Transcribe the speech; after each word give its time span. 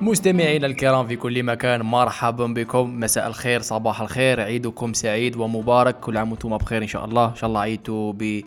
مستمعينا 0.00 0.66
الكرام 0.66 1.06
في 1.06 1.16
كل 1.16 1.42
مكان 1.42 1.82
مرحبا 1.82 2.46
بكم. 2.46 3.00
مساء 3.00 3.26
الخير 3.26 3.60
صباح 3.60 4.00
الخير. 4.00 4.40
عيدكم 4.40 4.92
سعيد 4.92 5.36
ومبارك. 5.36 6.00
كل 6.00 6.16
عام 6.16 6.30
وأنتم 6.30 6.56
بخير 6.56 6.82
إن 6.82 6.88
شاء 6.88 7.04
الله. 7.04 7.28
إن 7.28 7.34
شاء 7.34 7.48
الله 7.48 7.60
عيدتوا 7.60 8.12
ب 8.12 8.40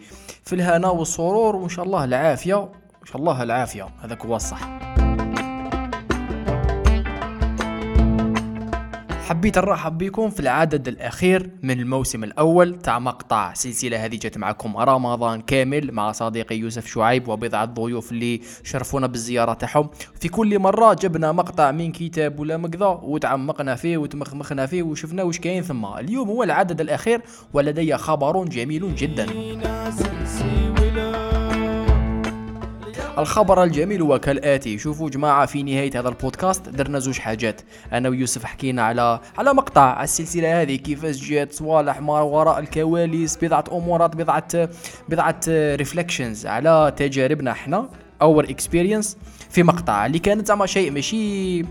في 0.43 0.53
الهنا 0.53 0.87
والسرور 0.87 1.55
وإن 1.55 1.69
شاء 1.69 1.85
الله 1.85 2.03
العافية. 2.03 2.61
إن 3.01 3.05
شاء 3.05 3.17
الله 3.17 3.43
العافية. 3.43 3.87
هذاك 4.01 4.25
هو 4.25 4.35
الصح. 4.35 4.78
حبيت 9.39 9.57
نرحب 9.57 9.97
بكم 9.97 10.29
في 10.29 10.39
العدد 10.39 10.87
الأخير 10.87 11.49
من 11.63 11.79
الموسم 11.79 12.23
الأول 12.23 12.79
تاع 12.79 12.99
مقطع 12.99 13.53
سلسلة 13.53 14.05
هذه 14.05 14.15
جات 14.15 14.37
معكم 14.37 14.77
رمضان 14.77 15.41
كامل 15.41 15.91
مع 15.91 16.11
صديقي 16.11 16.57
يوسف 16.57 16.87
شعيب 16.87 17.27
وبضعة 17.27 17.65
ضيوف 17.65 18.11
اللي 18.11 18.41
شرفونا 18.63 19.07
بالزيارة 19.07 19.53
تاعهم 19.53 19.89
في 20.19 20.29
كل 20.29 20.59
مرة 20.59 20.93
جبنا 20.93 21.31
مقطع 21.31 21.71
من 21.71 21.91
كتاب 21.91 22.39
ولا 22.39 22.57
هكذا 22.57 22.85
وتعمقنا 22.85 23.75
فيه 23.75 23.97
وتمخمخنا 23.97 24.65
فيه 24.65 24.83
وشفنا 24.83 25.23
وش 25.23 25.39
كاين 25.39 25.63
ثم. 25.63 25.85
اليوم 25.85 26.29
هو 26.29 26.43
العدد 26.43 26.81
الأخير 26.81 27.21
ولدي 27.53 27.97
خبر 27.97 28.45
جميل 28.45 28.95
جدا. 28.95 29.25
الخبر 33.19 33.63
الجميل 33.63 34.01
هو 34.01 34.19
كالاتي 34.19 34.77
شوفوا 34.77 35.09
جماعة 35.09 35.45
في 35.45 35.63
نهاية 35.63 35.99
هذا 35.99 36.09
البودكاست 36.09 36.69
درنا 36.69 36.99
زوج 36.99 37.19
حاجات. 37.19 37.61
أنا 37.93 38.09
ويوسف 38.09 38.43
حكينا 38.45 38.81
على 38.81 39.19
على 39.37 39.53
مقطع 39.53 40.03
السلسلة 40.03 40.61
هذه 40.61 40.75
كيفاش 40.75 41.29
جات 41.29 41.53
صوالح 41.53 42.01
ما 42.01 42.21
وراء 42.21 42.59
الكواليس 42.59 43.37
بضعة 43.41 43.63
أمورات 43.71 44.15
بضعة 44.15 44.69
بضعة 45.09 45.39
reflections 45.47 46.45
على 46.45 46.93
تجاربنا 46.97 47.51
إحنا 47.51 47.89
our 48.21 48.43
experience 48.43 49.17
في 49.49 49.63
مقطع 49.63 50.05
اللي 50.05 50.19
كانت 50.19 50.47
زعما 50.47 50.65
شيء 50.65 50.91
ماشي 50.91 51.65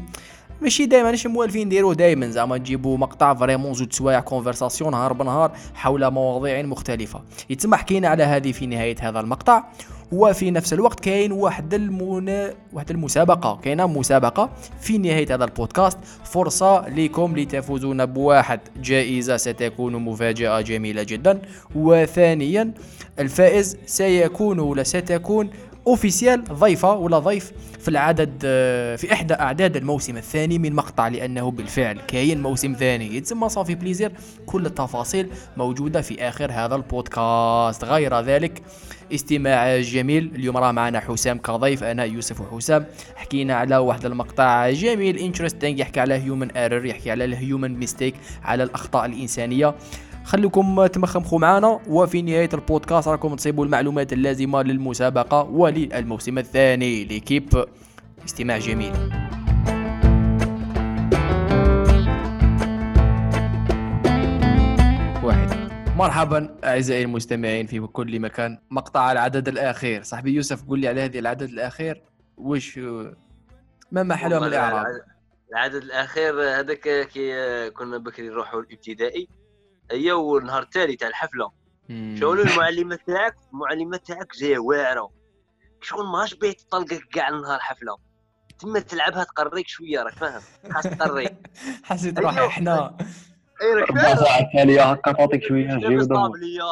ماشي 0.63 0.87
دائما 0.87 1.15
اش 1.15 1.27
موالفين 1.27 1.67
نديرو 1.67 1.93
دائما 1.93 2.29
زعما 2.29 2.59
تجيبوا 2.59 2.99
مقطع 2.99 3.35
vraiment 3.35 3.75
زوج 3.75 3.93
سوايع 3.93 4.21
conversation 4.21 4.91
نهار 4.91 5.13
بنهار 5.13 5.53
حول 5.75 6.11
مواضيع 6.11 6.63
مختلفة. 6.63 7.23
يتم 7.51 7.75
حكينا 7.75 8.09
على 8.09 8.23
هذه 8.23 8.53
في 8.53 8.67
نهاية 8.67 8.97
هذا 9.01 9.21
المقطع. 9.21 9.65
وفي 10.13 10.51
نفس 10.51 10.73
الوقت 10.73 11.01
كاين 11.01 11.33
واحد 11.33 11.75
المنا... 11.75 12.55
واحد 12.73 12.91
المسابقة 12.91 13.61
كاينة 13.63 13.87
مسابقة 13.87 14.51
في 14.81 14.99
نهاية 14.99 15.35
هذا 15.35 15.45
البودكاست. 15.45 15.99
فرصة 16.25 16.89
لكم 16.89 17.37
لتفوزون 17.37 18.07
بواحد 18.07 18.61
جائزة 18.83 19.37
ستكون 19.37 19.97
مفاجأة 19.97 20.61
جميلة 20.61 21.03
جدا. 21.03 21.43
وثانيا 21.75 22.73
الفائز 23.19 23.77
سيكون 23.87 24.59
ولا 24.59 24.83
ستكون 24.83 25.51
official 25.87 26.45
ضيفة 26.45 26.95
ولا 26.95 27.19
ضيف 27.19 27.53
في 27.79 27.89
العدد 27.89 28.33
في 28.99 29.13
إحدى 29.13 29.35
أعداد 29.35 29.77
الموسم 29.77 30.17
الثاني 30.17 30.59
من 30.59 30.73
مقطع 30.73 31.09
لأنه 31.09 31.51
بالفعل 31.51 32.01
كاين 32.09 32.43
موسم 32.43 32.77
ثاني. 32.79 33.17
يتسمى 33.17 33.49
صافي 33.49 33.75
plaisir 33.75 34.13
كل 34.47 34.67
التفاصيل 34.67 35.29
موجودة 35.57 36.01
في 36.01 36.29
آخر 36.29 36.53
هذا 36.53 36.75
البودكاست. 36.75 37.85
غير 37.85 38.21
ذلك 38.21 38.63
استماع 39.15 39.81
جميل. 39.81 40.31
اليوم 40.35 40.57
راه 40.57 40.73
معنا 40.73 41.01
حسام 41.01 41.39
كضيف 41.39 41.85
أنا 41.85 42.05
يوسف 42.05 42.41
وحسام 42.41 42.87
حكينا 43.17 43.55
على 43.55 43.77
واحد 43.77 44.05
المقطع 44.05 44.71
جميل 44.71 45.19
interesting 45.19 45.81
يحكي 45.81 46.01
على 46.01 46.15
human 46.15 46.51
error 46.51 46.87
يحكي 46.87 47.11
على 47.11 47.25
ال 47.25 47.34
human 47.34 47.79
mistake 47.79 48.15
على 48.45 48.63
الأخطاء 48.63 49.07
الإنسانية. 49.07 49.75
خليكم 50.25 50.87
تمخمخوا 50.87 51.39
معنا 51.39 51.81
وفي 51.89 52.23
نهاية 52.23 52.51
البودكاست 52.55 53.09
راكم 53.09 53.35
تصيبوا 53.35 53.65
المعلومات 53.65 54.13
اللازمة 54.13 54.63
للمسابقة 54.63 55.43
وللموسم 55.43 56.39
الثاني 56.39 57.05
لكيب. 57.05 57.65
استماع 58.25 58.59
جميل. 58.59 58.93
مرحبا 65.99 66.59
أعزائي 66.65 67.03
المستمعين 67.03 67.67
في 67.67 67.81
كل 67.81 68.21
مكان. 68.21 68.59
مقطع 68.71 69.13
العدد 69.13 69.49
الأخير. 69.49 70.03
صاحبي 70.03 70.31
يوسف 70.33 70.65
قول 70.65 70.79
لي 70.79 70.89
على 70.89 71.01
هذه 71.01 71.19
العدد 71.19 71.49
الأخير. 71.49 72.03
وش 72.37 72.79
ما 73.93 74.03
محلها 74.03 74.41
من 74.41 74.47
الإعراب؟ 74.47 74.87
العدد 75.51 75.75
الأخير 75.75 76.43
هذاك 76.43 77.09
كي 77.09 77.71
كنا 77.71 77.99
بكري 77.99 78.29
نروحوا 78.29 78.61
الابتدائي. 78.61 79.29
هي 79.91 80.13
والنهار 80.13 80.63
التالي 80.63 80.97
تاع 80.97 81.09
الحفلة. 81.09 81.51
شغل 82.15 82.41
المعلمة 82.41 82.99
تاعك؟ 83.07 83.37
المعلمة 83.53 83.97
تاعك 83.97 84.37
جاية 84.37 84.59
واعرة. 84.59 85.11
شغل 85.81 86.07
ماهاش 86.07 86.35
بيه 86.35 86.53
تطلقك 86.53 87.03
كاع 87.13 87.29
النهار 87.29 87.59
حفلة. 87.59 87.97
تما 88.59 88.81
تلعبها 88.81 89.25
تقريك 89.25 89.69
شوية 89.69 90.03
راك 90.03 90.15
فاهم. 90.15 90.43
خاص 90.73 90.85
تقري. 90.85 91.29
حسيت 91.85 92.19
روحي 92.19 92.61
أيوه. 92.61 92.97
اي 93.63 93.73
راك 93.75 93.93
فاهم 93.93 94.47
التاليه 94.47 94.83
هكا 94.83 95.13
تعطيك 95.13 95.43
شوية 95.43 95.77
جيو 95.77 96.05
طابليه 96.05 96.63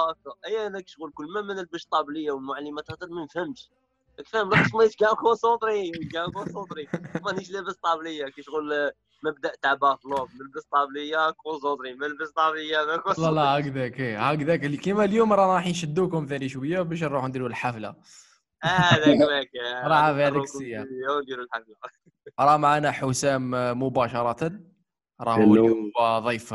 اي 0.46 0.66
أنا 0.66 0.82
شغل 0.86 1.10
كل 1.14 1.24
ما 1.34 1.40
ما 1.40 1.54
نلبس 1.54 1.84
طابليه 1.84 2.30
والمعلمه 2.30 2.82
تهضر 2.82 3.08
ما 3.10 3.24
نفهمش. 3.24 3.70
راك 4.18 4.28
فاهم 4.28 4.50
راك 4.50 4.66
سميت 4.66 4.94
كاع 4.94 5.12
كونسونطري 5.12 5.90
كاع 6.12 6.26
كونسونطري 6.26 6.88
مانيش 7.24 7.50
لابس 7.50 7.74
طابليه 7.74 8.24
كي 8.28 8.42
شغل 8.42 8.90
مبدأ 9.24 9.52
تاع 9.62 9.74
بافلوب. 9.74 10.28
نلبس 10.40 10.64
طابليه 10.72 11.30
كونسونطري 11.30 11.94
ما 11.94 12.06
نلبس 12.08 12.30
طابليه 12.30 12.76
ما 12.86 12.96
كونسونطري 12.96 13.34
لا 13.34 13.40
لا 13.40 13.58
هكذاك 13.58 14.00
هكذاك. 14.00 14.64
اللي 14.64 14.76
كيما 14.76 15.04
اليوم 15.04 15.32
رانا 15.32 15.52
رايحين 15.54 15.70
نشدوكم 15.72 16.26
ثاني 16.26 16.48
شوية 16.48 16.82
باش 16.82 17.02
نروحوا 17.02 17.28
نديروا 17.28 17.48
الحفلة. 17.48 17.94
هذاك 18.62 19.16
ماك. 19.30 19.50
راه 19.84 20.12
في 20.14 20.22
هذيك 20.22 20.42
السيا 20.42 20.86
نديروا 21.22 21.44
الحفلة. 21.44 21.74
راه 22.40 22.56
معنا 22.56 22.90
حسام 22.90 23.50
مباشرة. 23.82 24.52
راه 25.20 25.36
هو 25.36 26.18
ضيف 26.18 26.54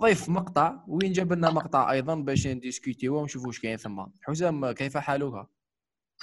ضيف 0.00 0.28
مقطع 0.28 0.84
وين 0.88 1.12
جاب 1.12 1.32
لنا 1.32 1.50
مقطع 1.50 1.90
أيضا 1.92 2.14
باش 2.14 2.46
نديسكوتيو 2.46 3.16
ونشوفوا 3.20 3.46
واش 3.46 3.60
كاين 3.60 3.76
ثم. 3.76 4.06
حسام 4.22 4.70
كيف 4.72 4.96
حالك؟ 4.96 5.46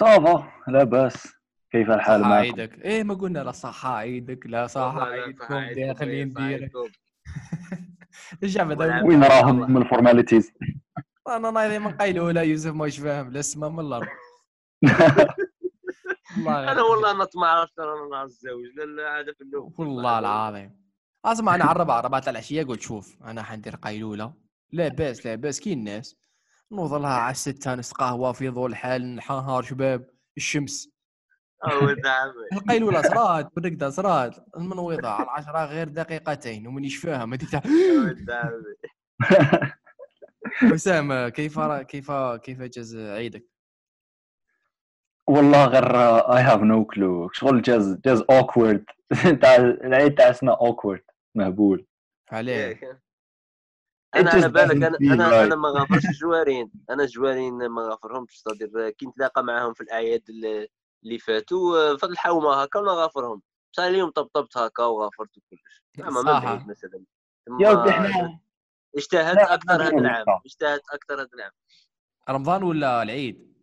صافا 0.00 0.52
لا 0.68 0.84
بأس. 0.84 1.26
كيف 1.70 1.90
الحال 1.90 2.20
معكم؟ 2.20 2.32
عيدك. 2.32 2.78
إيه 2.84 3.02
ما 3.02 3.14
قلنا 3.14 3.38
لا 3.38 3.52
صح 3.52 3.86
عيدك 3.86 4.46
لا 4.46 4.66
صح 4.66 4.94
عيدكم 4.96 5.54
داخلين 5.76 6.38
هذا 6.38 6.70
وين 9.06 9.24
راهم 9.24 9.72
من 9.72 9.82
الفورماليتيز 9.82 10.52
أنا 11.28 11.50
نايض 11.50 11.80
من 11.82 11.92
قيلوله 11.96 12.42
يوسف 12.42 12.72
ماش 12.74 12.98
فاهم. 12.98 13.32
لا 13.32 13.38
السما 13.40 13.68
من 13.68 13.80
الأرض. 13.80 14.06
أنا 16.36 16.82
والله 16.82 17.10
أنا 17.10 17.28
ما 17.36 17.46
عرفت 17.46 17.78
أنا 17.78 18.24
نتزوج 18.24 18.64
لا 18.96 19.20
هذا 19.20 19.32
في 19.32 19.44
والله 19.78 20.18
العظيم. 20.18 20.83
اسمع 21.24 21.54
أنا 21.54 21.64
عرب 21.64 21.90
عربات 21.90 22.28
العشيه 22.28 22.62
قلت 22.62 22.80
شوف 22.80 23.16
أنا 23.24 23.42
حندير 23.42 23.76
قيلولة. 23.76 24.34
لا 24.72 24.88
بأس 24.88 25.26
لا 25.26 25.34
بأس 25.34 25.60
كاين 25.60 25.78
الناس. 25.78 26.16
نوض 26.72 26.94
لها 26.94 27.10
على 27.10 27.30
الستة 27.32 27.74
نس 27.74 27.92
قهوه 27.92 28.32
في 28.32 28.48
ضوء 28.48 28.66
الحال 28.66 29.14
نهار 29.16 29.62
شباب 29.62 30.10
الشمس. 30.36 30.94
القيلولة 32.52 33.02
صرات 33.02 33.48
بالرقده 33.56 33.90
صرات. 33.90 34.36
المنوضه 34.56 35.08
على 35.08 35.24
العشرة 35.24 35.64
غير 35.64 35.88
دقيقتين 35.88 36.66
ومانيش 36.66 36.96
فاهم 36.96 37.34
هذيك 37.34 37.50
تاع 37.50 37.62
حسام 40.42 41.28
كيف 41.36 41.60
كيف 41.60 42.12
كيف 42.42 42.62
جاز 42.62 42.96
عيدك؟ 42.96 43.46
والله 45.26 45.64
غير 45.64 45.96
اي 46.36 46.42
هاف 46.42 46.60
نو 46.60 46.84
كلو 46.84 47.30
شغل 47.32 47.62
جاز 47.62 47.96
جاز 48.04 48.24
اوكورد 48.30 48.84
تاع 49.42 49.56
العيد 49.56 50.14
تاع 50.14 50.30
اسمه 50.30 50.52
اوكورد 50.52 51.00
مهبول. 51.34 51.86
عليه 52.32 53.02
أنا 54.14 54.30
على 54.30 54.48
بالك 54.48 54.76
أنا 54.82 54.98
أنا 55.14 55.44
أنا 55.44 55.54
ما 55.56 55.68
غافرش 55.78 56.04
الجوارين 56.06 56.70
أنا 56.90 57.02
الجوارين 57.02 57.66
ما 57.66 57.82
غافرهمش 57.82 58.40
صدير. 58.40 58.90
كي 58.90 59.06
نتلاقى 59.06 59.44
معاهم 59.44 59.74
في 59.74 59.80
الأعياد 59.80 60.22
اللي 61.04 61.18
فاتوا 61.18 61.96
في 61.96 62.06
الحومة 62.06 62.62
هكا 62.62 62.80
ولا 62.80 62.92
غافرهم. 62.92 63.42
بصح 63.72 63.82
اليوم 63.82 64.10
طبطبت 64.10 64.56
هكا 64.56 64.84
وغافرت 64.84 65.30
كلش 65.50 65.82
ما 65.98 66.22
بعيد 66.22 66.68
مثلا. 66.68 67.04
يا 67.60 67.70
ودي 67.70 67.90
إحنا 67.90 68.40
اجتهدت 68.96 69.38
أكثر 69.38 69.82
هذا 69.82 69.98
العام. 69.98 70.26
اجتهدت 70.46 70.82
أكثر 70.92 71.14
هذا 71.20 71.28
العام. 71.34 71.52
رمضان 72.30 72.62
ولا 72.62 73.02
العيد؟ 73.02 73.54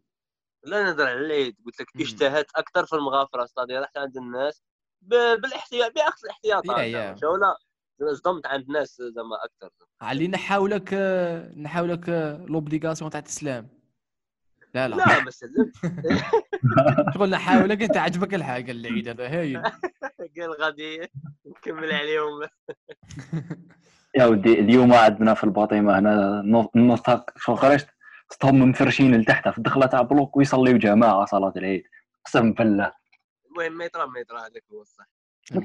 لا 0.64 0.84
نهضر 0.84 1.08
على 1.08 1.20
العيد. 1.20 1.58
قلت 1.66 1.82
لك 1.82 1.88
اجتهدت 1.96 2.52
أكثر 2.56 2.86
في 2.86 2.96
المغافرة 2.96 3.44
أستاذ 3.44 3.80
رحت 3.80 3.98
عند 3.98 4.18
الناس. 4.18 4.64
بالاحتياط 5.02 5.92
باقصى 5.96 6.26
الاحتياطات 6.26 7.24
ولا 7.24 8.14
صدمت 8.14 8.46
عند 8.46 8.64
الناس 8.64 9.02
زعما 9.02 9.36
أكثر. 9.44 9.70
علي 10.02 10.28
نحاولك 10.28 10.94
نحاولك 11.58 12.10
لوبليغاسيون 12.48 13.12
تاع 13.12 13.20
الإسلام. 13.20 13.68
لا 14.74 14.88
لا. 14.88 14.96
لا 14.96 15.24
ما 15.24 15.32
سلمت 15.32 15.76
شغل 17.14 17.30
نحاولك 17.36 17.82
أنت 17.82 17.98
عجبك 17.98 18.34
الحاجة 18.34 18.72
العيد 18.72 19.08
هذا. 19.08 19.28
هايل 19.28 19.62
قال 20.38 20.62
غادي 20.62 21.08
نكمل 21.46 21.92
عليهم. 21.92 22.48
يا 24.18 24.26
ودي 24.26 24.60
اليوم 24.60 24.94
عندنا 24.94 25.34
في 25.34 25.44
الباطمه 25.44 26.00
هنا 26.00 26.42
النص 26.76 27.02
شو 27.38 27.56
خرجت؟ 27.56 27.88
صتهم 28.30 28.70
مفرشين 28.70 29.16
لتحت 29.16 29.50
في 29.50 29.58
الدخلة 29.58 29.86
تاع 29.86 30.02
بلوك 30.02 30.38
ويصليوا 30.38 30.78
جماعة 30.78 31.26
صلاة 31.26 31.54
العيد. 31.58 31.84
قسم 32.26 32.54
بالله. 32.54 33.01
المهم 33.52 33.78
ما 33.78 34.06
ما 34.06 34.20
يطرى 34.20 34.40
هذاك 34.40 34.64
هو 34.74 34.82
الصح. 34.82 35.06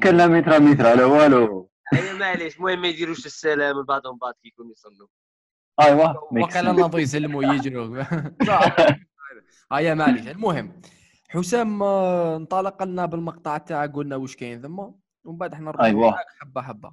كان 0.03 0.17
لا 0.17 0.27
متر 0.27 0.61
متر 0.61 0.95
لا 0.95 1.05
والو. 1.05 1.71
أي 1.95 2.19
معليش 2.19 2.57
المهم 2.57 2.81
ما 2.83 2.89
يديروش 2.89 3.27
السلام 3.27 3.83
بعضهم 3.83 4.19
بعض 4.19 4.35
كيكون 4.43 4.71
يصلوا 4.71 5.09
ايوا 5.81 6.09
وقال 6.43 6.65
ناضوا 6.65 7.01
يسلموا 7.01 7.43
يجروا 7.55 8.03
هيا 9.73 9.95
معليش 9.95 10.29
المهم. 10.29 10.81
حسام 11.29 11.83
آه، 11.83 12.37
انطلق 12.37 12.83
لنا 12.83 13.07
بالمقطع 13.07 13.59
تاعك 13.59 13.93
قلنا 13.93 14.17
واش 14.17 14.37
كاين 14.37 14.63
ثم 14.63 14.79
ومن 15.25 15.39
بعد 15.39 15.53
إحنا 15.53 15.67
نرجعوا 15.71 15.87
أيوة. 15.87 16.15
حبة 16.41 16.63
حبة. 16.63 16.93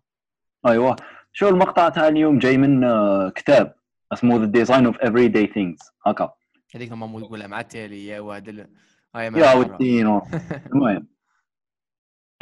ايوا 0.68 0.96
شو 1.34 1.50
المقطع 1.50 1.90
تاع 1.90 2.08
اليوم؟ 2.08 2.40
جاي 2.40 2.58
من 2.58 2.84
آه، 2.84 3.30
كتاب 3.30 3.76
اسمه 4.14 4.38
The 4.38 4.46
Design 4.46 4.86
of 4.86 4.98
Everyday 4.98 5.48
Things 5.48 5.80
هكا. 6.06 6.34
هذيك 6.76 6.92
ماما 6.92 7.20
تقولها 7.20 7.48
مع 7.48 7.60
التالي 7.60 8.08
يا 8.08 8.20
واد 8.20 8.70
ال- 9.17 9.21
هيا 9.21 9.25
يا 9.25 9.31
معليش. 9.55 9.71
ودي 9.71 10.03
نو. 10.03 10.23
المهم 10.75 11.09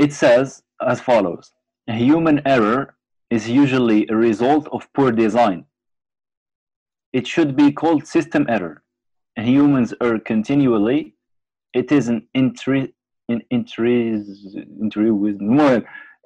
it 0.03 0.13
says 0.13 0.63
as 0.83 1.01
follows 1.01 1.47
a 1.91 1.95
human 1.95 2.39
error 2.47 2.95
is 3.37 3.49
usually 3.49 4.07
a 4.11 4.17
result 4.29 4.65
of 4.77 4.81
poor 4.97 5.11
design 5.13 5.65
it 7.19 7.27
should 7.27 7.53
be 7.57 7.69
called 7.81 8.03
system 8.17 8.43
error 8.57 8.77
and 9.37 9.47
humans 9.57 9.91
err 10.07 10.19
continually 10.33 11.01
it 11.81 11.89
is 11.99 12.05
an 12.13 12.19
intri 12.41 12.83
an 13.33 13.41
intris 13.57 14.23
intri 14.85 15.09
المهم 15.41 15.83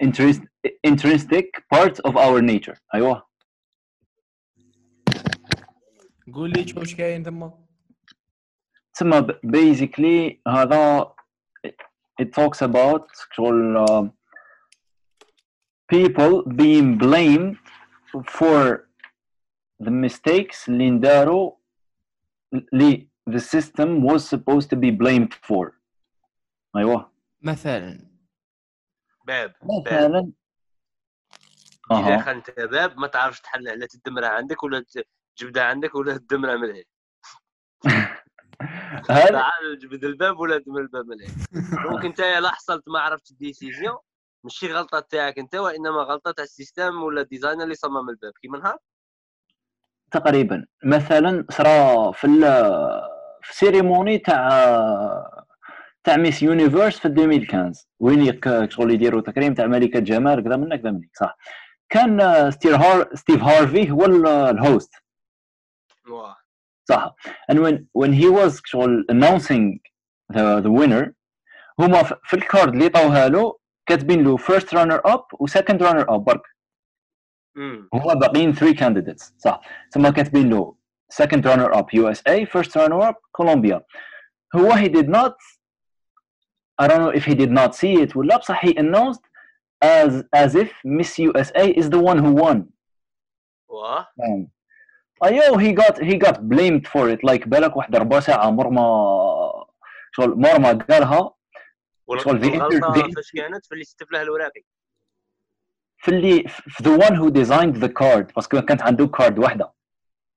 interest 0.06 0.40
intrinsic 0.90 1.46
part 1.74 1.96
of 2.08 2.16
our 2.16 2.40
nature 2.52 2.76
ايوه 2.94 3.22
قول 6.34 6.50
لي 6.50 6.68
شو 6.68 6.80
واش 6.80 6.94
كاين 6.94 7.24
ثم 7.24 7.50
تسمى 8.95 9.21
ب- 9.21 9.39
basically 9.55 10.41
هذا 10.47 11.13
it 12.21 12.25
talks 12.35 12.61
about 12.61 13.07
شغل 13.33 13.85
uh, 13.87 14.09
people 15.93 16.43
being 16.55 16.97
blamed 16.97 17.57
for 18.27 18.87
the 19.83 19.91
mistakes 19.91 20.69
اللي 20.69 20.89
نداروا 20.89 21.51
اللي 22.53 23.07
the 23.29 23.39
system 23.39 24.03
was 24.03 24.21
supposed 24.29 24.69
to 24.69 24.75
be 24.75 24.91
blamed 24.91 25.33
for. 25.33 25.71
أيوه. 26.77 27.11
مثلا. 27.41 27.99
باب. 29.27 29.53
مثلا. 29.63 30.31
إذا 31.91 32.21
كانت 32.21 32.51
باب 32.59 32.97
ما 32.99 33.07
تعرفش 33.07 33.41
تحلها 33.41 33.75
لا 33.75 33.85
تدمرها 33.87 34.29
عندك 34.29 34.63
ولا 34.63 34.85
تجبدها 35.37 35.63
عندك 35.63 35.95
ولا 35.95 36.17
تدمرها 36.17 36.55
من 36.55 36.83
هنا 38.85 39.03
هذا 39.17 39.29
تعال 39.31 39.79
جبد 39.79 40.03
الباب 40.03 40.39
ولا 40.39 40.57
تدمر 40.59 40.81
الباب 40.81 41.05
من 41.05 41.17
دونك 41.83 42.05
انت 42.05 42.21
لا 42.21 42.49
حصلت 42.51 42.83
ما 42.87 42.99
عرفتش 42.99 43.31
ال 43.31 43.38
décision 43.38 43.97
ماشي 44.43 44.73
غلطة 44.73 44.99
تاعك 44.99 45.39
انت 45.39 45.55
وانما 45.55 46.01
غلطة 46.01 46.31
تاع 46.31 46.43
ال 46.43 46.52
system 46.52 47.03
ولا 47.03 47.21
ال 47.21 47.26
designer 47.26 47.63
اللي 47.63 47.75
صمم 47.75 48.09
الباب. 48.09 48.31
كيما 48.41 48.57
نهار؟ 48.57 48.77
تقريبا. 50.11 50.65
مثلا 50.83 51.45
صرا 51.49 52.11
في 52.11 52.27
ال- 52.27 53.01
في 53.41 53.55
ceremony 53.55 54.17
تاع 54.17 54.49
تاع 56.03 56.17
Miss 56.17 56.43
Universe 56.43 56.99
في 56.99 57.07
2015 57.07 57.85
وين 57.99 58.39
شغل 58.69 58.91
يديروا 58.91 59.21
تكريم 59.21 59.53
تاع 59.53 59.65
ملكة 59.65 59.99
جمال 59.99 60.43
كذا 60.43 60.55
منك 60.57 60.81
كذا 60.81 60.91
منك 60.91 61.09
صح. 61.19 61.37
كان 61.89 62.51
ستيف 62.51 62.73
هار 62.75 63.09
ستيف 63.15 63.43
هارفي 63.43 63.91
هو 63.91 64.05
ال- 64.05 64.27
ال 64.27 64.40
host 64.40 64.93
واه 66.09 66.37
صح 66.88 67.14
and 67.50 67.58
when 67.58 67.86
when 67.94 68.12
he 68.12 68.28
was 68.28 68.60
شغل 68.64 69.06
announcing 69.10 69.80
the 70.32 70.60
the 70.60 70.70
winner 70.70 71.14
هما 71.80 72.02
في 72.02 72.16
في 72.24 72.36
الكارد 72.36 72.72
اللي 72.72 72.88
طاوها 72.88 73.28
له 73.28 73.58
كاتبين 73.86 74.24
له 74.24 74.36
first 74.36 74.66
runner 74.72 75.00
up 75.12 75.24
و 75.40 75.46
second 75.46 75.80
runner 75.80 76.04
up 76.04 76.16
برك 76.16 76.42
امم 77.56 77.88
هما 77.94 78.14
باقيين 78.14 78.52
3 78.52 78.74
candidates 78.74 79.32
صح 79.38 79.60
ثم 79.90 80.08
كاتبين 80.08 80.50
له 80.50 80.76
second 81.22 81.44
runner 81.44 81.74
up 81.74 81.86
USA 81.92 82.44
first 82.44 82.70
runner 82.76 83.00
up 83.10 83.16
Colombia 83.40 83.80
هو 84.56 84.72
he 84.72 84.88
did 84.88 85.08
not 85.08 85.34
I 86.82 86.88
don't 86.88 87.02
know 87.04 87.14
if 87.20 87.24
he 87.24 87.34
did 87.34 87.50
not 87.50 87.74
see 87.74 88.02
it 88.02 88.16
ولا 88.16 88.36
بصح 88.36 88.66
he 88.66 88.74
announced 88.74 89.22
as 89.84 90.24
as 90.36 90.54
if 90.54 90.70
Miss 90.84 91.18
USA 91.18 91.66
is 91.80 91.90
the 91.90 92.00
one 92.10 92.18
who 92.18 92.32
won 92.42 92.70
واه 93.68 94.08
فاهم 94.18 94.50
أيوه 95.23 95.57
he 95.57 95.75
got 95.81 95.95
he 95.95 96.17
got 96.27 96.35
blamed 96.39 96.87
for 96.87 97.09
it. 97.15 97.19
Like 97.31 97.47
بالك 97.47 97.77
واحد 97.77 97.95
ربع 97.95 98.19
ساعة 98.19 98.49
مرمى 98.49 98.81
شغل 100.11 100.29
مرمى 100.29 100.67
قالها. 100.89 101.33
شغل 102.17 102.43
والغلطه 102.45 102.93
the- 102.93 103.15
فاش 103.15 103.31
كانت 103.31 103.65
في 103.65 103.71
اللي 103.71 103.83
ستف 103.83 104.11
له 104.11 104.21
الوراقي. 104.21 104.63
في 105.97 106.11
اللي 106.11 106.43
في 106.47 106.83
the 106.83 106.97
one 107.05 107.13
who 107.15 107.29
designed 107.31 107.81
the 107.83 107.89
card 108.03 108.33
باسكو 108.35 108.61
كانت 108.61 108.81
عنده 108.81 109.07
كارد 109.07 109.39
واحدة 109.39 109.73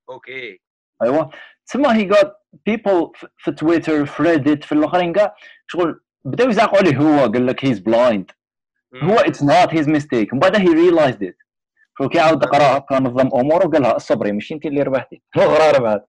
OK. 0.09 0.61
أيوه. 1.03 1.31
تسمى 1.67 1.89
he 1.89 2.15
got 2.17 2.27
people 2.71 3.11
في- 3.15 3.29
في 3.37 3.53
تويتر 3.53 4.07
في 4.07 4.23
ريديت 4.23 4.65
في 4.65 4.73
الاخرين 4.73 5.13
كاع 5.13 5.35
شغل 5.67 6.01
بداو 6.25 6.49
يزعقوا 6.49 6.79
عليه 6.79 6.97
هو 6.97 7.19
قال 7.33 7.47
لك 7.47 7.67
he's 7.67 7.79
blind. 7.79 8.35
مم. 8.93 9.11
هو 9.11 9.17
it's 9.19 9.41
not 9.43 9.71
his 9.71 9.87
mistake. 9.87 10.33
من 10.33 10.39
بعد 10.39 10.57
he 10.57 10.61
realized 10.71 11.23
it. 11.23 11.48
شغل 11.99 12.09
كي 12.09 12.19
عاود 12.21 12.45
قرأ 12.45 12.77
هكا 12.79 12.99
نظم 13.01 13.29
اموره 13.35 13.67
وقال 13.67 13.83
لها 13.83 13.97
الصبري 13.97 14.33
ماشي 14.33 14.55
انت 14.55 14.67
اللي 14.67 14.83
ربحتي. 14.83 15.23
الاخرى 15.37 15.79
ربحت 15.79 16.05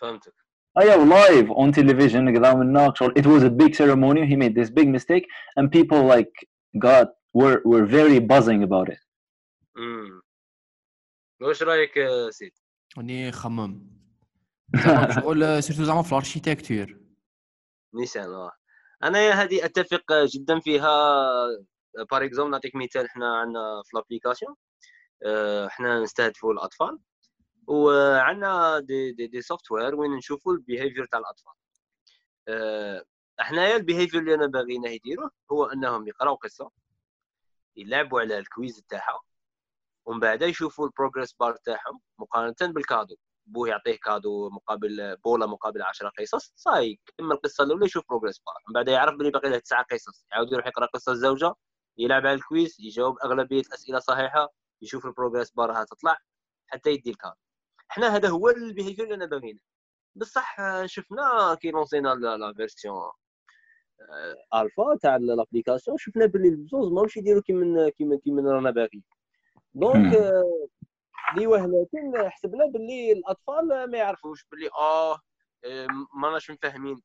فهمتك. 0.00 0.34
أيوه 0.78 1.04
live 1.04 1.50
on 1.50 1.72
television 1.72 2.38
كذا 2.38 2.54
من 2.54 2.94
شغل 2.94 3.14
it 3.18 3.22
was 3.24 3.42
a 3.44 3.50
big 3.50 3.74
ceremony. 3.74 4.26
He 4.26 4.36
made 4.36 4.54
this 4.54 4.70
big 4.70 4.88
mistake. 4.88 5.26
And 5.58 5.70
people 5.70 6.02
like 6.14 6.32
got 6.78 7.08
were 7.38 7.58
were 7.64 7.84
very 7.86 8.18
buzzing 8.20 8.62
about 8.62 8.88
it. 8.94 9.00
امم 9.78 10.22
واش 11.42 11.62
رأيك 11.62 11.98
آه، 11.98 12.30
سيد؟ 12.30 12.52
راني 12.98 13.32
خمم. 13.32 13.86
شغل 15.20 15.62
surtout 15.62 15.84
زعما 15.84 16.02
في 16.02 16.12
ال 16.12 16.19
architecture 16.19 16.98
نيسان 17.94 18.24
آه. 18.34 18.50
أنا 19.02 19.30
هذه 19.30 19.64
أتفق 19.64 20.12
جدا 20.34 20.60
فيها. 20.60 20.88
par 22.10 22.24
exemple 22.24 22.50
نعطيك 22.50 22.74
مثال 22.76 23.04
إحنا 23.06 23.36
عندنا 23.36 23.82
في 23.84 23.90
l'application 23.96 24.54
آه، 25.24 25.66
إحنا 25.66 26.00
نستهدفوا 26.00 26.52
الأطفال. 26.52 26.98
وعندنا 27.66 28.78
des 28.80 29.12
des, 29.12 29.26
des 29.26 29.42
software 29.42 29.94
وين 29.94 30.10
نشوفوا 30.10 30.52
ال 30.52 30.58
behavior 30.58 31.06
تاع 31.06 31.18
الأطفال. 31.18 31.52
آه، 32.48 33.04
أحنايا 33.40 33.76
ال 33.76 33.81
behavior 33.81 34.20
اللي 34.20 34.34
أنا 34.34 34.46
باغينا 34.46 34.90
يديروه 34.90 35.30
هو 35.52 35.64
إنهم 35.66 36.08
يقراو 36.08 36.34
قصة 36.34 36.70
يلعبوا 37.76 38.20
على 38.20 38.38
ال 38.38 38.47
quiz 38.47 38.82
تاعها 38.88 39.20
ومن 40.06 40.20
بعد 40.20 40.42
يشوفوا 40.42 40.86
ال 40.86 40.91
progress 40.91 41.32
bar 41.32 41.56
تاعهم 41.56 42.00
مقارنة 42.18 42.54
بال 42.72 42.82
cadeau. 42.82 43.16
بوه 43.46 43.68
يعطيه 43.68 43.96
cadeau 43.96 44.50
مقابل 44.50 45.16
بولا 45.24 45.46
مقابل 45.46 45.82
10 45.82 46.08
قصص 46.18 46.52
صاي 46.56 47.00
إما 47.20 47.34
القصة 47.34 47.64
الأولى 47.64 47.86
يشوف 47.86 48.04
progress 48.08 48.38
bar 48.38 48.54
من 48.68 48.72
بعد 48.74 48.88
يعرف 48.88 49.14
بلي 49.14 49.30
باقي 49.30 49.48
له 49.50 49.58
تسعة 49.58 49.84
قصص. 49.90 50.26
يعاود 50.32 50.52
يروح 50.52 50.66
يقرأ 50.66 50.86
قصة 50.86 51.12
الزوجة 51.12 51.54
يلعب 51.98 52.26
على 52.26 52.34
ال 52.34 52.42
quiz 52.42 52.76
يجاوب 52.80 53.18
أغلبية 53.24 53.60
الأسئلة 53.60 53.98
صحيحة. 53.98 54.52
يشوف 54.82 55.06
ال 55.06 55.11
progress 55.11 55.50
bar 55.50 55.84
تطلع 55.84 56.18
حتى 56.66 56.90
يدي 56.90 57.10
ال 57.10 57.13
cadeau 57.13 57.34
إحنا 57.90 58.16
هذا 58.16 58.28
هو 58.28 58.48
ال 58.48 58.54
behavior 58.54 59.04
اللي 59.04 59.14
أنا 59.14 59.26
باغينه 59.26 59.60
بصح 60.14 60.60
آه، 60.60 60.86
شفنا 60.86 61.54
كي 61.60 61.70
lancينا 61.70 62.08
la 62.14 62.52
version 62.56 63.10
آه، 64.54 64.60
الفا 64.62 64.96
تاع 65.02 65.16
l'application 65.16 65.96
شفنا 65.98 66.26
باللي 66.26 66.48
الزوز 66.48 66.92
ماهوش 66.92 67.16
يديروا 67.16 67.42
كيما 67.42 67.88
كيما 67.88 68.16
كيما 68.16 68.52
رانا 68.52 68.70
باغيين. 68.70 69.04
donc 69.74 69.96
مم. 69.96 70.14
آه، 70.14 70.68
لي 71.36 71.46
وهلتين 71.46 72.30
حسبنا 72.30 72.66
باللي 72.66 73.12
الأطفال 73.12 73.90
ما 73.90 73.98
يعرفوش 73.98 74.46
باللي 74.50 74.68
آه 74.78 75.12
آه، 75.64 75.86
ما 76.20 76.28
راناش 76.28 76.50
مفهمين 76.50 77.02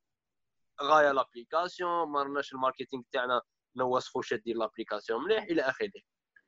غاية 0.82 1.12
l'application 1.12 2.08
ما 2.08 2.22
راناش 2.22 2.52
ال 2.52 2.57
marketing 2.57 3.02
تاعنا 3.12 3.42
نوصفوا 3.76 4.20
واش 4.20 4.34
دير 4.34 4.56
l'application 4.56 5.24
مليح 5.24 5.42
إلى 5.44 5.62
آخره. 5.62 5.90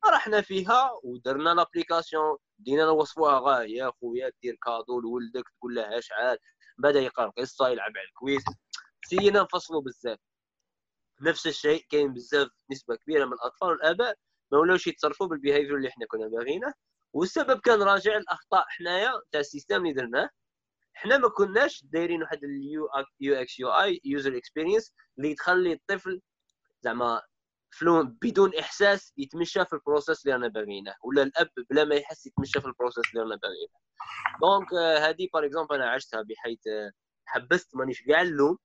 رحنا 0.06 0.40
فيها 0.40 0.90
ودرنا 1.04 1.50
l'application 1.55 2.38
بدينا 2.59 2.85
نوصفوها 2.85 3.38
غايه 3.40 3.76
يا 3.76 3.90
خويا 4.00 4.32
دير 4.42 4.54
cadeau 4.67 5.00
لولدك 5.00 5.44
تقول 5.59 5.75
له 5.75 5.99
اشعال 5.99 6.38
بدأ 6.78 7.00
يقرأ 7.00 7.30
قصه 7.38 7.68
يلعب 7.68 7.92
على 7.97 8.06
ال 8.09 8.15
quiz 8.15 8.43
سينا 9.04 9.42
نفصلوا 9.42 9.80
بزاف. 9.82 10.18
نفس 11.21 11.47
الشيء 11.47 11.87
كاين 11.90 12.12
بزاف 12.12 12.49
نسبة 12.71 12.97
كبيرة 12.97 13.25
من 13.25 13.32
الأطفال 13.32 13.68
والآباء 13.68 14.16
ما 14.52 14.59
ولاوش 14.59 14.87
يتصرفوا 14.87 15.26
بال 15.26 15.37
behavior 15.37 15.76
اللي 15.76 15.88
إحنا 15.88 16.06
كنا 16.06 16.28
باغينه. 16.28 16.75
والسبب 17.12 17.61
كان 17.61 17.82
راجع 17.82 18.16
الأخطاء 18.16 18.64
حنايا 18.68 19.12
تاع 19.32 19.40
ال 19.41 19.46
system 19.46 19.76
اللي 19.76 19.92
درناه. 19.92 20.30
حنا 20.94 21.18
ما 21.18 21.28
كناش 21.28 21.85
دايرين 21.85 22.23
واحد 22.23 22.44
ال 22.45 22.88
U 23.21 23.35
UX 23.35 23.61
UI 23.61 23.69
user 23.69 24.37
experience 24.37 24.93
اللي 25.18 25.35
تخلي 25.35 25.73
الطفل 25.73 26.21
زعما 26.80 27.23
flow 27.73 28.02
بدون 28.23 28.55
إحساس 28.55 29.12
يتمشى 29.17 29.64
في 29.64 29.73
ال 29.73 29.79
process 29.79 30.25
اللي 30.25 30.37
أنا 30.37 30.49
باغينه 30.49 30.95
ولا 31.05 31.23
الأب 31.23 31.49
بلا 31.71 31.85
ما 31.85 31.95
يحس 31.95 32.26
يتمشى 32.26 32.61
في 32.61 32.67
ال 32.67 32.71
process 32.71 33.05
اللي 33.11 33.23
أنا 33.26 33.37
باغينه 33.37 33.73
donc 34.43 34.73
آه، 34.75 34.99
هذه 35.09 35.29
par 35.35 35.47
exemple 35.47 35.75
أنا 35.75 35.91
عشتها 35.91 36.23
بحيث 36.23 36.67
آه، 36.67 36.91
حبست 37.26 37.76
مانيش 37.76 38.02
كاع 38.02 38.23
نلوم 38.23 38.59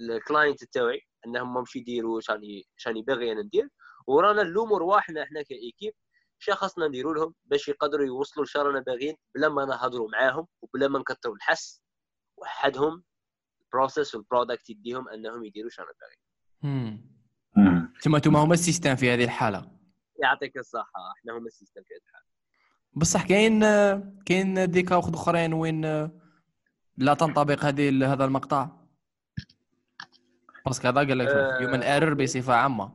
ال 0.00 0.09
client 0.09 0.64
تاعي 0.64 1.00
إنهم 1.26 1.54
مامش 1.54 1.76
يديروا 1.76 2.20
شاني 2.20 2.66
شاني 2.76 3.02
باغي 3.02 3.32
أنا 3.32 3.42
ندير. 3.42 3.68
ورانا 4.06 4.42
نلوموا 4.42 4.78
رواحنا 4.78 5.22
إحنا 5.22 5.42
ك 5.42 5.49
équipe 5.49 5.92
شا 6.38 6.54
خاصنا 6.54 6.88
نديروا 6.88 7.14
لهم 7.14 7.34
باش 7.44 7.68
يقدروا 7.68 8.06
يوصلوا 8.06 8.44
لشا 8.46 8.62
رانا 8.62 8.80
باغيين 8.80 9.16
بلا 9.34 9.48
ما 9.48 9.64
نهضروا 9.64 10.08
معاهم 10.10 10.46
وبلا 10.62 10.88
ما 10.88 10.98
نكثروا 10.98 11.34
الحس. 11.36 11.82
وحدهم 12.36 13.04
ال 13.62 13.69
process 13.69 14.14
وال 14.14 14.26
product 14.26 14.70
يديهم 14.70 15.08
إنهم 15.08 15.44
يديروا 15.44 15.70
شا 15.70 15.82
رانا 15.82 15.94
باغيين. 16.00 17.17
ثم 18.00 18.18
ثم 18.18 18.36
هما 18.36 18.54
ال 18.54 18.60
system 18.60 18.96
في 18.96 19.14
هذه 19.14 19.24
الحالة؟ 19.24 19.70
يعطيك 20.22 20.56
الصحة 20.56 21.12
إحنا 21.18 21.38
هما 21.38 21.46
ال 21.46 21.51
system 21.51 21.82
في 21.82 21.94
هذه 21.94 22.00
الحالة. 22.08 22.24
بصح 22.92 23.26
كاين 23.26 23.60
كاين 24.24 24.70
des 24.70 24.84
cas 24.84 24.98
أخرين 24.98 25.52
وين 25.52 25.84
لا 26.96 27.14
تنطبق 27.14 27.64
هذه 27.64 28.12
هذا 28.12 28.24
المقطع؟ 28.24 28.68
parce 30.66 30.80
que 30.80 30.88
هذا 30.88 30.98
قال 30.98 31.18
لك 31.18 31.28
human 31.28 31.82
error 31.82 32.14
بصفة 32.14 32.54
عامة. 32.54 32.92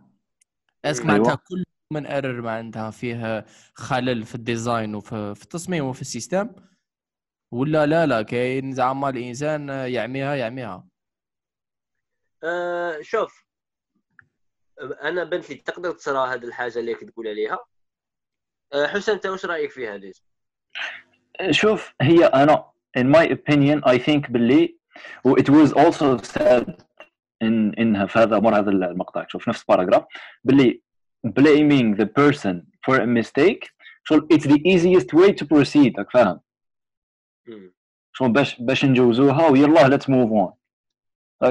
est-ce 0.85 0.99
que 0.99 1.05
معناتها 1.05 1.29
أيوة. 1.29 1.41
كل 1.47 1.63
human 1.91 2.05
error 2.05 2.41
معناتها 2.41 2.91
فيه 2.91 3.45
خلل 3.73 4.23
في 4.23 4.35
ال 4.35 4.44
design 4.44 4.95
وفي 4.95 5.41
التصميم 5.41 5.85
وفي 5.85 6.01
ال 6.01 6.07
system؟ 6.07 6.49
ولا 7.51 7.85
لا 7.85 8.05
لا 8.05 8.21
كاين 8.21 8.73
زعما 8.73 9.09
الإنسان 9.09 9.69
يعميها 9.69 10.35
يعميها. 10.35 10.87
أه 12.43 13.01
شوف 13.01 13.42
أنا 14.81 15.23
بنت 15.23 15.49
لي 15.49 15.55
تقدر 15.55 15.91
تصرى 15.91 16.33
هذه 16.33 16.43
الحاجة 16.43 16.79
اللي 16.79 16.95
تقول 16.95 17.27
عليها. 17.27 17.59
أه 18.73 18.87
حسن 18.87 19.13
أنت 19.13 19.25
وش 19.25 19.45
رأيك 19.45 19.71
فيها 19.71 19.95
هذه 19.95 20.13
شوف 21.51 21.93
هي 22.01 22.25
أنا 22.25 22.71
in 22.99 23.03
my 23.03 23.25
opinion 23.25 23.81
I 23.85 23.97
think 23.97 24.31
باللي 24.31 24.77
و 25.23 25.35
it 25.35 25.49
was 25.49 25.73
also 25.73 26.17
said 26.17 26.83
in 27.43 27.73
in 27.77 28.05
في 28.05 28.19
هذا 28.19 28.39
مر 28.39 28.59
هذا 28.59 28.69
المقطع. 28.69 29.27
شوف 29.27 29.49
نفس 29.49 29.63
باراجراف 29.63 30.03
باللي 30.43 30.81
blaming 31.27 31.97
the 31.97 32.05
person 32.05 32.55
for 32.85 32.99
a 32.99 33.05
mistake 33.05 33.69
شغل 34.03 34.27
it's 34.33 34.43
the 34.43 34.59
easiest 34.65 35.13
way 35.13 35.33
to 35.33 35.45
proceed 35.45 35.93
راك 35.97 36.11
فاهم؟ 36.11 36.41
شغل 38.13 38.31
باش 38.31 38.61
باش 38.61 38.85
نجوزوها 38.85 39.47
ويلا 39.47 39.97
let's 39.97 40.03
move 40.03 40.31
on. 40.31 40.53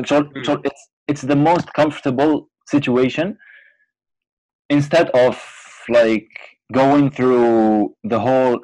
شغل 0.04 0.46
شغل 0.46 0.62
it's 0.66 0.90
it's 1.12 1.22
the 1.22 1.36
most 1.36 1.66
comfortable 1.80 2.51
situation 2.75 3.27
instead 4.69 5.07
of 5.25 5.35
like 5.89 6.31
going 6.73 7.09
through 7.09 7.95
the 8.03 8.19
whole 8.19 8.59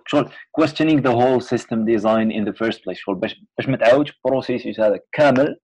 questioning 0.57 1.01
the 1.01 1.15
whole 1.19 1.39
system 1.39 1.85
design 1.85 2.31
in 2.31 2.43
the 2.45 2.53
first 2.53 2.83
place 2.83 2.99
شغل 2.99 3.15
باش 3.15 3.41
باش 3.57 3.67
ما 3.67 3.77
تعاودش 3.77 4.11
البروسيس 4.11 4.79
هذا 4.79 4.99
كامل 5.11 5.59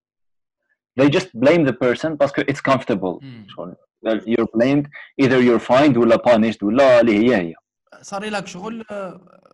they 1.02 1.10
just 1.10 1.28
blame 1.38 1.66
the 1.66 1.74
person 1.74 2.08
باسكو 2.08 2.42
it's 2.42 2.62
comfortable 2.72 3.26
شغل 3.48 3.76
you're 4.06 4.48
blamed 4.58 4.88
either 5.22 5.40
you're 5.42 5.66
fined 5.68 5.98
ولا 5.98 6.18
punished 6.18 6.64
ولا 6.64 7.02
اللي 7.02 7.18
هي 7.18 7.36
هي 7.36 7.54
صار 8.02 8.26
لك 8.26 8.48
شغل 8.48 8.86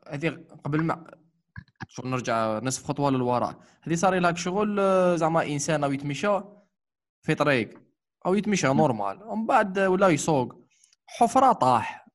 هذه 0.10 0.38
قبل 0.64 0.84
ما 0.84 1.12
شغل 1.88 2.10
نرجع 2.10 2.60
نصف 2.64 2.84
خطوه 2.84 3.12
للوراء 3.12 3.56
هذه 3.82 3.96
صار 3.96 4.16
لك 4.16 4.38
شغل 4.38 4.78
زعما 5.18 5.46
انسان 5.46 5.84
او 5.84 5.92
يتمشى 5.92 6.40
في 7.22 7.36
طريق 7.36 7.70
أو 8.27 8.35
يتمشى 8.35 8.67
normal 8.67 9.23
ومن 9.23 9.47
بعد 9.47 9.79
ولا 9.79 10.09
يسوق. 10.09 10.55
حفرة 11.07 11.53
طاح. 11.53 12.07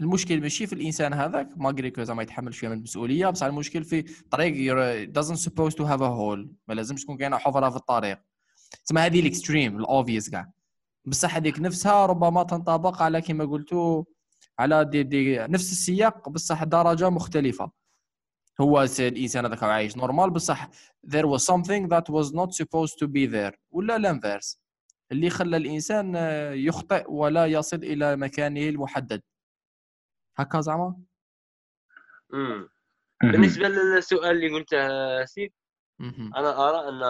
المشكل 0.00 0.40
ماشي 0.40 0.66
في 0.66 0.72
الإنسان 0.72 1.12
هذاك. 1.12 1.48
ما 1.56 1.90
كو 1.90 2.02
زعما 2.02 2.22
يتحمل 2.22 2.54
شوية 2.54 2.70
من 2.70 2.76
المسؤولية. 2.76 3.28
بصح 3.28 3.46
المشكل 3.46 3.84
في 3.84 4.02
طريق 4.30 4.74
doesn't 5.12 5.38
supposed 5.38 5.74
to 5.74 5.84
have 5.84 6.00
a 6.00 6.10
hole. 6.10 6.48
ما 6.68 6.74
لازمش 6.74 7.02
تكون 7.02 7.16
كاينة 7.16 7.38
حفرة 7.38 7.70
في 7.70 7.76
الطريق. 7.76 8.18
تسمى 8.84 9.00
هذه 9.00 9.20
ال 9.20 9.27
extreme 9.27 9.76
ال 9.76 9.83
obvious 9.83 10.30
كاع. 10.30 10.50
بصح 11.04 11.34
هذيك 11.36 11.60
نفسها 11.60 12.06
ربما 12.06 12.42
تنطبق 12.42 13.02
على 13.02 13.20
كما 13.20 13.44
قلتوا 13.44 14.04
على 14.58 14.84
دي 14.84 15.02
دي 15.02 15.38
نفس 15.38 15.72
السياق 15.72 16.28
بصح 16.28 16.64
درجة 16.64 17.10
مختلفة. 17.10 17.70
هو 18.60 18.86
الإنسان 18.98 19.44
هذاك 19.44 19.62
عايش 19.62 19.96
نورمال 19.96 20.30
بصح 20.30 20.68
there 21.06 21.26
was 21.26 21.42
something 21.42 21.88
that 21.88 22.08
was 22.08 22.32
not 22.32 22.52
supposed 22.52 22.98
to 23.00 23.06
be 23.06 23.26
there. 23.26 23.56
ولا 23.70 23.96
الأنفيرس. 23.96 24.63
اللي 25.12 25.30
خلى 25.30 25.56
الإنسان 25.56 26.14
يخطئ 26.54 27.04
ولا 27.08 27.46
يصل 27.46 27.76
إلى 27.76 28.16
مكانه 28.16 28.68
المحدد. 28.68 29.22
هكا 30.36 30.60
زعما؟ 30.60 30.96
بالنسبة 33.22 33.68
للسؤال 33.68 34.30
اللي 34.30 34.50
قلته 34.50 35.24
سيد 35.24 35.52
أنا 36.36 36.68
أرى 36.68 36.88
أن 36.88 37.02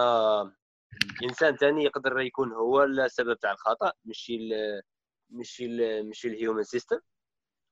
إنسان 1.23 1.55
ثاني 1.55 1.83
يقدر 1.83 2.19
يكون 2.19 2.51
هو 2.51 2.83
السبب 2.83 3.39
تاع 3.39 3.51
الخطأ 3.51 3.91
ماشي 4.05 4.35
ال 4.35 4.81
ماشي 5.29 5.65
ال 5.65 6.07
ماشي 6.07 6.27
ال 6.27 6.33
human 6.33 6.63
system 6.63 6.99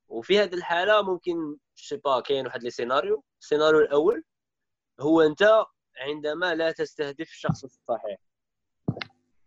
وفي 0.08 0.39
هذه 0.39 0.53
الحالة 0.53 1.01
ممكن 1.01 1.58
chais 1.75 1.98
pas 1.98 2.20
كاين 2.20 2.46
واحد 2.46 2.63
les 2.63 2.70
scénarios. 2.70 3.24
السيناريو 3.42 3.80
الأول 3.80 4.24
هو 5.00 5.22
أنت 5.22 5.65
عندما 5.98 6.56
لا 6.56 6.72
تستهدف 6.72 7.30
الشخص 7.30 7.63
الصحيح. 7.63 8.20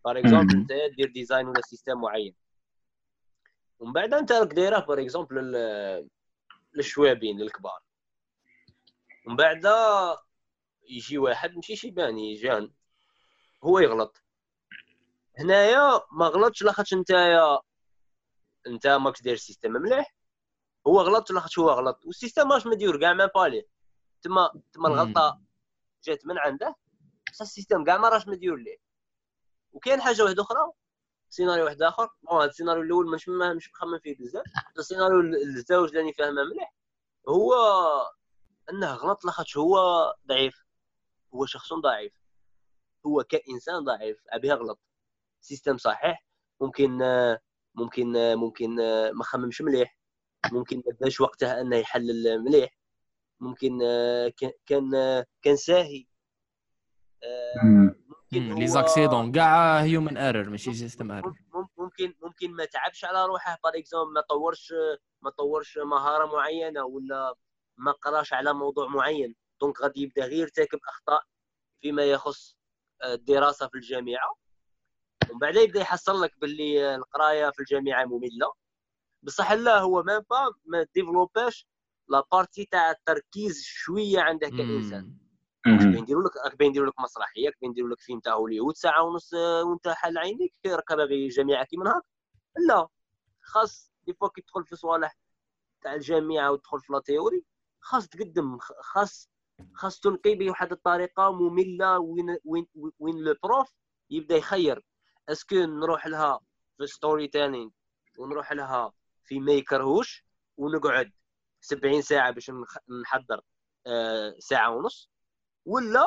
par 0.06 0.18
exemple 0.18 0.56
انت 0.56 0.72
دير 0.96 1.10
design 1.10 1.48
ولا 1.48 1.60
system 1.60 2.00
معين. 2.00 2.34
ومن 3.78 3.92
بعد 3.92 4.14
أنت 4.14 4.32
راك 4.32 4.54
دايرة 4.54 4.78
par 4.78 5.00
exemple 5.00 5.52
للشوابين 6.74 7.40
الكبار. 7.40 7.80
ومن 9.26 9.36
بعد 9.36 9.66
يجي 10.88 11.18
واحد 11.18 11.54
ماشي 11.54 11.76
شيباني 11.76 12.34
jeune 12.34 12.72
هو 13.64 13.78
يغلط. 13.78 14.22
هنايا 15.38 16.00
ما 16.12 16.26
غلطش 16.26 16.62
لاخاطش 16.62 16.94
نتايا 16.94 17.58
انت 18.66 18.86
ماكش 18.86 19.22
داير 19.22 19.36
system 19.36 19.72
مليح. 19.72 20.14
هو 20.86 21.00
غلط 21.00 21.30
لاخاطش 21.30 21.58
هو 21.58 21.70
غلط. 21.70 22.06
وال 22.06 22.17
system 22.17 22.48
ماش 22.48 22.66
مدير 22.66 23.00
كاع 23.00 23.12
ما 23.12 23.26
بالي 23.26 23.66
تما 24.22 24.62
تما 24.72 24.88
الغلطة 24.88 25.40
جات 26.04 26.26
من 26.26 26.38
عنده 26.38 26.74
بصح 27.32 27.42
ال 27.42 27.48
system 27.48 27.84
كاع 27.84 27.96
ما 27.96 28.08
راش 28.08 28.28
مدير 28.28 28.54
ليه. 28.54 28.85
وكاين 29.76 30.00
حاجة 30.00 30.22
واحدة 30.22 30.42
أخرى 30.42 30.72
سيناريو 31.28 31.64
واحد 31.64 31.82
آخر. 31.82 32.08
bon 32.22 32.40
هذا 32.40 32.50
السيناريو 32.50 32.82
الأول 32.82 33.10
مش 33.10 33.28
مش 33.28 33.70
مخمم 33.70 33.98
فيه 33.98 34.16
بزاف. 34.18 34.44
السيناريو 34.78 35.20
الزوج 35.20 35.96
اللي 35.96 36.12
فاهمه 36.12 36.44
مليح 36.44 36.74
هو 37.28 37.54
أنه 38.70 38.94
غلط 38.94 39.24
لاخاطش 39.24 39.56
هو 39.56 39.78
ضعيف. 40.26 40.64
هو 41.34 41.46
شخص 41.46 41.72
ضعيف. 41.72 42.12
هو 43.06 43.24
كإنسان 43.24 43.84
ضعيف. 43.84 44.18
et 44.28 44.36
puis 44.36 44.52
غلط 44.52 44.80
system 45.40 45.76
صحيح. 45.76 46.26
ممكن 46.60 46.98
ممكن 47.74 48.34
ممكن 48.34 48.76
ما 49.12 49.24
خممش 49.24 49.62
مليح. 49.62 49.98
ممكن 50.52 50.76
ما 50.76 50.92
داش 51.00 51.22
أنه 51.42 51.76
يحلل 51.76 52.44
مليح. 52.44 52.78
ممكن 53.40 53.78
كان 54.66 55.24
كان 55.42 55.56
ساهي. 55.56 56.06
les 58.32 58.66
accidents 58.66 59.32
كاع 59.32 59.80
human 59.80 60.16
error 60.16 60.48
ماشي 60.50 60.74
system 60.74 61.12
error 61.12 61.34
ممكن 61.78 62.14
ممكن 62.22 62.50
ما 62.50 62.64
تعبش 62.64 63.04
على 63.04 63.26
روحه 63.26 63.58
par 63.64 63.72
exemple 63.76 64.14
ما 64.14 64.20
طورش 64.20 64.72
ما 65.22 65.30
طورش 65.30 65.78
مهارة 65.78 66.36
معينة 66.36 66.84
ولا 66.84 67.34
ما 67.76 67.92
قراش 67.92 68.32
على 68.32 68.52
موضوع 68.52 68.88
معين. 68.88 69.34
donc 69.60 69.80
غادي 69.80 70.00
يبدأ 70.00 70.24
غير 70.24 70.38
يرتكب 70.38 70.78
أخطاء 70.88 71.22
فيما 71.80 72.04
يخص 72.04 72.56
الدراسة 73.04 73.68
في 73.68 73.74
الجامعة. 73.74 74.36
ومن 75.30 75.38
بعد 75.38 75.56
يبدأ 75.56 75.80
يحصل 75.80 76.22
لك 76.22 76.38
باللي 76.40 76.94
القراية 76.94 77.50
في 77.50 77.60
الجامعة 77.60 78.04
مملة. 78.04 78.52
بصح 79.22 79.52
لا 79.52 79.78
هو 79.78 80.02
ما 80.02 80.18
با 80.18 80.54
ما 80.64 80.86
développاش 80.94 81.66
la 82.08 82.22
partie 82.32 82.64
تاع 82.64 82.90
التركيز 82.90 83.62
شوية 83.64 84.20
عنده 84.20 84.48
كإنسان. 84.48 85.25
واش 85.74 85.82
نديروا 85.82 86.22
لك 86.22 86.36
راك 86.36 86.62
نديروا 86.62 86.88
لك 86.88 87.00
مسرحية 87.00 87.50
نديروا 87.64 87.90
لك 87.90 88.00
فيلم 88.00 88.20
تاع 88.20 88.34
هوليوود 88.34 88.76
ساعة 88.76 89.02
ونص 89.02 89.32
وانت 89.34 89.88
حل 89.88 90.18
عينيك 90.18 90.52
ركب 90.66 91.06
في 91.08 91.28
جامعة 91.28 91.64
كيما 91.64 91.90
هاك. 91.96 92.02
لا. 92.68 92.88
خاص 93.42 93.92
des 94.06 94.12
fois 94.14 94.28
كي 94.28 94.40
تدخل 94.40 94.64
في 94.64 94.76
صوالح 94.76 95.16
تاع 95.82 95.94
الجامعة 95.94 96.52
وتدخل 96.52 96.80
في 96.80 96.92
la 96.92 97.00
théorie 97.00 97.44
خاص 97.80 98.08
تقدم 98.08 98.58
خاص 98.80 99.28
خاص 99.74 100.00
تلقي 100.00 100.34
بواحد 100.34 100.72
الطريقة 100.72 101.32
مملة 101.32 101.98
وين 101.98 102.38
وين 102.44 102.66
وين 102.98 103.16
le 103.24 103.34
prof 103.42 103.72
يبدأ 104.10 104.36
يخير. 104.36 104.84
est-ce 105.28 105.47
que 105.47 105.56
نروح 105.56 106.06
لها 106.06 106.40
في 106.78 106.86
storytelling 106.86 107.70
ونروح 108.18 108.52
لها 108.52 108.92
في 109.24 109.40
ما 109.40 109.52
يكرهوش 109.52 110.24
ونقعد 110.56 111.12
70 111.60 112.02
ساعة 112.02 112.30
باش 112.30 112.50
نحضر 113.02 113.40
آه، 113.86 114.34
ساعة 114.38 114.70
ونص. 114.76 115.10
ولا 115.66 116.06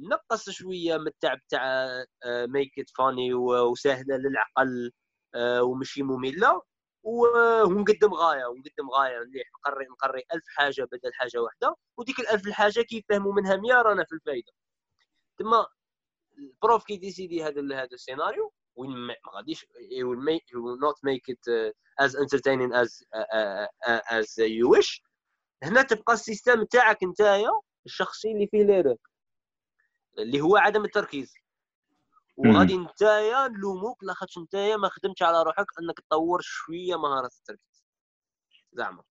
نقص 0.00 0.50
شوية 0.50 0.96
من 0.96 1.06
التعب 1.06 1.38
تاع 1.48 1.88
ميك 2.26 2.78
ات 2.78 2.90
فاني 2.98 3.34
وسهلة 3.34 4.16
للعقل 4.16 4.92
آه، 5.34 5.62
ومشي 5.62 6.02
ممله 6.02 6.62
ونقدم 7.02 8.14
غاية 8.14 8.44
ونقدم 8.46 8.90
غاية. 8.90 9.18
مليح 9.18 9.48
نقري 9.58 9.86
نقري 9.86 10.22
ألف 10.34 10.44
حاجة 10.48 10.82
بدل 10.92 11.14
حاجة 11.14 11.38
واحدة. 11.38 11.76
وديك 11.98 12.20
الألف 12.20 12.46
الحاجة 12.46 12.80
كيفهموا 12.80 13.32
منها 13.32 13.56
100 13.56 13.74
رانا 13.82 14.04
في 14.04 14.12
الفايدة. 14.12 14.52
تما 15.38 15.66
البروف 16.38 16.84
كي 16.84 16.96
ديسيدي 16.96 17.44
هذا 17.44 17.60
هذا 17.60 17.88
السيناريو 17.92 18.52
وين 18.76 18.90
ما 18.90 19.14
غاديش 19.36 19.64
he 19.64 20.02
will 20.04 20.20
make 20.30 20.44
he 20.52 20.56
will 20.56 20.78
not 20.86 20.96
make 21.04 21.26
uh, 21.30 21.72
as 24.10 24.38
you 24.38 24.68
wish. 24.68 25.02
هنا 25.62 25.82
تبقى 25.82 26.12
السيستم 26.12 26.64
تاعك 26.64 27.04
نتايا 27.04 27.50
الشخصي 27.86 28.32
اللي 28.32 28.46
فيه 28.46 28.62
l'erreur 28.62 28.96
اللي 30.18 30.40
هو 30.40 30.56
عدم 30.56 30.84
التركيز. 30.84 31.34
وغادي 32.36 32.76
نتايا 32.76 33.48
نلوموك 33.48 34.04
لاخاطش 34.04 34.38
نتايا 34.38 34.76
ما 34.76 34.88
خدمتش 34.88 35.22
على 35.22 35.42
روحك 35.42 35.66
إنك 35.82 36.00
تطور 36.00 36.40
شوية 36.42 36.96
مهارات 36.96 37.32
التركيز. 37.32 37.84
زعما. 38.72 39.02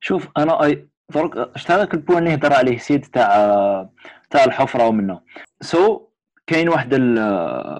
شوف 0.00 0.28
أنا 0.36 0.64
اي 0.64 0.88
درك 1.08 1.56
شتا 1.56 1.74
هذاك 1.74 1.94
ال 1.94 1.98
point 1.98 2.18
اللي 2.18 2.34
هضر 2.34 2.52
عليه 2.52 2.78
سيد 2.78 3.06
تاع 3.06 3.90
تاع 4.30 4.44
الحفرة 4.44 4.88
ومنه. 4.88 5.20
so 5.60 5.98
so, 5.98 6.00
كاين 6.46 6.68
واحد 6.68 6.94
ال 6.94 7.18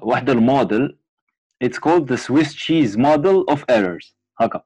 واحد 0.02 0.30
ال 0.30 0.42
model 0.42 0.98
it's 1.62 1.78
called 1.78 2.10
the 2.10 2.16
Swiss 2.16 2.54
cheese 2.54 2.98
model 2.98 3.34
of 3.48 3.70
errors 3.70 4.16
هكا 4.40 4.64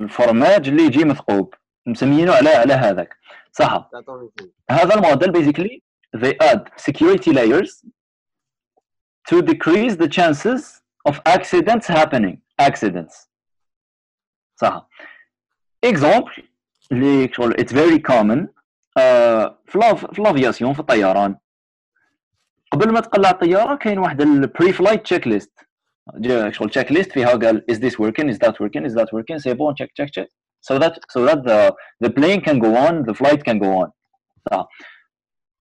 الفرماج 0.00 0.68
اللي 0.68 0.82
يجي 0.82 1.04
مثقوب 1.04 1.54
مسمينه 1.86 2.32
على 2.32 2.48
على 2.50 2.74
هذاك. 2.74 3.16
صح. 3.52 3.90
هذا 4.70 4.94
ال 4.94 5.00
model 5.00 5.32
basically 5.32 5.80
they 6.16 6.34
add 6.50 6.60
security 6.90 7.32
layers 7.32 7.84
to 9.30 9.42
decrease 9.42 9.96
the 9.96 10.08
chances 10.08 10.82
of 11.08 11.14
accidents 11.28 11.86
happening. 11.86 12.36
Accidents. 12.62 13.28
صح. 14.56 14.88
Example 15.86 16.40
اللي 16.92 17.30
شغل 17.32 17.54
it's 17.54 17.72
very 17.72 17.98
common. 18.12 18.46
uh, 18.98 19.52
في 19.66 20.18
ال 20.18 20.24
aviation 20.24 20.72
في 20.72 20.80
الطيران. 20.80 21.36
قبل 22.72 22.92
ما 22.92 23.00
تقلع 23.00 23.30
الطيارة 23.30 23.74
كاين 23.76 23.98
واحد 23.98 24.20
ال 24.20 24.72
pre-flight 24.72 25.02
checklist 25.02 25.52
شغل 26.51 26.69
تشيك 26.69 26.91
ليست 26.91 27.11
فيها 27.11 27.29
قال 27.29 27.65
is 27.71 27.75
this 27.75 27.99
working 27.99 28.29
is 28.29 28.37
that 28.37 28.59
working 28.59 28.85
is 28.85 28.93
that 28.93 29.07
working 29.13 29.39
say 29.39 29.53
bon 29.53 29.73
check 29.75 29.89
check 29.97 30.11
check 30.11 30.27
so 30.61 30.79
that 30.79 30.99
so 31.09 31.25
that 31.25 31.43
the 31.43 31.75
the 32.03 32.09
plane 32.09 32.41
can 32.41 32.59
go 32.59 32.75
on 32.75 33.03
the 33.03 33.13
flight 33.13 33.43
can 33.43 33.59
go 33.59 33.71
on 33.81 33.91
صح 34.51 34.67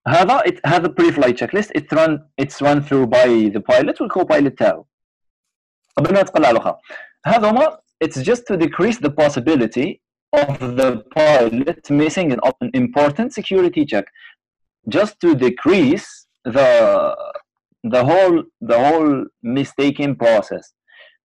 هذا 0.08 0.44
it 0.46 0.60
هذا 0.66 0.88
pre 0.88 1.12
flight 1.12 1.38
checklist 1.38 1.72
it's 1.76 1.92
run 1.94 2.20
it's 2.38 2.62
run 2.62 2.82
through 2.82 3.08
by 3.08 3.50
the 3.56 3.62
pilot 3.62 3.98
والكو-pilot 4.02 4.56
تاعو 4.58 4.86
قبل 5.98 6.14
ما 6.14 6.22
تقلع 6.22 6.50
الاخرى 6.50 6.78
هذوما 7.26 7.78
it's 8.04 8.22
just 8.22 8.44
to 8.48 8.58
decrease 8.58 8.98
the 9.00 9.10
possibility 9.10 10.02
of 10.34 10.60
the 10.60 11.04
pilot 11.16 11.90
missing 11.90 12.32
an, 12.34 12.40
an 12.62 12.70
important 12.74 13.34
security 13.34 13.86
check 13.86 14.06
just 14.90 15.20
to 15.22 15.36
decrease 15.36 16.28
the 16.46 16.70
the 17.88 18.04
whole 18.04 18.44
the 18.62 18.78
whole 18.78 19.26
mistaking 19.44 20.16
process 20.16 20.74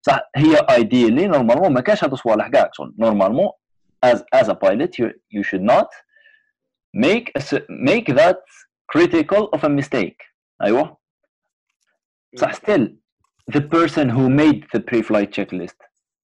صح 0.03 0.21
هي 0.37 0.57
ideally 0.57 1.27
نورمالمون 1.27 1.73
ما 1.73 1.81
كاش 1.81 2.05
هاد 2.05 2.13
الصوالح 2.13 2.49
كاع 2.49 2.71
نورمالمون 2.99 3.51
as 4.07 4.19
as 4.35 4.49
a 4.49 4.55
pilot 4.55 4.99
you 4.99 5.11
you 5.31 5.43
should 5.43 5.63
not 5.63 5.89
make 6.95 7.33
a, 7.35 7.43
make 7.69 8.07
that 8.07 8.39
critical 8.93 9.49
of 9.53 9.65
a 9.65 9.69
mistake 9.69 10.23
ايوه 10.63 10.97
صح 12.37 12.55
still 12.55 12.89
the 13.53 13.61
person 13.61 14.09
who 14.09 14.29
made 14.29 14.67
the 14.75 14.81
pre-flight 14.81 15.31
checklist 15.33 15.79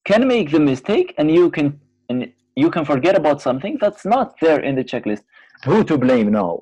can 0.09 0.27
make 0.27 0.51
the 0.51 0.61
mistake 0.61 1.15
and 1.19 1.31
you 1.31 1.51
can 1.51 1.81
and 2.11 2.33
you 2.57 2.71
can 2.71 2.85
forget 2.85 3.15
about 3.17 3.41
something 3.41 3.79
that's 3.83 4.05
not 4.05 4.29
there 4.41 4.61
in 4.61 4.75
the 4.75 4.85
checklist 4.85 5.25
who 5.67 5.85
to 5.85 5.97
blame 5.99 6.31
now 6.31 6.59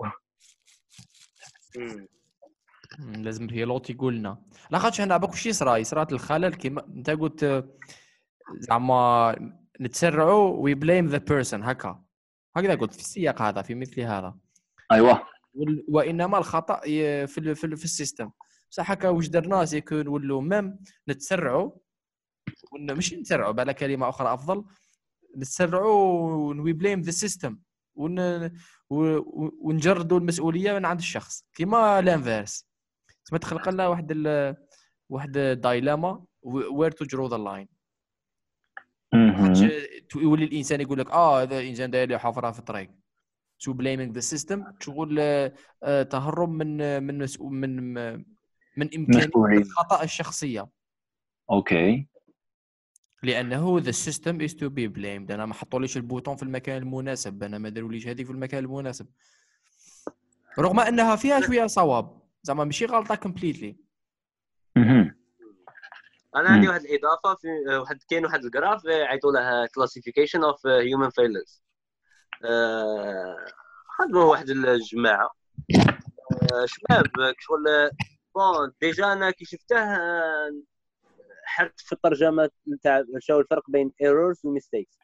لازم 3.00 3.50
هي 3.50 3.66
لوط 3.66 3.90
يقول 3.90 4.16
لنا 4.16 4.42
لاخاطش 4.72 5.02
هنا 5.02 5.18
باك 5.18 5.30
واش 5.30 5.46
يصرى 5.46 5.80
يصرى 5.80 6.08
الخلل 6.12 6.54
كيما 6.54 6.86
أنت 6.88 7.10
قلت 7.10 7.66
زعما 8.60 9.36
نتسرعوا 9.82 10.58
we 10.58 10.74
blame 10.74 11.08
the 11.08 11.18
person 11.18 11.64
هكا. 11.64 12.04
هكذا 12.56 12.76
قلت 12.76 12.94
في 12.94 13.00
السياق 13.00 13.42
هذا 13.42 13.62
في 13.62 13.76
مثل 13.76 14.02
هذا. 14.02 14.36
أيوه. 14.92 15.28
وإنما 15.88 16.38
الخطأ 16.38 16.80
في 16.80 17.28
في, 17.28 17.56
في 17.56 17.84
ال 17.86 17.91
system. 17.92 18.32
صح 18.70 18.92
هكا 18.92 19.10
واش 19.10 19.28
درنا؟ 19.28 19.66
سيكو 19.66 19.96
نولوا 19.96 20.42
même 20.42 20.80
نتسرعوا 21.10 21.72
مش 22.74 23.14
نتسرعوا 23.14 23.52
بلا 23.52 23.72
كلمة 23.72 24.10
أخرى 24.10 24.34
أفضل 24.34 24.66
نتسرعوا 25.38 26.54
we 26.54 26.74
blame 26.74 27.02
the 27.02 27.12
system 27.12 27.58
ونجردوا 28.90 30.20
المسؤولية 30.20 30.74
من 30.74 30.86
عند 30.86 31.00
الشخص. 31.00 31.46
كيما 31.54 32.02
l'inverse 32.02 32.68
تسمى 33.26 33.40
تخلق 33.40 33.70
لنا 33.70 33.88
واحد 33.88 34.08
ال... 34.12 34.56
واحد 35.10 35.32
dilemma 35.62 36.24
where 36.44 36.92
to 36.92 37.06
draw 37.06 37.28
the 37.28 37.38
line 37.38 37.68
يولي 40.16 40.46
الإنسان 40.46 40.82
يقول 40.82 41.00
لك 41.00 41.12
آه 41.12 41.42
هذا 41.42 41.60
الإنسان 41.60 41.92
داير 41.92 42.10
لي 42.10 42.20
حفرة 42.20 42.52
في 42.52 42.60
الطريق. 42.60 42.90
to 43.60 43.74
blaming 43.74 44.14
the 44.14 44.20
system 44.20 44.64
شغل 44.80 45.18
تهرب 46.10 46.50
من 46.50 47.04
من 47.04 47.28
من 47.40 47.94
من 48.78 48.96
امكانيه 48.96 49.58
الخطأ 49.58 50.04
الشخصية. 50.04 50.68
okay. 51.52 52.08
لأنه 53.24 53.80
the 53.80 53.92
system 53.92 54.42
is 54.42 54.56
to 54.56 54.70
be 54.70 54.88
blamed 54.88 55.32
أنا 55.32 55.46
ما 55.46 55.54
حطوليش 55.54 55.98
ال 55.98 56.03
bouton 56.03 56.36
في 56.36 56.44
المكان 56.44 56.82
المناسب. 56.82 57.44
أنا 57.44 57.58
ما 57.58 57.70
داروليش 57.70 58.08
هذه 58.08 58.24
في 58.24 58.32
المكان 58.32 58.64
المناسب. 58.64 59.08
رغم 60.60 60.80
أنها 60.80 61.16
فيها 61.16 61.42
شوية 61.42 61.68
صواب. 61.68 62.25
زعما 62.46 62.64
ماشي 62.64 62.86
غلطة 62.86 63.16
completely 63.16 63.76
أنا 66.36 66.50
عندي 66.50 66.68
واحد 66.68 66.82
الاضافه 66.82 67.36
في 67.36 67.48
واحد 67.78 68.00
كاين 68.10 68.26
واحد 68.26 68.46
ال 68.46 68.53
graph 68.53 68.88
عيطوا 68.88 69.32
له 69.32 69.68
classification 69.76 70.44
of 70.44 70.68
human 70.68 71.10
failures 71.10 71.64
خدموا 73.98 74.24
واحد 74.24 74.50
الجماعة. 74.50 75.36
آه، 76.54 76.66
شباب 76.66 77.06
شغل 77.40 77.90
bon 78.36 78.72
déjà 78.82 79.14
أنا 79.14 79.32
كي 79.32 79.46
شفته 79.46 79.76
حرت 81.46 81.80
في 81.80 81.94
الترجمة 81.94 82.50
نتاع 82.68 83.04
شو 83.20 83.40
الفرق 83.40 83.70
بين 83.70 83.92
errors 84.02 84.46
و 84.46 84.52
mistakes 84.52 85.00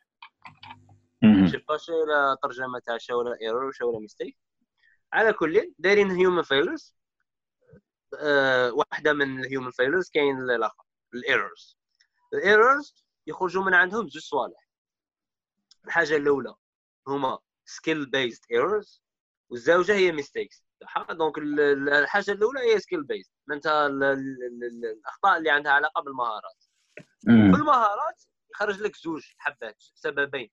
شوف 1.51 1.81
شو 1.81 1.93
الترجمة 2.33 2.79
تاع 2.79 2.97
شو 2.97 3.33
error 3.41 3.65
وشو 3.65 3.99
mistake 3.99 4.37
على 5.13 5.33
كل 5.33 5.73
دايرين 5.79 6.11
human 6.11 6.41
failures 6.41 6.95
واحدة 8.73 9.13
من 9.13 9.39
ال 9.39 9.45
human 9.45 9.71
failures 9.71 10.09
كاين 10.09 10.37
الآخر 10.41 10.83
ال 11.13 11.22
errors 11.22 11.77
ال 12.33 12.44
errors 12.44 13.05
يخرجوا 13.27 13.63
من 13.63 13.73
عندهم 13.73 14.09
زوج 14.09 14.21
صوالح. 14.21 14.67
الحاجة 15.85 16.15
الأولى 16.15 16.55
هما 17.07 17.39
skill-based 17.65 18.41
errors 18.51 19.03
والزوجة 19.49 19.93
هي 19.95 20.11
mistakes 20.11 20.63
donc 21.09 21.37
الحاجة 21.37 22.31
الأولى 22.31 22.59
هي 22.59 22.79
skill-based 22.79 23.31
معناتها 23.47 23.87
الأخطاء 23.87 25.37
اللي 25.37 25.49
عندها 25.49 25.71
علاقة 25.71 26.01
بالمهارات. 26.01 26.63
في 27.19 27.29
المهارات 27.31 28.23
يخرج 28.51 28.81
لك 28.81 28.95
زوج 28.95 29.23
حبات 29.37 29.75
سببين 29.93 30.51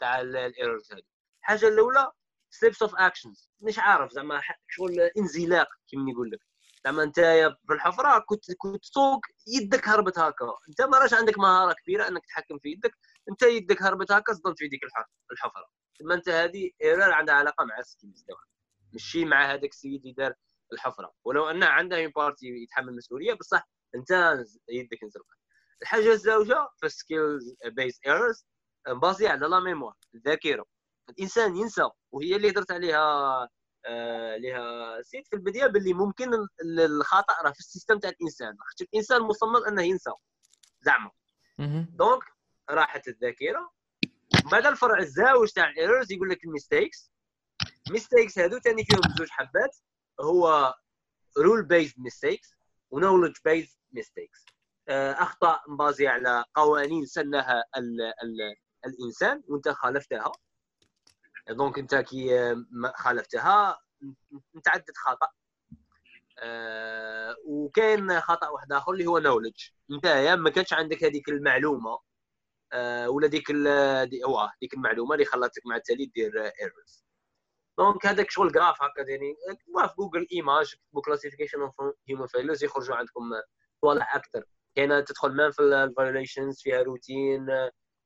تاع 0.00 0.20
ال 0.20 0.30
errors 0.30 0.92
هذه 0.92 1.02
الحاجة 1.40 1.68
الأولى 1.68 2.12
slips 2.50 2.82
of 2.82 2.94
actions 2.96 3.50
مش 3.60 3.78
عارف 3.78 4.12
زعما 4.12 4.40
شغل 4.68 5.00
انزلاق 5.00 5.68
كيما 5.88 6.12
نقول 6.12 6.30
لك. 6.30 6.40
زعما 6.86 7.02
انت 7.02 7.20
في 7.66 7.72
الحفرة 7.72 8.18
كنت 8.18 8.52
كنت 8.58 8.82
تسوق 8.84 9.20
يدك 9.46 9.88
هربت 9.88 10.18
هكا 10.18 10.58
انت 10.68 10.82
ما 10.82 10.98
راش 10.98 11.14
عندك 11.14 11.38
مهارة 11.38 11.72
كبيرة 11.72 12.08
انك 12.08 12.26
تحكم 12.26 12.58
في 12.58 12.68
يدك. 12.68 12.96
انت 13.30 13.42
يدك 13.42 13.82
هربت 13.82 14.12
هكا 14.12 14.32
صدمت 14.32 14.58
في 14.58 14.64
يديك 14.64 14.80
الحفرة. 15.32 15.66
ثم 15.98 16.12
انت 16.12 16.28
هذه 16.28 16.70
error 16.82 17.12
عندها 17.12 17.34
علاقة 17.34 17.64
مع 17.64 17.78
ال 17.78 17.85
skills 17.85 18.24
ماشي 18.92 19.24
مع 19.24 19.52
هذاك 19.52 19.70
السيد 19.70 20.00
اللي 20.00 20.12
دار 20.12 20.34
الحفرة. 20.72 21.12
ولو 21.24 21.50
أن 21.50 21.62
عنده 21.62 22.06
partie 22.16 22.46
يتحمل 22.46 22.88
المسؤوليه 22.88 23.34
بصح 23.34 23.68
انت 23.94 24.10
يدك 24.68 25.04
نزلق 25.04 25.24
الحاجة 25.82 26.12
الزوجة 26.12 26.68
في 26.76 26.88
skills-based 26.88 28.00
errors 28.06 28.46
basé 28.88 29.26
على 29.28 29.46
la 29.46 29.60
mémoire 29.60 29.94
الذاكره 30.14 30.64
الإنسان 31.10 31.56
ينسى 31.56 31.88
وهي 32.12 32.36
اللي 32.36 32.50
هضرت 32.50 32.70
عليها 32.70 33.48
لها 34.36 35.02
سيت 35.02 35.26
في 35.26 35.36
البداية 35.36 35.66
باللي 35.66 35.92
ممكن 35.92 36.30
الخطأ 36.78 37.42
راه 37.42 37.52
في 37.52 37.58
ال 37.58 37.64
system 37.64 37.98
تاع 37.98 38.10
الإنسان. 38.10 38.56
خاطر 38.58 38.84
الإنسان 38.92 39.22
مصمم 39.22 39.64
أنه 39.68 39.82
ينسى 39.82 40.10
زعما. 40.80 41.10
donc 41.96 42.22
راحت 42.70 43.08
الذاكرة. 43.08 43.70
بعد 44.52 44.66
الفرع 44.66 44.98
الزاوج 44.98 45.50
تاع 45.50 45.68
ال 45.68 45.74
errors 45.74 46.12
يقول 46.12 46.30
لك 46.30 46.44
ال 46.44 46.51
mistakes 46.51 47.10
mistakes 47.90 48.38
هادو 48.38 48.58
ثاني 48.58 48.84
فيهم 48.84 49.00
زوج 49.18 49.28
حبات. 49.30 49.76
هو 50.20 50.74
rule-based 51.38 52.00
mistakes 52.00 52.48
و 52.48 52.54
knowledge-based 52.90 53.76
mistakes 53.92 54.44
أخطاء 54.88 55.62
مبازيه 55.68 56.08
على 56.08 56.44
قوانين 56.54 57.06
سنها 57.06 57.64
ال 57.76 58.00
ال 58.02 58.56
الإنسان 58.86 59.42
وانت 59.48 59.68
خالفتها. 59.68 60.32
donc 61.48 61.78
انت 61.78 61.94
كي 61.94 62.54
خالفتها. 62.94 63.78
متعمد 64.54 64.96
خطا 64.96 65.28
آه 66.38 67.36
وكاين 67.46 68.20
خطأ 68.20 68.48
واحد 68.48 68.72
آخر 68.72 68.92
اللي 68.92 69.06
هو 69.06 69.18
نولج 69.18 69.68
انت 69.90 70.06
ما 70.38 70.50
كانش 70.50 70.72
عندك 70.72 71.04
هذيك 71.04 71.28
المعلومة 71.28 71.98
آه 72.72 73.08
ولا 73.10 73.26
ديك 73.26 73.50
دي 74.10 74.24
هو 74.24 74.50
ديك 74.60 74.74
المعلومة 74.74 75.14
اللي 75.14 75.24
خلاتك 75.24 75.66
مع 75.66 75.76
التالي 75.76 76.06
دير 76.06 76.32
ايرورز 76.62 77.04
دونك 77.78 78.06
هذاك 78.06 78.30
شغل 78.30 78.52
جراف 78.52 78.82
هكا 78.82 79.10
يعني 79.10 79.34
في 79.88 79.94
جوجل 79.98 80.26
ايماج 80.32 80.70
تكتبوا 80.74 81.02
كلاسيفيكيشن 81.02 81.60
اوف 81.60 81.74
هيومن 82.08 82.26
فيلوز 82.26 82.64
يخرجوا 82.64 82.96
عندكم 82.96 83.22
صوالح 83.82 84.16
أكثر. 84.16 84.44
كاينة 84.74 85.00
تدخل 85.00 85.32
مان 85.36 85.50
في 85.50 85.62
الفايوليشنز 85.62 86.60
فيها 86.62 86.82
روتين 86.82 87.46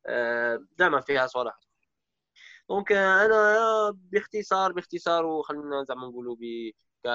آه 0.07 0.59
زعما 0.79 1.01
فيها 1.01 1.27
صوالح 1.27 1.59
دونك 2.71 2.93
أنا 2.93 3.91
باختصار 3.91 4.73
باختصار 4.73 5.27
وخلينا 5.27 5.85
زعما 5.85 6.07
نقولوا 6.07 6.37
ب 6.37 6.71
ك 7.05 7.09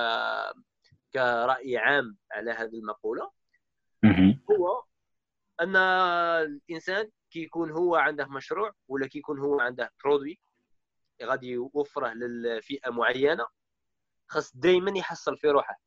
كرأي 1.13 1.77
عام 1.77 2.17
على 2.31 2.51
هذه 2.51 2.79
المقولة. 2.79 3.31
هو 4.51 4.83
أن 5.61 5.75
الإنسان 5.75 7.09
كي 7.31 7.39
يكون 7.39 7.71
هو 7.71 7.95
عنده 7.95 8.25
مشروع 8.25 8.71
ولا 8.87 9.07
كي 9.07 9.17
يكون 9.17 9.39
هو 9.39 9.59
عنده 9.59 9.91
produit 10.03 10.39
غادي 11.23 11.47
يوفره 11.47 12.13
للفئة 12.13 12.89
معينة 12.89 13.47
خاص 14.27 14.57
دائما 14.57 14.97
يحصل 14.97 15.37
في 15.37 15.49
روحه. 15.49 15.79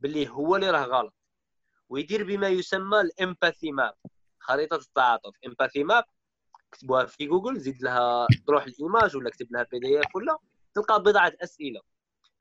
باللي 0.00 0.28
هو 0.28 0.56
اللي 0.56 0.70
راه 0.70 0.84
غلط. 0.84 1.14
ويدير 1.88 2.24
بما 2.24 2.48
يسمى 2.48 3.00
ال 3.00 3.09
empathy 3.09 3.72
map 3.72 3.94
خريطة 4.38 4.76
التعاطف. 4.76 5.32
empathy 5.46 5.84
map 5.84 6.04
كتبوها 6.72 7.06
في 7.06 7.26
جوجل 7.26 7.60
زيد 7.60 7.82
لها 7.82 8.26
تروح 8.46 8.64
ال 8.64 8.73
image 8.73 9.16
ولا 9.16 9.30
كتب 9.30 9.52
لها 9.52 9.66
PDF 9.72 10.16
ولا 10.16 10.38
تلقى 10.74 11.02
بضعة 11.02 11.32
أسئلة. 11.42 11.80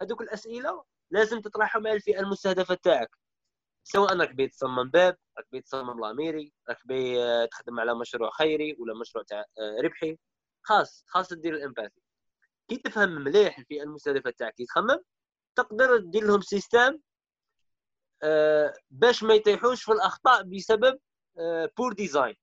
هذوك 0.02 0.22
الأسئلة 0.22 0.84
لازم 1.12 1.42
تطرحهم 1.42 1.88
على 1.88 1.96
الفئة 1.96 2.20
المستهدفة 2.20 2.76
تاعك. 2.76 3.10
سواء 3.84 4.18
راك 4.18 4.32
بي 4.36 4.48
تصمم 4.48 4.90
باب 4.90 5.18
راك 5.38 5.46
بي 5.52 5.62
تصمم 5.62 6.00
la 6.02 6.15
mairie 6.15 6.54
راك 6.70 6.88
بي 6.88 7.18
تخدم 7.48 7.80
على 7.80 7.96
مشروع 7.96 8.30
خيري 8.30 8.78
ولا 8.80 9.00
مشروع 9.00 9.24
تاع 9.28 9.40
آه، 9.40 9.82
ربحي. 9.84 10.18
خاص 10.64 11.04
خاص 11.08 11.28
تدير 11.30 11.56
ال 11.56 11.61
empathy. 11.61 12.02
كي 12.70 12.78
تفهم 12.78 13.10
مليح 13.10 13.60
الفئة 13.60 13.84
المستهدفة 13.84 14.30
تاعك 14.38 14.54
كي 14.54 14.66
تخمم 14.66 15.04
تقدر 15.56 15.98
دير 15.98 16.24
لهم 16.24 16.42
system 16.42 17.00
آه، 18.24 18.74
باش 18.90 19.24
ما 19.24 19.34
يطيحوش 19.34 19.84
في 19.84 19.92
الأخطاء 19.92 20.44
بسبب 20.44 21.00
poor 21.78 21.94
design 21.94 22.36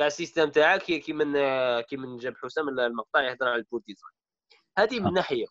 تاع 0.00 0.06
ال 0.06 0.12
system 0.12 0.50
تاعك 0.50 0.82
كي 0.82 1.12
من 1.12 1.32
كي 1.80 1.96
من 1.96 2.16
جاب 2.16 2.36
حسام 2.36 2.68
المقطع 2.68 3.22
يهضر 3.22 3.48
على 3.48 3.56
ال 3.56 3.61
poor 3.61 3.80
design 3.86 4.12
هذه 4.78 5.00
من 5.00 5.12
ناحية. 5.12 5.46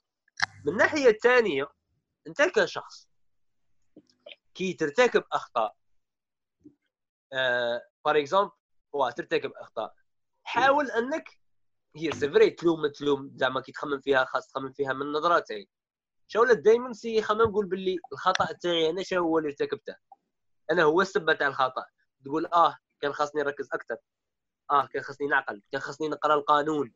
من 0.65 0.73
الناحيه 0.73 1.07
الثانية 1.09 1.67
أنت 2.27 2.41
كشخص 2.41 3.07
كي 4.53 4.73
ترتكب 4.73 5.23
أخطاء 5.31 5.75
for 8.03 8.13
uh, 8.13 8.17
exemple 8.17 8.51
هو 8.95 9.09
ترتكب 9.09 9.51
أخطاء. 9.51 9.95
حاول 10.43 10.91
أنك 10.91 11.39
هي 11.95 12.11
c'est 12.11 12.33
vrai 12.33 12.49
تلوم 12.49 12.87
تلوم 12.87 13.31
زعما 13.35 13.61
كي 13.61 13.71
تخمم 13.71 14.01
فيها 14.01 14.25
خاص 14.25 14.47
تخمم 14.47 14.71
فيها 14.71 14.93
من 14.93 15.11
نظرتين 15.11 15.67
شاول 16.27 16.55
دائما 16.55 16.93
سي 16.93 17.21
خمم 17.21 17.51
قول 17.51 17.65
باللي 17.65 17.97
الخطأ 18.13 18.53
تاعي 18.53 18.89
أنا 18.89 19.03
شنو 19.03 19.23
هو 19.23 19.37
اللي 19.37 19.49
ارتكبته؟ 19.49 19.95
أنا 20.71 20.83
هو 20.83 21.01
السبب 21.01 21.37
تاع 21.37 21.47
الخطأ. 21.47 21.85
تقول 22.25 22.45
آه 22.45 22.77
كان 23.01 23.13
خاصني 23.13 23.41
نركز 23.41 23.69
أكثر 23.73 23.97
آه 24.71 24.85
كان 24.85 25.03
خاصني 25.03 25.27
نعقل 25.27 25.61
كان 25.71 25.81
خاصني 25.81 26.07
نقرأ 26.07 26.33
القانون. 26.33 26.93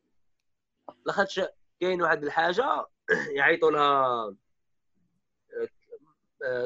لاخاطش 1.06 1.42
كاين 1.80 2.02
واحد 2.02 2.24
الحاجة 2.24 2.88
يعيطوا 3.36 3.72
لها 3.72 4.36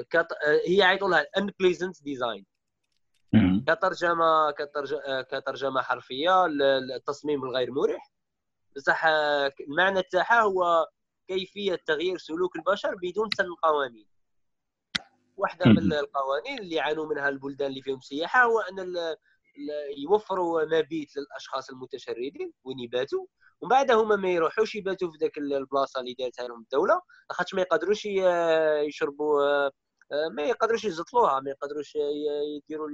كت... 0.10 0.28
هي 0.66 0.78
يعيطوا 0.78 1.10
لها 1.10 1.26
unpleasant 1.40 2.04
ديزاين 2.04 2.46
كترجمة 3.68 4.52
كترجمه 4.52 5.22
كترجمة 5.22 5.82
حرفية 5.82 6.48
للتصميم 6.48 7.44
الغير 7.44 7.72
مريح. 7.72 8.12
بصح 8.76 9.06
المعنى 9.06 10.02
تاعها 10.02 10.42
هو 10.42 10.88
كيفية 11.28 11.76
تغيير 11.76 12.18
سلوك 12.18 12.56
البشر 12.56 12.96
بدون 12.96 13.30
سن 13.38 13.54
قوانين 13.64 14.08
واحدة 15.38 15.66
من 15.66 15.94
القوانين 15.94 16.60
اللي 16.60 16.76
يعانوا 16.76 17.06
منها 17.06 17.30
البلدان 17.30 17.70
اللي 17.70 17.82
فيهم 17.82 18.00
سياحة 18.00 18.44
هو 18.44 18.60
أن 18.60 18.80
يوفروا 19.98 20.64
مبيت 20.66 21.18
للأشخاص 21.18 21.70
المتشردين 21.70 22.54
وين 22.64 22.80
يباتوا 22.80 23.26
ومن 23.62 23.70
بعد 23.70 23.92
هما 23.92 24.16
ما 24.16 24.30
يروحوش 24.30 24.76
يباتوا 24.76 25.12
في 25.12 25.18
ذاك 25.18 25.38
البلاصة 25.38 26.00
اللي 26.00 26.14
دارتها 26.20 26.48
لهم 26.48 26.62
الدولة 26.62 27.02
لاخاطش 27.30 27.54
ما 27.54 27.62
يقدروش 27.62 28.06
يشربوا 28.88 29.70
ما 30.32 30.44
يقدروش 30.44 30.86
يزطلوها 30.86 31.40
ما 31.40 31.50
يقدروش 31.52 31.94
يديروا 32.56 32.90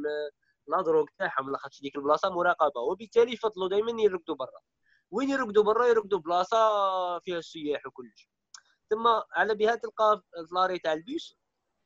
لا 0.68 0.82
دروغ 0.82 1.06
تاعهم 1.20 1.52
لاخاطش 1.52 1.82
ديك 1.82 1.96
البلاصة 1.96 2.30
مراقبة 2.30 2.82
وبالتالي 2.82 3.34
يفضلوا 3.34 3.70
دائما 3.70 4.02
يرقدوا 4.02 4.36
برا. 4.36 4.60
وين 5.12 5.30
يرقدوا 5.30 5.64
برا؟ 5.64 5.86
يرقدوا 5.88 6.20
بلاصة 6.20 6.58
فيها 7.20 7.38
السياح 7.38 7.86
وكلش. 7.88 8.30
ثم 8.90 9.08
على 9.32 9.56
بها 9.56 9.76
تلقى 9.76 10.22
الفلاري 10.38 10.80
تاع 10.80 10.94
البيس 10.94 11.36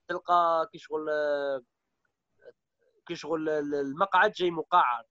تلقى 0.09 0.69
كي 0.71 0.77
شغل 0.77 1.09
كي 3.07 3.15
شغل 3.15 3.49
المقعد 3.49 4.31
جاي 4.31 4.51
مقعر. 4.51 5.03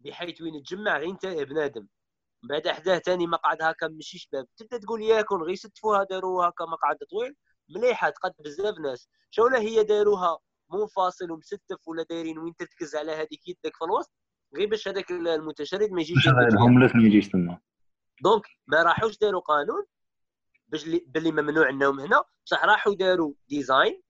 بحيث 0.00 0.42
وين 0.42 0.62
تجمع 0.62 0.98
غير 0.98 1.10
انت 1.10 1.26
بنادم. 1.26 1.88
بعد 2.42 2.68
حداه 2.68 2.98
ثاني 2.98 3.26
مقعد 3.26 3.62
هكا 3.62 3.88
ماشي 3.88 4.18
شباب. 4.18 4.46
تبدا 4.56 4.78
تقول 4.78 5.02
ياكل 5.02 5.42
غير 5.42 5.54
ستفوها 5.54 6.04
داروها 6.04 6.48
هكا 6.48 6.64
مقعد 6.64 6.96
طويل. 7.10 7.36
مليحة 7.68 8.10
تقد 8.10 8.32
بزاف 8.44 8.78
ناس. 8.78 9.08
شولا 9.30 9.58
هي 9.58 9.84
داروها 9.84 10.38
منفصل 10.70 11.30
ومستف 11.30 11.88
ولا 11.88 12.02
دايرين 12.10 12.38
وين 12.38 12.56
تركز 12.56 12.96
على 12.96 13.12
هذيك 13.12 13.48
يدك 13.48 13.76
في 13.76 13.84
الوسط؟ 13.84 14.12
غير 14.56 14.68
باش 14.68 14.88
هذاك 14.88 15.10
المتشرد 15.10 15.90
ما 15.90 16.00
يجيش 16.00 16.28
الهوملس 16.28 16.94
ما 16.94 17.02
يجيش 17.02 17.28
تما. 17.28 17.60
donc 18.22 18.42
ما 18.66 18.82
راحوش 18.82 19.18
داروا 19.18 19.40
قانون 19.40 19.84
باش 20.68 20.84
باللي 20.84 21.32
ممنوع 21.32 21.68
النوم 21.68 22.00
هنا. 22.00 22.24
بصح 22.46 22.64
راحوا 22.64 22.94
داروا 22.94 23.34
design 23.48 24.02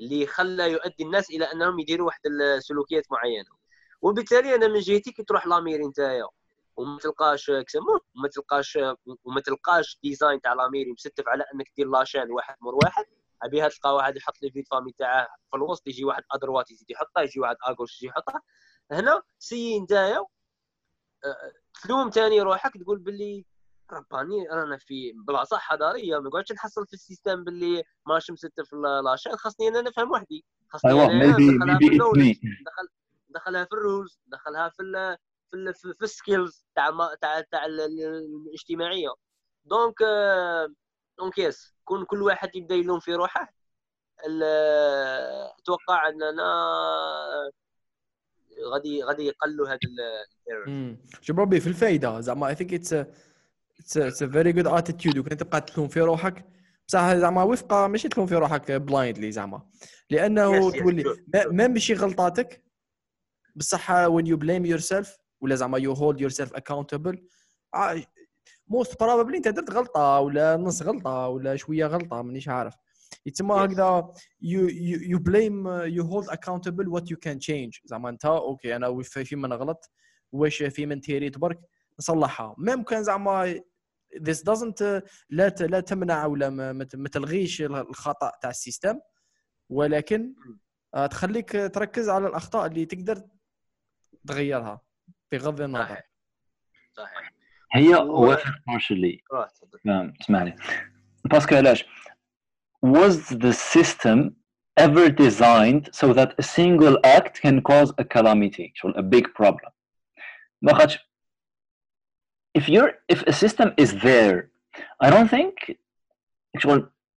اللي 0.00 0.26
خلى 0.26 0.72
يؤدي 0.72 1.04
الناس 1.04 1.30
إلى 1.30 1.44
أنهم 1.44 1.78
يديروا 1.78 2.06
واحد 2.06 2.20
السلوكيات 2.26 3.04
معينة. 3.12 3.50
وبالتالي 4.02 4.54
أنا 4.54 4.68
من 4.68 4.80
جهتي 4.80 5.12
كي 5.12 5.22
تروح 5.24 5.46
la 5.46 5.56
mairie 5.56 5.86
نتايا 5.88 6.26
وما 6.76 6.98
تلقاش 6.98 7.50
كسموه 7.50 8.00
وما 8.16 8.28
تلقاش 8.28 8.78
وما 9.24 9.40
تلقاش 9.40 9.98
design 10.02 10.40
تاع 10.40 10.52
la 10.54 10.63
mairie 10.63 10.92
مستف 10.92 11.28
على 11.28 11.44
أنك 11.54 11.66
دير 11.76 11.88
la 11.88 11.98
chaîne 11.98 12.30
واحد 12.30 12.56
مور 12.60 12.74
واحد. 12.74 13.04
علابيها 13.42 13.68
تلقى 13.68 13.94
واحد 13.94 14.16
يحط 14.16 14.42
livret 14.42 14.50
de 14.50 14.64
famille 14.70 14.92
تاعه 14.92 15.28
في 15.50 15.56
الوسط 15.56 15.86
يجي 15.86 16.04
واحد 16.04 16.22
à 16.32 16.37
droite 16.37 16.70
يزيد 16.70 16.90
يحطها 16.90 17.22
يجي 17.22 17.40
واحد 17.40 17.56
à 17.68 17.72
gauche 17.72 17.96
يجي 18.02 18.06
يحطها. 18.06 18.42
هنا 18.90 19.22
سي 19.38 19.80
نتايا 19.80 20.18
أه، 21.24 21.52
تلوم 21.82 22.10
ثاني 22.10 22.40
روحك 22.42 22.72
تقول 22.82 22.98
باللي 22.98 23.44
رباني 23.92 24.48
رانا 24.48 24.78
في 24.78 25.12
بلاصة 25.12 25.58
حضارية 25.58 26.18
ما 26.18 26.28
نقعدش 26.28 26.52
نحصل 26.52 26.86
في 26.86 26.92
ال 26.92 26.99
system 26.99 27.44
باللي 27.44 27.82
ماشي 28.06 28.32
مستف 28.32 28.74
la 29.04 29.12
chaîne 29.12 29.36
خاصني 29.36 29.68
أنا 29.68 29.80
نفهم 29.80 30.10
وحدي. 30.10 30.44
خاصني. 30.68 31.04
أنا 31.04 31.36
ندخلها 31.38 31.78
في 31.78 31.86
ال 31.88 31.93
knowledge 31.93 32.38
دخلها 33.28 33.64
في 33.64 33.72
ال 33.72 33.80
rules 33.80 34.20
دخلها 34.26 34.68
في 34.68 35.16
في 35.52 35.94
في 35.94 36.02
ال 36.02 36.11
skills 36.11 36.64
تاع 36.74 36.90
تاع 37.20 37.40
تاع 37.40 37.66
الاجتماعية. 37.66 39.14
donc 39.64 39.96
donc 41.18 41.38
yes 41.38 41.74
كون 41.84 42.04
كل 42.04 42.22
واحد 42.22 42.56
يبدأ 42.56 42.74
يلوم 42.74 43.00
في 43.00 43.14
روحه 43.14 43.52
أتوقع 45.58 46.08
أننا 46.08 46.44
غادي 48.72 49.04
غادي 49.04 49.26
يقلوا 49.26 49.68
هذا 49.68 49.78
ال 50.48 50.56
error 50.56 50.96
شوف 51.20 51.38
ربي 51.38 51.60
في 51.60 51.66
الفائده 51.66 52.20
زعما 52.20 52.48
I 52.48 52.54
think 52.54 52.74
it's 52.74 52.94
it's 53.80 54.22
a 54.22 54.26
very 54.26 54.52
good 54.52 54.66
attitude 54.66 55.18
وكان 55.18 55.36
تبقى 55.36 55.60
تلوم 55.60 55.88
في 55.88 56.00
روحك. 56.00 56.46
بصح 56.88 57.14
زعما 57.14 57.42
وفقة 57.42 57.86
ماشي 57.86 58.08
تلوم 58.08 58.26
في 58.26 58.34
روحك 58.34 58.72
blindly 58.72 59.32
زعما. 59.32 59.62
لأنه 60.10 60.70
تولي 60.70 61.04
ما 61.50 61.66
ماشي 61.66 61.94
غلطاتك. 61.94 62.64
بصح 63.56 63.90
when 63.90 64.26
you 64.26 64.36
blame 64.36 64.64
yourself 64.66 65.16
ولا 65.40 65.54
زعما 65.54 65.78
you 65.78 65.92
hold 65.92 66.20
yourself 66.20 66.54
accountable 66.54 67.26
most 68.68 69.00
probably 69.02 69.36
أنت 69.36 69.48
درت 69.48 69.70
غلطة 69.70 70.20
ولا 70.20 70.56
نص 70.56 70.82
غلطة 70.82 71.28
ولا 71.28 71.56
شوية 71.56 71.86
غلطة 71.86 72.22
مانيش 72.22 72.48
عارف. 72.48 72.74
يتسمى 73.26 73.54
هكذا 73.54 74.12
you 74.42 74.68
you 75.00 75.18
blame 75.18 75.68
you 75.68 76.04
hold 76.04 76.28
accountable 76.28 76.88
what 76.88 77.10
you 77.10 77.16
can 77.16 77.38
change 77.38 77.74
زعما 77.84 78.08
أنت 78.08 78.24
okay 78.24 78.76
أنا 78.76 79.02
في 79.02 79.36
من 79.36 79.52
غلط؟ 79.52 79.90
واش 80.32 80.62
في 80.62 80.86
من 80.86 81.00
تيريت 81.00 81.38
برك 81.38 81.58
نصلحها. 81.98 82.54
même 82.58 82.82
كان 82.82 83.02
زعما 83.02 83.60
this 84.16 84.42
doesn't 84.42 84.82
لا 85.30 85.48
لا 85.60 85.80
تمنع 85.80 86.26
ولا 86.26 86.50
ما 86.94 87.08
تلغيش 87.12 87.62
الخطأ 87.62 88.32
تاع 88.42 88.50
ال 88.50 88.56
system. 88.56 89.00
ولكن 89.68 90.34
آه، 90.94 91.06
تخليك 91.06 91.50
تركز 91.50 92.08
على 92.08 92.26
الأخطاء 92.26 92.66
اللي 92.66 92.84
تقدر 92.84 93.22
تغيرها 94.26 94.80
بغض 95.32 95.60
النظر. 95.60 96.00
صحيح. 96.92 97.32
هي 97.72 97.94
وافق 97.94 98.54
partially 98.66 99.22
اسمعني 100.20 100.56
باسكو 101.24 101.54
علاش؟ 101.54 101.84
Was 102.86 103.16
the 103.30 103.52
system 103.52 104.30
ever 104.80 105.10
designed 105.10 105.84
so 106.00 106.14
that 106.14 106.30
a 106.38 106.42
single 106.42 106.96
act 107.04 107.34
can 107.44 107.60
cause 107.60 107.90
a 107.98 108.04
calamity, 108.04 108.72
a 108.96 109.02
big 109.02 109.26
problem. 109.34 109.70
if 112.53 112.69
you're 112.69 112.93
if 113.09 113.21
a 113.23 113.33
system 113.33 113.73
is 113.77 113.91
there, 114.07 114.49
I 114.99 115.09
don't 115.09 115.29
think 115.29 115.53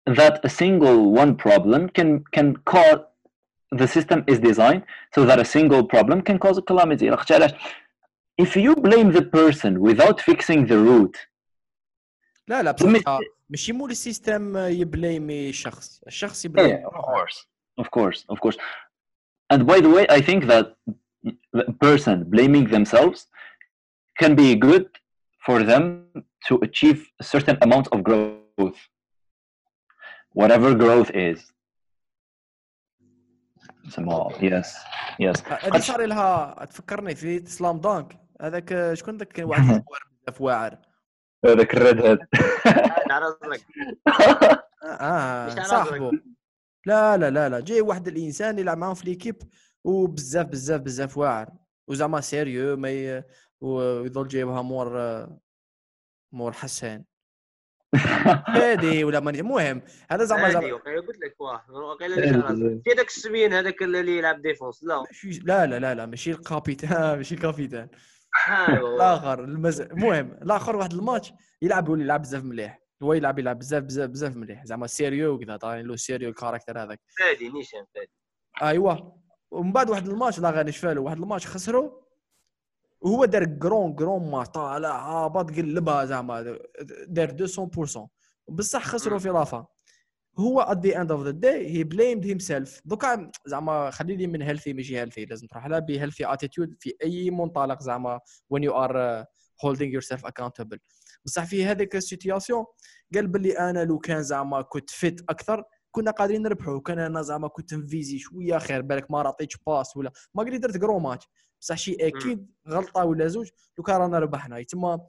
that 0.06 0.40
a 0.44 0.48
single 0.48 1.12
one 1.12 1.36
problem 1.36 1.88
can 1.90 2.24
can 2.32 2.56
cause 2.72 3.00
the 3.70 3.88
system 3.88 4.24
is 4.26 4.38
designed 4.38 4.82
so 5.14 5.24
that 5.28 5.38
a 5.38 5.44
single 5.44 5.82
problem 5.84 6.22
can 6.22 6.38
cause 6.38 6.56
a 6.58 6.62
calamity. 6.62 7.10
If 8.38 8.56
you 8.56 8.76
blame 8.76 9.12
the 9.12 9.22
person 9.22 9.80
without 9.80 10.20
fixing 10.20 10.66
the 10.66 10.78
root, 10.78 11.16
لا 12.48 12.62
لا 12.62 12.70
بصراحة 12.70 13.20
ماشي 13.50 13.72
مول 13.72 13.90
السيستم 13.90 14.56
يبليمي 14.56 15.52
شخص 15.52 16.00
الشخص 16.06 16.44
يبليمي 16.44 16.84
of 16.84 16.90
course 16.90 17.46
of 17.80 17.90
course 17.90 18.24
of 18.28 18.40
course 18.40 18.56
and 19.50 19.66
by 19.66 19.80
the 19.80 19.88
way 19.88 20.06
I 20.08 20.20
think 20.20 20.44
that 20.46 20.76
the 21.52 21.64
person 21.80 22.24
blaming 22.24 22.68
themselves 22.68 23.26
can 24.20 24.34
be 24.34 24.54
good 24.54 24.86
for 25.45 25.63
them 25.63 25.83
to 26.47 26.53
achieve 26.67 26.99
a 27.19 27.23
certain 27.23 27.57
amount 27.61 27.87
of 27.93 28.03
growth. 28.03 28.79
Whatever 30.33 30.73
growth 30.75 31.11
is. 31.29 31.39
Small 33.89 34.33
yes 34.41 34.67
yes. 35.19 35.41
هذه 35.47 35.79
صار 35.79 36.05
لها 36.05 36.65
تفكرني 36.65 37.15
في 37.15 37.45
سلام 37.45 37.79
دانك 37.79 38.17
هذاك 38.41 38.93
شكون 38.93 39.17
ذاك 39.17 39.27
كان 39.27 39.45
واحد 39.49 39.83
بزاف 40.27 40.41
واعر؟ 40.41 40.77
هذاك 41.45 41.73
الريد 41.73 42.05
هيد. 42.05 42.19
آه 45.01 45.49
صاحبه. 45.49 46.11
لا 46.85 47.17
لا 47.17 47.29
لا 47.29 47.49
لا. 47.49 47.59
جاي 47.59 47.81
واحد 47.81 48.07
الإنسان 48.07 48.59
يلعب 48.59 48.77
معاهم 48.77 48.93
في 48.93 49.05
ليكيب 49.05 49.37
وبزاف 49.83 50.47
بزاف 50.47 50.81
بزاف 50.81 51.17
واعر. 51.17 51.49
وزعما 51.87 52.21
سيريو 52.21 52.77
ما. 52.77 53.23
ويظل 53.61 54.27
جايبها 54.27 54.61
مور 54.61 55.27
مور 56.31 56.51
حسان. 56.51 57.03
هادي 58.47 59.03
ولا 59.03 59.19
ماني 59.19 59.39
المهم 59.39 59.81
هذا 60.11 60.23
زعما 60.23 60.47
هادي 60.47 60.71
قلت 60.71 61.19
لك 61.19 61.35
واه 61.41 61.61
في 62.83 62.91
هذاك 62.91 63.07
السبين 63.07 63.53
هذاك 63.53 63.83
اللي 63.83 64.17
يلعب 64.17 64.41
ديفونس 64.41 64.83
لا. 64.83 65.03
لا 65.43 65.65
لا 65.65 65.79
لا 65.79 65.95
لا 65.95 66.05
ماشي 66.05 66.31
الكابيتان 66.31 66.89
ماشي 67.17 67.35
الكابيتان. 67.35 67.89
الآخر 68.69 69.43
المز... 69.43 69.81
المهم 69.81 70.31
الآخر 70.41 70.75
واحد 70.75 70.93
الماتش 70.93 71.33
يلعب 71.61 71.89
يولي 71.89 72.03
يلعب 72.03 72.21
بزاف 72.21 72.43
مليح؟ 72.43 72.81
هو 73.03 73.13
يلعب 73.13 73.39
يلعب 73.39 73.59
بزاف 73.59 73.83
بزاف 73.83 74.09
بزاف 74.09 74.35
مليح 74.35 74.65
زعما 74.65 74.87
سيريو 74.87 75.33
وكذا 75.33 75.57
طايرين 75.57 75.87
له 75.87 75.95
سيريو 75.95 76.29
الكاركتر 76.29 76.83
هذاك. 76.83 76.99
فادي 77.19 77.49
نيشان 77.49 77.85
فادي. 77.95 78.11
ايوا 78.63 78.95
ومن 79.51 79.71
بعد 79.71 79.89
واحد 79.89 80.07
الماتش 80.07 80.39
لا 80.39 80.49
غير 80.49 80.65
نشفالو 80.65 81.03
واحد 81.03 81.17
الماتش 81.17 81.47
خسروا 81.47 82.01
وهو 83.01 83.25
دار 83.25 83.45
كرون 83.45 83.95
كرون 83.95 84.31
ما 84.31 84.43
طالع 84.43 85.09
هابط 85.09 85.51
قلبها 85.51 86.05
زعما 86.05 86.57
دار 87.07 87.47
200% 87.47 88.07
بصح 88.49 88.85
خسروا 88.85 89.19
في 89.19 89.29
la 89.29 89.41
fin. 89.41 89.65
هو 90.39 90.61
at 90.61 90.85
the 90.85 91.01
end 91.01 91.11
of 91.11 91.23
the 91.23 91.31
day 91.31 91.69
he 91.77 91.83
blamed 91.83 92.25
himself 92.25 92.81
دوكا 92.85 93.31
زعما 93.45 93.91
خلي 93.91 94.15
لي 94.15 94.27
من 94.27 94.41
healthy 94.41 94.73
ماشي 94.73 94.99
healthy 94.99 95.25
لازم 95.25 95.47
تروح 95.47 95.67
لها 95.67 95.79
ب 95.79 95.86
healthy 95.86 96.33
attitude 96.33 96.75
في 96.79 96.93
أي 97.03 97.31
منطلق 97.31 97.81
زعما 97.81 98.19
when 98.49 98.63
you 98.63 98.71
are 98.71 99.25
holding 99.65 99.91
yourself 99.91 100.25
accountable 100.25 100.79
بصح 101.25 101.45
في 101.45 101.65
هذيك 101.65 101.95
ال 101.95 102.02
situation 102.02 102.65
قال 103.15 103.27
باللي 103.27 103.59
أنا 103.59 103.85
لو 103.85 103.99
كان 103.99 104.23
زعما 104.23 104.61
كنت 104.61 104.89
fit 104.89 105.21
أكثر 105.29 105.63
كنا 105.91 106.11
قادرين 106.11 106.41
نربحوا 106.41 106.79
كان 106.79 106.99
أنا 106.99 107.21
زعما 107.21 107.47
كنت 107.47 107.73
نفيزي 107.73 108.19
شوية 108.19 108.57
خير 108.57 108.81
بالك 108.81 109.11
ما 109.11 109.21
عطيتش 109.21 109.57
passe 109.67 109.97
ولا 109.97 110.11
ما 110.35 110.43
قدرت 110.43 110.59
درت 110.59 110.77
gros 110.77 110.99
match 110.99 111.27
بصح 111.61 111.77
شي 111.77 111.97
أكيد 111.99 112.47
غلطة 112.67 113.05
ولا 113.05 113.27
زوج 113.27 113.49
لو 113.77 113.83
كان 113.83 113.95
رانا 113.95 114.19
ربحنا. 114.19 114.63
تما 114.63 115.07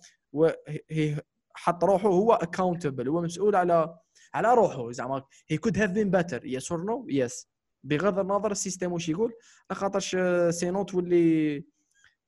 حط 1.54 1.84
روحه 1.84 2.08
هو 2.08 2.32
accountable 2.32 3.08
هو 3.08 3.20
مسؤول 3.22 3.56
على 3.56 3.98
على 4.34 4.54
روحه 4.54 4.90
زعما 4.90 5.22
he 5.48 5.58
could 5.58 5.78
have 5.78 5.90
been 5.90 6.11
better 6.11 6.46
yes 6.46 6.72
or 6.72 6.85
no 6.85 7.06
yes 7.11 7.48
بغض 7.84 8.18
النظر 8.18 8.50
ال 8.50 8.56
system 8.56 8.92
واش 8.92 9.08
يقول 9.08 9.32
خاطرش 9.72 10.16
sinon 10.50 10.82
تولي 10.82 11.64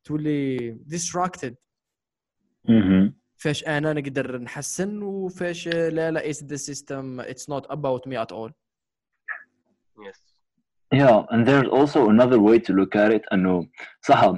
تولي 0.05 0.71
distracted 0.71 1.57
فاش 3.37 3.65
أنا 3.65 3.93
نقدر 3.93 4.39
نحسن 4.39 5.03
وفاش 5.03 5.69
لا 5.69 6.11
لا 6.11 6.31
it's 6.31 6.45
the 6.45 6.57
system 6.57 7.21
it's 7.21 7.51
not 7.51 7.67
about 7.71 8.09
me 8.09 8.23
at 8.23 8.33
all 8.33 8.53
yes 10.09 10.34
Yeah, 10.92 11.26
and 11.30 11.48
there's 11.48 11.68
also 11.68 12.10
another 12.10 12.40
way 12.40 12.58
to 12.60 12.74
look 12.74 12.96
at 12.96 13.12
it. 13.12 13.24
أنه 13.34 13.68
صح 14.02 14.34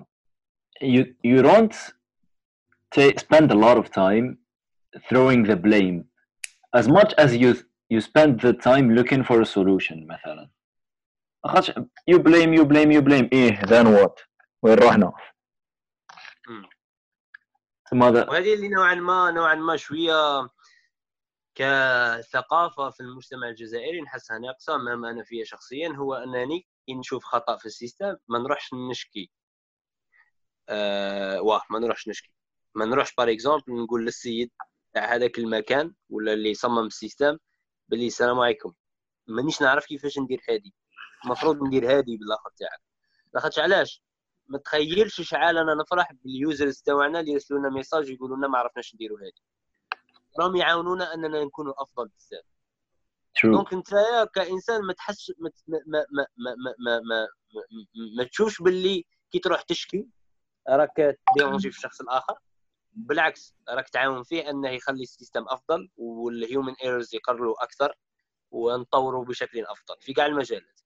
you 0.82 1.06
you 1.24 1.41
don't 1.41 1.76
take, 2.91 3.20
spend 3.20 3.52
a 3.52 3.56
lot 3.56 3.78
of 3.78 3.91
time 3.91 4.38
throwing 5.10 5.44
the 5.44 5.56
blame 5.56 6.06
as 6.74 6.88
much 6.88 7.13
as 7.17 7.36
you 7.36 7.56
you 7.89 8.02
spend 8.02 8.41
the 8.41 8.54
time 8.54 8.89
looking 8.96 9.24
for 9.24 9.41
a 9.41 9.46
solution 9.46 10.08
مثلا 10.08 10.50
you 12.10 12.20
blame 12.20 12.54
you 12.54 12.65
blame 12.65 12.91
you 12.91 13.02
blame 13.02 13.30
ايه 13.34 13.62
then 13.62 13.86
what 13.88 14.28
وين 14.63 14.78
رحنا 14.80 15.13
ماذا 17.94 18.30
وهذه 18.30 18.54
اللي 18.54 18.67
نوعا 18.70 18.96
ما 18.96 19.32
نوعا 19.32 19.56
ما 19.56 19.78
شويه 19.78 20.48
كثقافة 21.57 22.90
في 22.90 23.01
المجتمع 23.01 23.49
الجزائري 23.49 24.01
نحسها 24.01 24.38
ناقصه 24.38 24.77
مما 24.77 25.11
أنا 25.11 25.25
فيها 25.25 25.45
شخصيا 25.45 25.88
هو 25.88 26.14
أنني 26.14 26.66
نشوف 26.90 27.25
خطأ 27.25 27.57
في 27.57 27.66
السيستم 27.66 28.16
ما 28.29 28.38
نروحش 28.38 28.75
نشكي. 28.90 29.31
آه 30.69 31.40
واه 31.42 31.62
ما 31.71 31.79
نروحش 31.79 32.09
نشكي. 32.09 32.31
ما 32.75 32.85
نروحش 32.85 33.14
par 33.19 33.31
exemple 33.31 33.83
نقول 33.83 34.05
للسيد 34.07 34.51
تاع 34.92 35.14
هذاك 35.14 35.38
المكان 35.38 35.95
ولا 36.11 36.33
اللي 36.33 36.55
صمم 36.55 36.87
ال 36.87 36.94
system 36.94 37.38
باللي 37.88 38.07
السلام 38.07 38.40
عليكم. 38.40 38.73
مانيش 39.27 39.62
نعرف 39.62 39.87
كيفاش 39.87 40.19
ندير 40.19 40.40
هادي. 40.51 40.75
المفروض 41.25 41.62
ندير 41.62 41.99
هادي 41.99 42.16
بالآخر 42.16 42.51
تاعك. 42.59 42.81
لاخاطش 43.35 43.59
علاش؟ 43.59 44.03
ما 44.49 44.59
تخيلش 44.59 45.21
شحال 45.21 45.59
أنا 45.59 45.75
نفرح 45.75 46.12
بال 46.12 46.33
users 46.33 46.83
تاعنا 46.83 47.21
اللي 47.21 47.33
يرسلوا 47.33 47.61
لنا 47.61 47.71
message 47.71 48.11
يقولوا 48.11 48.37
لنا 48.37 48.49
ما 48.49 48.59
عرفناش 48.59 48.95
نديروا 48.95 49.19
هادي. 49.19 49.42
راهم 50.40 50.57
يعاونونا 50.57 51.14
أننا 51.14 51.44
نكونوا 51.44 51.83
أفضل 51.83 52.09
بزاف. 52.09 52.44
donc 53.45 53.73
انت 53.72 53.88
كإنسان 54.35 54.83
ما 54.83 54.92
تحس 54.92 55.33
ما 55.38 55.51
ما 55.68 56.05
ما 56.11 56.27
ما 56.37 56.55
ما, 56.59 56.75
ما, 56.79 57.01
ما, 57.01 57.27
ما 58.16 58.25
تشوفش 58.25 58.62
باللي 58.62 59.05
كي 59.33 59.38
تروح 59.38 59.62
تشكي 59.62 60.07
راك 60.68 61.18
ت 61.35 61.38
déranger 61.38 61.71
في 61.70 61.77
الشخص 61.77 62.01
الآخر. 62.01 62.38
بالعكس 62.92 63.55
راك 63.68 63.88
تعاون 63.88 64.22
فيه 64.22 64.51
أنه 64.51 64.70
يخلي 64.70 65.03
ال 65.03 65.09
system 65.09 65.45
أفضل 65.49 65.90
وال 65.97 66.19
human 66.19 66.75
errors 66.85 67.14
يقلوا 67.14 67.64
أكثر 67.64 67.94
ونطوروا 68.51 69.25
بشكل 69.25 69.64
أفضل 69.64 69.96
في 70.01 70.12
كاع 70.12 70.27
المجالات. 70.27 70.81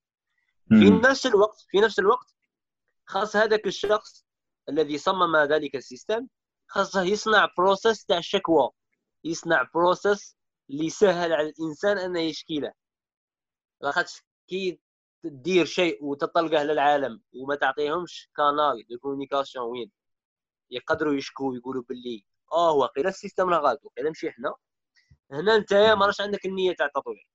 في 0.69 0.91
نفس 0.91 1.27
الوقت 1.27 1.67
في 1.69 1.81
نفس 1.81 1.99
الوقت 1.99 2.35
خاص 3.07 3.37
هذاك 3.37 3.67
الشخص 3.67 4.25
الذي 4.69 4.99
صمم 4.99 5.37
ذلك 5.37 5.77
ال 5.77 5.84
system 5.84 6.27
خاصه 6.67 7.03
يصنع 7.03 7.49
process 7.59 8.05
تاع 8.05 8.19
الشكوى 8.19 8.71
يصنع 9.25 9.71
process 9.75 10.37
اللي 10.71 10.87
يسهل 10.87 11.33
على 11.33 11.49
الإنسان 11.49 11.99
أنه 11.99 12.21
يشكي 12.21 12.61
له. 12.61 12.73
لاخاطش 13.81 14.23
كي 14.49 14.81
تدير 15.23 15.65
شيء 15.65 16.05
وتطلقه 16.05 16.63
للعالم 16.63 17.23
وما 17.33 17.55
تعطيهمش 17.55 18.31
canal 18.37 18.87
de 18.91 18.99
communication 18.99 19.65
وين. 19.65 19.91
يقدروا 20.71 21.15
يشكوا 21.15 21.51
ويقولوا 21.51 21.83
باللي 21.89 22.27
آه 22.53 22.73
واقيلا 22.73 23.09
ال 23.09 23.15
system 23.15 23.49
راه 23.49 23.59
غلط 23.59 23.81
واقيلا 23.85 24.09
ماشي 24.09 24.29
إحنا. 24.29 24.55
هنا 25.31 25.57
أنت 25.57 25.75
ما 25.75 26.07
راش 26.07 26.21
عندك 26.21 26.47
النية 26.47 26.75
تاع 26.75 26.87
التطوير. 26.87 27.29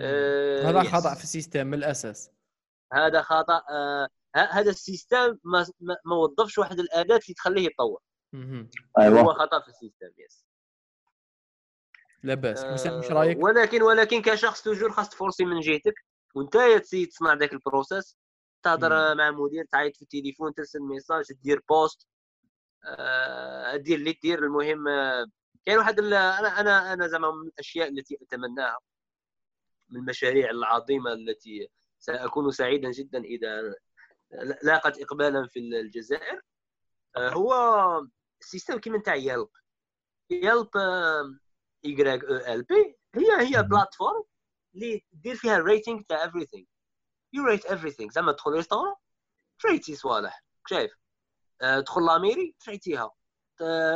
آه 0.00 0.70
هذا 0.70 0.82
خطأ 0.82 1.14
في 1.14 1.24
ال 1.24 1.30
system 1.30 1.66
من 1.66 1.74
الأساس. 1.74 2.30
هذا 2.92 3.22
خطأ 3.22 3.62
آه 3.70 4.08
هذا 4.36 4.70
ال 4.70 4.80
system 4.80 5.38
ما 5.44 5.66
ما 5.80 6.16
وظفش 6.16 6.58
واحد 6.58 6.78
الاداه 6.78 7.16
اللي 7.16 7.34
تخليه 7.34 7.66
يتطور. 7.66 8.00
أيوه. 8.98 9.20
هو 9.20 9.34
خطأ 9.34 9.60
في 9.60 9.68
ال 9.68 9.74
system 9.74 10.10
yes 10.18 10.46
لا 12.22 12.34
بأس. 12.34 12.64
آه 12.64 12.98
مش 12.98 13.06
رأيك؟ 13.10 13.38
ولكن 13.42 13.82
ولكن 13.82 14.22
كشخص 14.22 14.62
toujours 14.62 14.92
خاص 14.92 15.08
ت 15.08 15.13
forcer 15.13 15.44
من 15.44 15.60
جهتك 15.60 15.94
وأنت 16.34 16.56
ت 16.82 16.85
essayer 16.85 17.08
تصنع 17.08 17.34
ذاك 17.34 17.52
ال 17.52 17.60
process 17.60 18.16
تهضر 18.62 19.14
مع 19.14 19.30
مدير 19.30 19.64
تعيط 19.64 19.96
في 19.96 20.02
التليفون 20.02 20.54
ترسل 20.54 20.80
message 20.80 21.24
دير 21.32 21.62
post 21.68 22.08
آه 22.84 23.76
دير 23.76 23.98
اللي 23.98 24.12
دير. 24.12 24.38
المهم 24.38 24.88
آه 24.88 25.26
كاين 25.66 25.78
واحد 25.78 26.00
أنا 26.00 26.60
أنا 26.60 26.92
أنا 26.92 27.06
زعما 27.06 27.30
من 27.30 27.46
الأشياء 27.48 27.88
التي 27.88 28.18
أتمناها 28.22 28.78
من 29.88 30.00
المشاريع 30.00 30.50
العظيمة 30.50 31.12
التي 31.12 31.68
سأكون 31.98 32.50
سعيدا 32.50 32.90
جدا 32.90 33.18
إذا 33.18 33.74
لاقت 34.62 34.98
اقبالا 35.00 35.46
في 35.46 35.58
الجزائر 35.58 36.40
آه 37.16 37.28
هو 37.30 37.52
ال 38.44 38.49
system 38.49 38.78
كيما 38.78 38.98
نتاع 38.98 39.14
Yelp 39.14 39.48
Yelp 40.30 40.68
Y 41.84 42.12
E 42.12 42.52
L 42.54 42.62
P 42.62 42.96
هي 43.14 43.56
هي 43.56 43.62
platform 43.62 44.24
اللي 44.74 45.04
دير 45.12 45.36
فيها 45.36 45.56
ال 45.56 45.63
rating 45.63 46.04
تاع 46.04 46.26
everything. 46.30 46.64
you 47.32 47.44
rate 47.44 47.66
everything. 47.66 48.12
زعما 48.12 48.32
تدخل 48.32 48.50
restaurant 48.50 48.94
ت 49.58 49.64
rate 49.64 49.90
ي 49.90 49.96
صوالح. 49.96 50.44
شايف؟ 50.66 50.92
أه 51.62 51.80
تدخل 51.80 52.06
la 52.06 52.18
mairie 52.18 52.54
ت 52.60 52.66
rate 52.66 52.91
يها. 52.91 53.10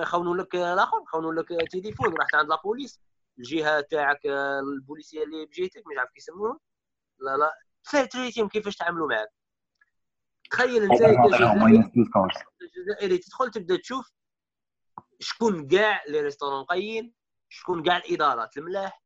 خونوا 0.05 0.37
لك 0.37 0.55
الآخر 0.55 1.05
خونوا 1.07 1.33
لك 1.33 1.49
تليفون 1.73 2.15
رحت 2.15 2.35
عند 2.35 2.49
la 2.49 2.62
police 2.62 3.01
الجهة 3.39 3.81
تاعك 3.81 4.27
البوليسية 4.27 5.23
اللي 5.25 5.47
بجيتك 5.47 5.83
مش 5.87 5.99
عارف 5.99 6.11
كيسموهم 6.11 6.59
لا 7.19 7.37
لا. 7.37 7.53
ت 8.07 8.12
rate 8.12 8.33
يهم 8.33 8.49
كيفاش 8.49 8.77
تعاملوا 8.77 9.09
معك 9.09 9.29
تخيل 10.51 10.83
انت 10.83 11.03
الجزائري 12.63 13.19
تدخل 13.19 13.51
تبدأ 13.51 13.77
تشوف 13.77 14.11
شكون 15.21 15.69
كاع 15.69 16.05
les 16.09 16.21
restaurants 16.21 16.65
كاينين 16.65 17.15
شكون 17.49 17.83
كاع 17.83 17.97
الإدارات 17.97 18.57
الملاح؟ 18.57 19.03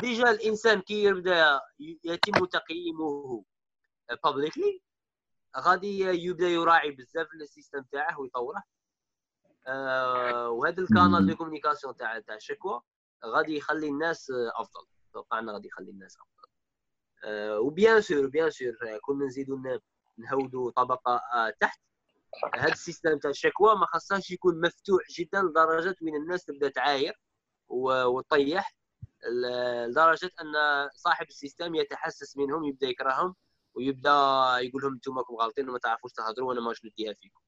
déjà 0.00 0.30
الإنسان 0.30 0.80
كي 0.80 1.04
يبدا 1.04 1.60
يتم 2.04 2.44
تقييمه 2.44 3.44
publicly 4.24 4.82
غادي 5.58 6.00
يبدأ 6.00 6.48
يراعي 6.48 6.90
بزاف 6.90 7.26
ال 7.34 7.41
system 7.41 7.82
تاعه 7.82 8.20
ويطوره. 8.20 8.62
آه 9.66 10.48
وهذا 10.50 10.82
ال 10.82 10.89
canal 10.89 11.26
de 11.26 11.36
communication 11.36 11.96
تاع 11.96 12.18
تاع 12.18 12.34
الشكوى 12.34 12.80
غادي 13.24 13.56
يخلي 13.56 13.88
الناس 13.88 14.32
أفضل. 14.56 14.86
أتوقع 15.10 15.38
أنه 15.38 15.52
غادي 15.52 15.68
يخلي 15.68 15.90
الناس 15.90 16.16
أفضل. 16.16 16.48
آه 17.24 17.60
و 17.60 17.68
bien 17.68 18.00
sûr 18.00 18.26
bien 18.26 18.50
sûr 18.50 18.72
كنا 19.02 19.26
نزيدوا 19.26 19.78
نهودوا 20.18 20.70
طبقة 20.70 21.16
آه 21.34 21.54
تحت. 21.60 21.80
هذا 22.54 22.72
ال 22.72 22.79
system 22.79 23.18
تاع 23.18 23.30
الشكوى 23.30 23.74
ما 23.76 23.86
خصهاش 23.86 24.30
يكون 24.30 24.60
مفتوح 24.60 25.02
جدا 25.18 25.42
لدرجة 25.42 25.96
وين 26.02 26.16
الناس 26.16 26.44
تبدا 26.44 26.68
تعاير 26.68 27.20
وتطيح 27.68 28.74
لدرجة 29.30 30.30
أن 30.40 30.52
صاحب 30.94 31.26
ال 31.28 31.35
system 31.35 31.74
يتحسس 31.74 32.36
منهم 32.36 32.64
يبدأ 32.64 32.86
يكرههم 32.86 33.34
ويبدأ 33.74 34.10
يقول 34.58 34.82
لهم 34.82 34.92
أنتم 34.92 35.18
راكم 35.18 35.34
غالطين 35.34 35.68
وما 35.68 35.78
تعرفوش 35.78 36.12
تهضروا 36.12 36.48
وأنا 36.48 36.60
ماش 36.60 36.84
نديها 36.84 37.12
فيكم. 37.12 37.40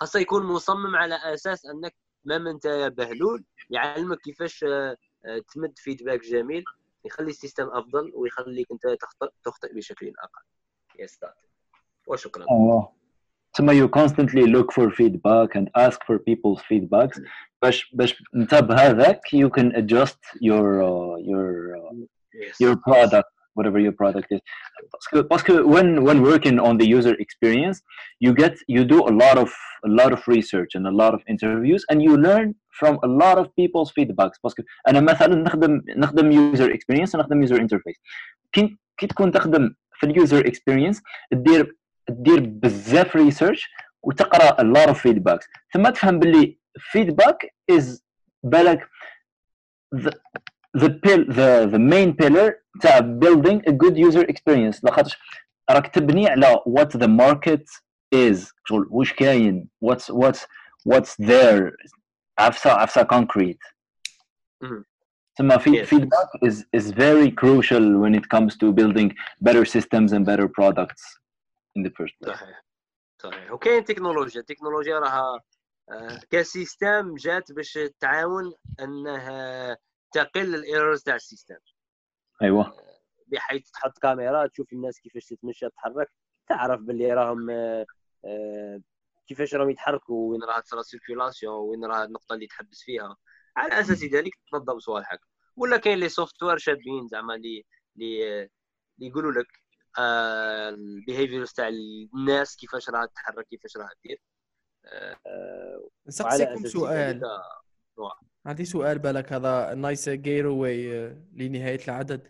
خاصه 0.00 0.20
يكون 0.20 0.46
مصمم 0.46 0.96
على 0.96 1.14
أساس 1.14 1.66
أنك 1.66 1.94
ما 2.24 2.50
أنت 2.50 2.66
بهلول 2.96 3.44
يعلمك 3.70 4.18
كيفاش 4.18 4.64
آه، 4.64 4.96
تمد 5.54 5.78
feedback 5.78 6.20
جميل 6.20 6.64
يخلي 7.04 7.30
ال 7.30 7.35
system 7.35 7.68
أفضل 7.68 8.12
ويخليك 8.14 8.66
أنت 8.72 8.96
تخطئ 9.44 9.74
بشكل 9.74 10.12
أقل. 10.18 10.42
yes 10.98 11.18
وشكرا. 12.06 12.46
تما 13.53 13.73
you 13.73 13.87
constantly 13.87 14.45
look 14.45 14.71
for 14.71 14.91
feedback 14.91 15.55
and 15.55 15.69
ask 15.75 15.99
for 16.07 16.19
people's 16.19 16.61
feedbacks 16.61 17.21
باش 17.61 17.91
باش 17.93 18.23
انت 18.35 18.55
بهذاك 18.55 19.19
you 19.35 19.49
can 19.49 19.71
adjust 19.75 20.19
your 20.41 20.81
uh, 20.81 21.17
your 21.31 21.77
uh, 21.77 21.93
yes. 22.33 22.55
your 22.63 22.75
product 22.75 23.29
whatever 23.57 23.79
your 23.79 23.95
product 24.01 24.27
is 24.35 24.41
because 25.13 25.65
when 25.75 25.87
when 26.07 26.21
working 26.31 26.57
on 26.67 26.73
the 26.81 26.87
user 26.97 27.15
experience 27.25 27.77
you 28.25 28.31
get 28.43 28.53
you 28.75 28.81
do 28.93 28.99
a 29.11 29.13
lot 29.23 29.37
of 29.43 29.49
a 29.89 29.91
lot 29.99 30.11
of 30.15 30.21
research 30.35 30.71
and 30.75 30.83
a 30.93 30.95
lot 31.01 31.13
of 31.17 31.21
interviews 31.33 31.81
and 31.89 31.97
you 32.05 32.13
learn 32.27 32.47
from 32.79 32.93
a 33.07 33.09
lot 33.23 33.37
of 33.41 33.45
people's 33.59 33.91
feedbacks 33.97 34.37
باسكو 34.43 34.63
انا 34.87 34.99
مثلا 34.99 35.35
نخدم 35.35 35.81
نخدم 35.97 36.27
user 36.31 36.69
experience 36.77 37.15
ونخدم 37.15 37.47
user 37.47 37.59
interface 37.59 37.99
كي 38.51 38.77
كي 38.97 39.07
تكون 39.07 39.31
تخدم 39.31 39.73
في 39.93 40.05
اليوزر 40.05 40.47
اكسبيرينس 40.47 41.01
دير 41.31 41.75
دير 42.08 42.40
بزاف 42.40 43.16
research 43.16 43.70
وتقرا 44.02 44.62
a 44.62 44.64
lot 44.76 44.88
of 44.90 44.96
feedbacks 44.98 45.46
ثم 45.74 45.88
تفهم 45.90 46.18
باللي 46.18 46.58
feedback 46.78 47.36
is 47.72 48.02
بالك 48.42 48.88
the 49.96 50.10
the 50.78 50.88
pill 50.88 51.24
the 51.28 51.68
the 51.72 51.78
main 51.78 52.12
pillar 52.22 52.52
تاع 52.80 53.00
building 53.00 53.60
a 53.68 53.72
good 53.72 53.96
user 53.96 54.24
experience 54.24 54.84
لاخاطش 54.84 55.18
راك 55.70 55.86
تبني 55.86 56.28
على 56.28 56.60
what 56.66 56.88
the 56.98 57.08
market 57.08 57.64
is 58.14 58.52
شغل 58.64 58.86
واش 58.90 59.12
كاين 59.12 59.68
what's 59.84 60.10
what's 60.10 60.40
what's 60.88 61.16
there 61.20 61.72
عفسه 62.38 62.70
عفسه 62.70 63.02
concrete 63.02 63.72
ثم 65.38 65.58
feedback 65.58 66.48
is 66.48 66.64
is 66.76 66.90
very 66.90 67.30
crucial 67.30 67.98
when 68.02 68.14
it 68.14 68.28
comes 68.28 68.56
to 68.56 68.72
building 68.72 69.14
better 69.40 69.64
systems 69.64 70.12
and 70.12 70.26
better 70.26 70.48
products 70.48 71.21
in 71.78 71.82
the 71.82 71.90
first 71.90 72.14
place. 72.20 72.34
صحيح. 72.34 72.64
صحيح. 73.22 73.52
وكاين 73.52 73.84
تكنولوجيا. 73.84 74.40
التكنولوجيا 74.40 74.98
راها 74.98 75.40
آه، 75.90 76.20
ك 76.30 76.42
system 76.42 77.14
جات 77.14 77.52
باش 77.52 77.78
تعاون 78.00 78.52
انه 78.80 79.76
تقل 80.12 80.54
ال 80.54 80.61
errors 80.61 81.02
تاع 81.02 81.14
ال 81.14 81.19
system. 81.19 81.58
أيوه. 82.42 82.66
آه، 82.66 83.00
بحيث 83.26 83.70
تحط 83.70 83.98
كاميرا 83.98 84.46
تشوف 84.46 84.72
الناس 84.72 85.00
كيفاش 85.00 85.26
تتمشى 85.26 85.68
تتحرك 85.68 86.08
تعرف 86.48 86.80
باللي 86.80 87.12
راهم 87.12 87.50
آه، 87.50 88.80
كيفاش 89.26 89.54
راهم 89.54 89.70
يتحركوا 89.70 90.30
وين 90.30 90.42
راه 90.44 90.60
تصرا 90.60 90.82
circulation 90.82 91.54
وين 91.54 91.84
راه 91.84 92.04
النقطة 92.04 92.34
اللي 92.34 92.46
تحبس 92.46 92.82
فيها. 92.82 93.16
على 93.56 93.80
أساس 93.80 94.04
ذلك 94.04 94.32
تنظم 94.52 94.78
صوالحك. 94.78 95.20
ولا 95.56 95.76
كاين 95.76 95.98
les 95.98 96.08
software 96.08 96.58
شابين 96.58 97.08
زعما 97.08 97.34
اللي 97.34 97.64
اللي 97.96 98.50
يقولوا 98.98 99.32
لك 99.32 99.61
ال 99.98 100.13
behaviors 100.13 101.52
تاع 101.52 101.68
الناس 101.68 102.56
كيفاش 102.56 102.90
راه 102.90 103.04
تتحرك 103.04 103.46
كيفاش 103.46 103.76
راه 103.76 103.88
دير. 104.04 104.22
نسقسيكم 106.06 106.66
سؤال. 106.66 107.20
عندي 108.46 108.64
سؤال 108.64 108.98
بالك 108.98 109.32
هذا 109.32 109.74
نايس 109.74 110.08
جيرو 110.08 110.62
واي 110.62 111.08
لنهاية 111.32 111.84
العدد. 111.84 112.28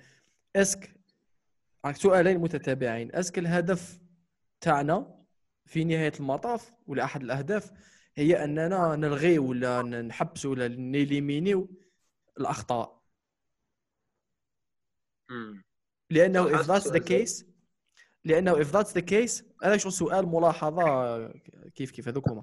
اسك 0.56 0.96
سؤالين 1.92 2.38
متتابعين. 2.38 3.14
اسك 3.14 3.38
الهدف 3.38 4.00
تاعنا 4.60 5.24
في 5.66 5.84
نهاية 5.84 6.12
المطاف 6.20 6.72
ولا 6.86 7.04
أحد 7.04 7.22
الأهداف 7.22 7.72
هي 8.14 8.44
أننا 8.44 8.96
نلغي 8.96 9.38
ولا 9.38 9.82
نحبس 9.82 10.46
ولا 10.46 10.68
نيليمينيو 10.68 11.70
الأخطاء. 12.40 13.02
لأنه 16.10 16.62
if 16.62 16.66
that's 16.66 16.90
the 16.90 17.00
case 17.00 17.44
لأنه 18.24 18.64
if 18.64 18.66
that's 18.66 18.92
the 18.92 19.02
case 19.02 19.44
هذا 19.62 19.76
شو 19.76 19.90
سؤال 19.90 20.28
ملاحظة 20.28 21.28
كيف 21.74 21.90
كيف 21.90 22.08
هذوك 22.08 22.28
هما 22.28 22.42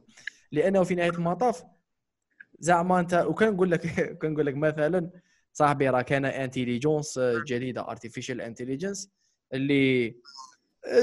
لأنه 0.51 0.83
في 0.83 0.95
نهاية 0.95 1.11
المطاف 1.11 1.63
زعما 2.59 2.99
انت 2.99 3.13
وكان 3.13 3.53
نقول 3.53 3.71
لك 3.71 3.81
كان 4.21 4.31
نقول 4.33 4.45
لك 4.45 4.55
مثلا 4.55 5.09
صاحبي 5.53 5.89
راه 5.89 6.01
كان 6.01 6.25
intelligence 6.25 7.19
جديدة 7.19 7.89
artificial 7.89 8.41
intelligence 8.41 9.09
اللي 9.53 10.15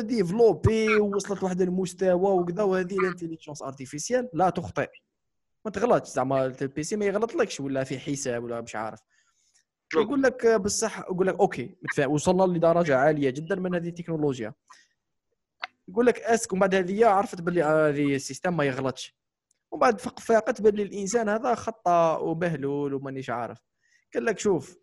développée 0.01 0.97
ووصلت 0.97 1.43
لواحد 1.43 1.61
المستوى 1.61 2.33
وكذا 2.33 2.63
وهذه 2.63 2.99
ال 2.99 3.04
intelligence 3.04 3.63
artificielle 3.63 4.29
لا 4.33 4.51
تخطئ. 4.51 4.89
ما 5.65 5.71
تغلطش 5.71 6.09
زعما 6.09 6.47
ال 6.47 6.63
PC 6.63 6.97
ما 6.97 7.05
يغلطلكش 7.05 7.61
ولا 7.61 7.85
في 7.85 7.99
حساب 7.99 8.45
ولا 8.45 8.61
مش 8.61 8.77
عارف. 8.77 9.01
يقول 9.95 10.23
لك 10.23 10.47
بصح 10.47 10.99
يقول 10.99 11.27
لك 11.27 11.41
okay 11.41 11.77
وصلنا 12.07 12.43
لدرجة 12.43 12.97
عالية 12.97 13.31
جدا 13.31 13.55
من 13.55 13.75
هذه 13.75 13.89
التكنولوجيا. 13.89 14.55
يقول 15.89 16.07
لك 16.07 16.21
est-ce 16.21 16.42
que 16.42 16.53
ومن 16.53 16.61
بعد 16.61 16.75
هذه 16.75 17.07
عرفت 17.07 17.41
باللي 17.41 17.63
هذه 17.63 18.15
ال 18.15 18.20
système 18.20 18.57
ما 18.57 18.65
يغلطش. 18.65 19.17
ومن 19.71 19.81
بعد 19.81 20.01
فاقت 20.01 20.63
باللي 20.63 20.83
الإنسان 20.83 21.29
هذا 21.29 21.55
خطأ 21.55 22.17
وبهلول 22.17 22.95
ومانيش 22.95 23.31
عارف. 23.31 23.59
قال 24.15 24.25
لك 24.25 24.39
شوف 24.39 24.79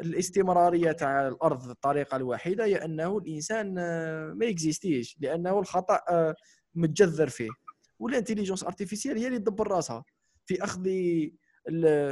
الاستمرارية 0.00 0.92
تاع 0.92 1.28
الأرض 1.28 1.70
الطريقة 1.70 2.16
الوحيدة 2.16 2.64
هي 2.64 2.84
أنه 2.84 3.18
الإنسان 3.18 3.78
آه، 3.78 4.32
ما 4.32 4.46
يكزيستيش 4.46 5.16
لأنه 5.20 5.58
الخطأ 5.58 6.00
آه، 6.08 6.34
متجذر 6.74 7.28
فيه. 7.28 7.48
وال 7.98 8.07
intelligence 8.07 8.64
artificielle 8.64 9.18
هي 9.18 9.26
اللي 9.26 9.38
تدبر 9.38 9.68
راسها. 9.68 10.04
في 10.46 10.64
أخذ 10.64 10.88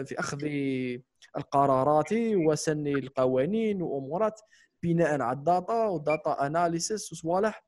في 0.04 0.14
أخذ 0.18 0.38
القرارات 1.36 2.12
وسن 2.12 2.86
القوانين 2.86 3.82
وأمورات 3.82 4.40
بناء 4.82 5.20
على 5.20 5.36
ال 5.38 5.47
data 5.47 5.84
وال 5.86 6.06
data 6.06 6.46
analysis 6.46 7.12
وصوالح 7.12 7.64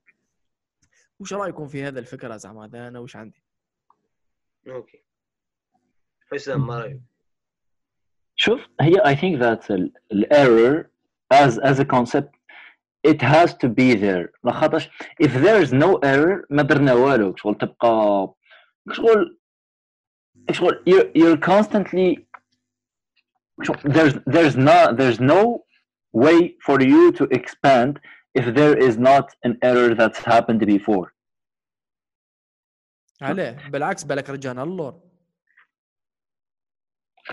وش 1.20 1.32
رأيكم 1.32 1.66
في 1.68 1.82
هذا 1.85 2.01
الفكرة 2.01 2.37
زعما 2.37 2.64
هذا 2.64 2.89
أنا 2.89 2.99
وش 2.99 3.16
عندي؟ 3.16 3.45
okay. 4.68 5.05
حسام 6.32 6.66
ما 6.66 6.78
رأيك؟ 6.78 7.01
شوف 8.37 8.61
هي 8.80 8.95
I 8.95 9.14
think 9.16 9.41
that 9.41 9.70
ال 10.12 10.25
error 10.25 10.85
as 11.35 11.59
as 11.59 11.78
a 11.78 11.85
concept 11.85 12.30
it 13.07 13.20
has 13.22 13.51
to 13.55 13.68
be 13.68 13.95
there. 13.95 14.28
لخاطرش 14.45 14.89
if 15.22 15.30
there 15.30 15.62
is 15.66 15.72
no 15.72 15.99
error 16.05 16.47
ما 16.51 16.62
درنا 16.62 16.95
والو 16.95 17.37
شغل 17.37 17.55
تبقى 17.55 18.35
شغل 18.93 19.39
you're, 20.86 21.08
you're 21.14 21.38
constantly 21.38 22.28
there's 23.84 24.16
there's 24.26 24.56
not 24.56 24.97
there's 24.97 25.20
no 25.20 25.64
way 26.14 26.56
for 26.66 26.82
you 26.82 27.12
to 27.12 27.24
expand 27.26 28.00
if 28.34 28.54
there 28.56 28.76
is 28.78 28.97
not 28.97 29.26
an 29.43 29.58
error 29.62 29.93
that's 29.95 30.20
happened 30.20 30.66
before 30.66 31.14
عليه 33.22 33.58
بالعكس 33.70 34.04
بالك 34.04 34.30
رجعنا 34.30 34.62
للور 34.62 34.93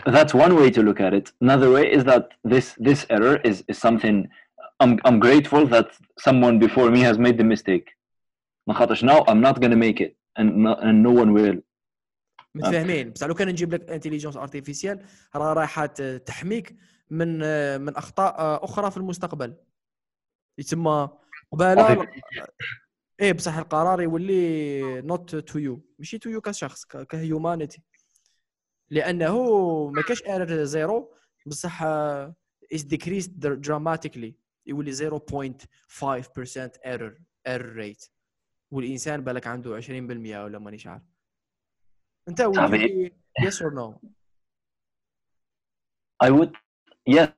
that's 0.06 0.34
one 0.34 0.54
way 0.56 0.70
to 0.70 0.82
look 0.82 1.00
at 1.00 1.14
it 1.14 1.32
another 1.40 1.70
way 1.70 1.92
is 1.92 2.04
that 2.04 2.28
this 2.44 2.74
this 2.78 3.06
error 3.10 3.36
is, 3.44 3.64
is 3.68 3.78
something 3.78 4.28
I'm, 4.80 4.98
I'm 5.06 5.18
grateful 5.18 5.66
that 5.74 5.88
someone 6.18 6.58
before 6.58 6.90
me 6.90 7.00
has 7.00 7.18
made 7.18 7.38
the 7.38 7.44
mistake 7.44 7.88
ما 8.66 8.74
خاطرش 8.74 9.04
now 9.04 9.24
I'm 9.28 9.40
not 9.40 9.60
gonna 9.60 9.76
make 9.76 10.00
it 10.00 10.16
and 10.36 10.56
no, 10.56 10.74
and 10.74 11.02
no 11.02 11.12
one 11.12 11.32
will 11.32 11.56
متفاهمين. 12.55 13.11
بصح 13.11 13.27
لو 13.27 13.33
كان 13.33 13.47
نجيب 13.47 13.73
لك 13.73 13.89
intelligence 13.89 14.37
artificielle 14.37 15.05
راه 15.35 15.53
رايحة 15.53 15.85
تحميك 16.25 16.75
من 17.09 17.37
من 17.81 17.95
أخطاء 17.95 18.63
أخرى 18.63 18.91
في 18.91 18.97
المستقبل. 18.97 19.55
يتم 20.57 21.07
قبالة 21.51 22.07
إيه 23.21 23.33
بصح 23.33 23.57
القرار 23.57 24.01
يولي 24.01 25.01
not 25.01 25.35
to 25.35 25.59
you 25.59 25.85
ماشي 25.99 26.17
to 26.17 26.29
you 26.29 26.41
كشخص 26.41 26.85
ك 26.85 26.96
humanity 26.96 27.83
لأنه 28.89 29.35
ما 29.89 30.01
كاش 30.01 30.23
error 30.23 30.63
zero 30.63 31.13
بصح 31.45 31.83
is 31.83 32.81
decrease 32.83 33.27
dramatically 33.27 34.35
يولي 34.65 34.91
0.5% 34.93 34.99
error 36.85 37.17
error 37.47 37.71
rate 37.71 38.05
والإنسان 38.71 39.23
بالك 39.23 39.47
عنده 39.47 39.81
20% 39.81 39.89
ولا 39.91 40.59
مانيش 40.59 40.87
عارف. 40.87 41.03
انت 42.31 42.41
ودي 42.41 43.13
يس 43.43 43.61
اور 43.61 43.73
نو 43.73 44.01
I 46.23 46.29
would 46.29 46.51
yes. 47.09 47.29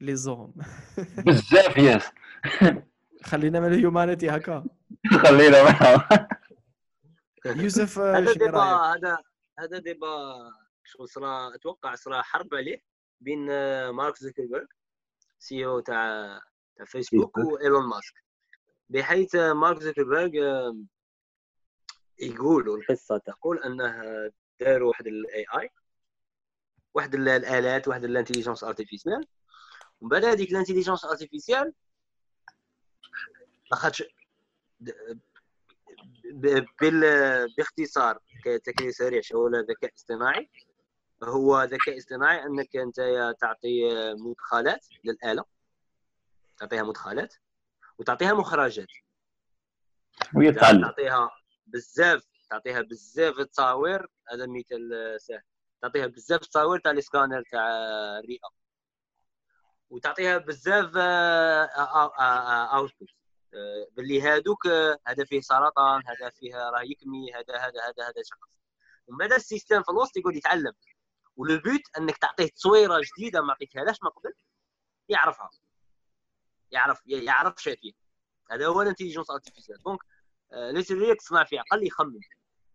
لي 0.00 0.16
زوم 0.16 0.54
بزاف 1.26 1.76
يس 1.76 2.04
خلينا 3.24 3.60
من 3.60 3.66
الهيومانيتي 3.66 4.30
هكا. 4.30 4.64
خلينا 5.22 5.62
معاهم 5.62 6.26
يوسف 7.46 7.98
هذا 7.98 8.32
شنو 8.32 8.46
ديبا؟ 8.46 8.60
هذا 8.62 9.18
هذا 9.58 9.78
ديبا 9.78 10.08
شغل 10.84 11.08
صرا 11.08 11.54
أتوقع 11.54 11.94
صرا 11.94 12.22
حرب 12.22 12.54
عليه 12.54 12.82
بين 13.20 13.50
آه، 13.50 13.90
مارك 13.90 14.16
زوكربيرج 14.16 14.66
CEO 15.38 15.80
تاع 15.80 16.40
تاع 16.76 16.86
فيسبوك. 16.86 17.38
وايلون 17.38 17.88
ماسك. 17.88 18.14
بحيث 18.88 19.34
آه، 19.34 19.52
مارك 19.52 19.78
زوكربيرج 19.82 20.36
آه، 20.36 20.76
يقولوا 22.18 22.76
القصة 22.76 23.18
تقول 23.18 23.58
انه 23.58 24.02
داروا 24.60 24.88
واحد 24.88 25.06
ال 25.06 25.44
AI 25.60 25.70
واحد 26.94 27.14
ال- 27.14 27.28
الآلات 27.28 27.88
واحد 27.88 28.04
ال 28.04 28.09
intelligence 28.09 28.64
artificielle 28.64 29.26
ومن 30.00 30.10
بعد 30.10 30.24
هذيك 30.24 30.50
ال 30.50 30.54
intelligence 30.54 31.04
artificielle 31.04 31.72
لاخاطش 33.70 34.02
د- 34.80 35.20
ب- 36.24 36.66
بال- 36.80 37.54
باختصار 37.56 38.18
كتكرير 38.44 38.90
سريع 38.90 39.20
شغل 39.20 39.64
ذكاء 39.68 39.94
اصطناعي. 39.94 40.50
هو 41.22 41.62
ذكاء 41.62 41.98
اصطناعي 41.98 42.44
أنك 42.46 42.76
أنت 42.76 42.96
تعطي 43.40 43.88
مدخلات 44.14 44.86
للآلة 45.04 45.44
تعطيها 46.58 46.82
مدخلات 46.82 47.34
وتعطيها 47.98 48.32
مخرجات. 48.32 48.88
وهي 50.36 50.52
تتعلم 50.52 50.82
تعطيها 50.82 51.30
بزاف 51.72 52.22
تعطيها 52.50 52.80
بزاف 52.80 53.40
تصاوير 53.40 54.06
هذا 54.32 54.46
مثال 54.46 55.16
سهل. 55.20 55.42
تعطيها 55.82 56.06
بزاف 56.06 56.40
تصاوير 56.40 56.80
تاع 56.80 56.92
السكانر 56.92 57.42
تاع 57.42 57.68
الرئة. 58.18 58.48
وتعطيها 59.90 60.38
بزاف 60.38 60.96
اوتبوت 62.74 63.08
باللي 63.92 64.22
هادوك 64.22 64.66
آه، 64.66 64.98
هذا 65.06 65.24
فيه 65.24 65.40
سرطان 65.40 66.02
هذا 66.06 66.30
فيه 66.30 66.54
راه 66.70 66.82
يكمي 66.82 67.32
هذا 67.34 67.56
هذا 67.56 67.80
هذا 67.88 68.08
هذا 68.08 68.22
شخص. 68.24 68.48
ومن 69.06 69.18
بعد 69.18 69.32
ال 69.32 69.38
système 69.38 69.82
في 69.82 69.90
الوسط 69.90 70.16
يقعد 70.16 70.36
يتعلم. 70.36 70.72
و 71.36 71.43
le 71.43 71.58
but 71.58 71.80
أنك 71.98 72.16
تعطيه 72.18 72.48
تصويرة 72.48 73.00
جديدة 73.00 73.42
ما 73.42 73.52
عطيتهالاش 73.52 73.96
من 74.02 74.10
قبل 74.10 74.34
يعرفها. 75.08 75.50
يعرف 76.70 77.00
يعرف 77.06 77.62
شافيه 77.62 77.92
هذا 78.50 78.66
هو 78.66 78.82
ال 78.82 78.86
intelligence 78.86 79.30
artificielle 79.30 79.78
donc 79.82 80.00
آه، 80.02 80.21
ليس 80.52 80.90
ليك 80.90 81.20
تصنع 81.20 81.44
في 81.44 81.58
عقل 81.58 81.86
يخمم 81.86 82.20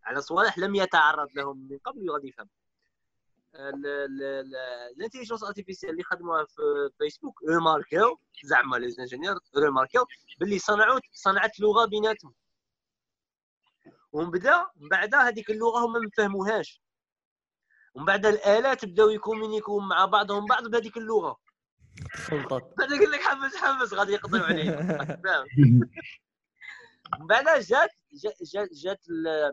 على 0.04 0.20
صوالح 0.20 0.58
لم 0.58 0.74
يتعرض 0.74 1.28
لهم 1.34 1.68
من 1.70 1.78
قبل 1.78 2.10
وغادي 2.10 2.28
يفهم. 2.28 2.48
ال 4.96 5.00
intelligence 5.00 5.44
artificielle 5.44 5.92
اللي 5.92 6.04
خدموها 6.04 6.44
في 6.44 6.90
فيسبوك 6.98 7.42
ريماركاو 7.48 8.18
زعما 8.44 8.76
les 8.76 8.94
ingénieurs 8.98 9.34
ريماركاو 9.56 10.06
باللي 10.38 10.58
صنعوا 10.58 11.00
صنعت 11.12 11.60
لغة 11.60 11.84
بيناتهم. 11.84 12.34
ومن 14.12 14.30
بدا 14.30 14.66
من 14.76 14.88
بعد 14.88 15.14
هذيك 15.14 15.50
اللغة 15.50 15.86
هما 15.86 15.98
ما 15.98 16.10
فهموهاش. 16.16 16.82
ومن 17.94 18.04
بعد 18.04 18.26
الآلات 18.26 18.84
بداو 18.84 19.08
يكومينيكو 19.08 19.80
مع 19.80 20.04
بعضهم 20.04 20.46
بعض 20.46 20.68
بهذيك 20.68 20.96
اللغة. 20.96 21.36
خلطت 22.14 22.78
بعد 22.78 22.90
يقول 22.90 23.12
لك 23.12 23.20
حمس 23.20 23.56
حمس 23.56 23.92
غادي 23.92 24.12
يقضيو 24.12 24.42
عليه 24.44 24.70
فاهم؟ 25.24 25.46
من 27.20 27.26
بعد 27.26 27.44
جات 27.60 27.90
جات 28.54 28.68
جات, 28.72 29.00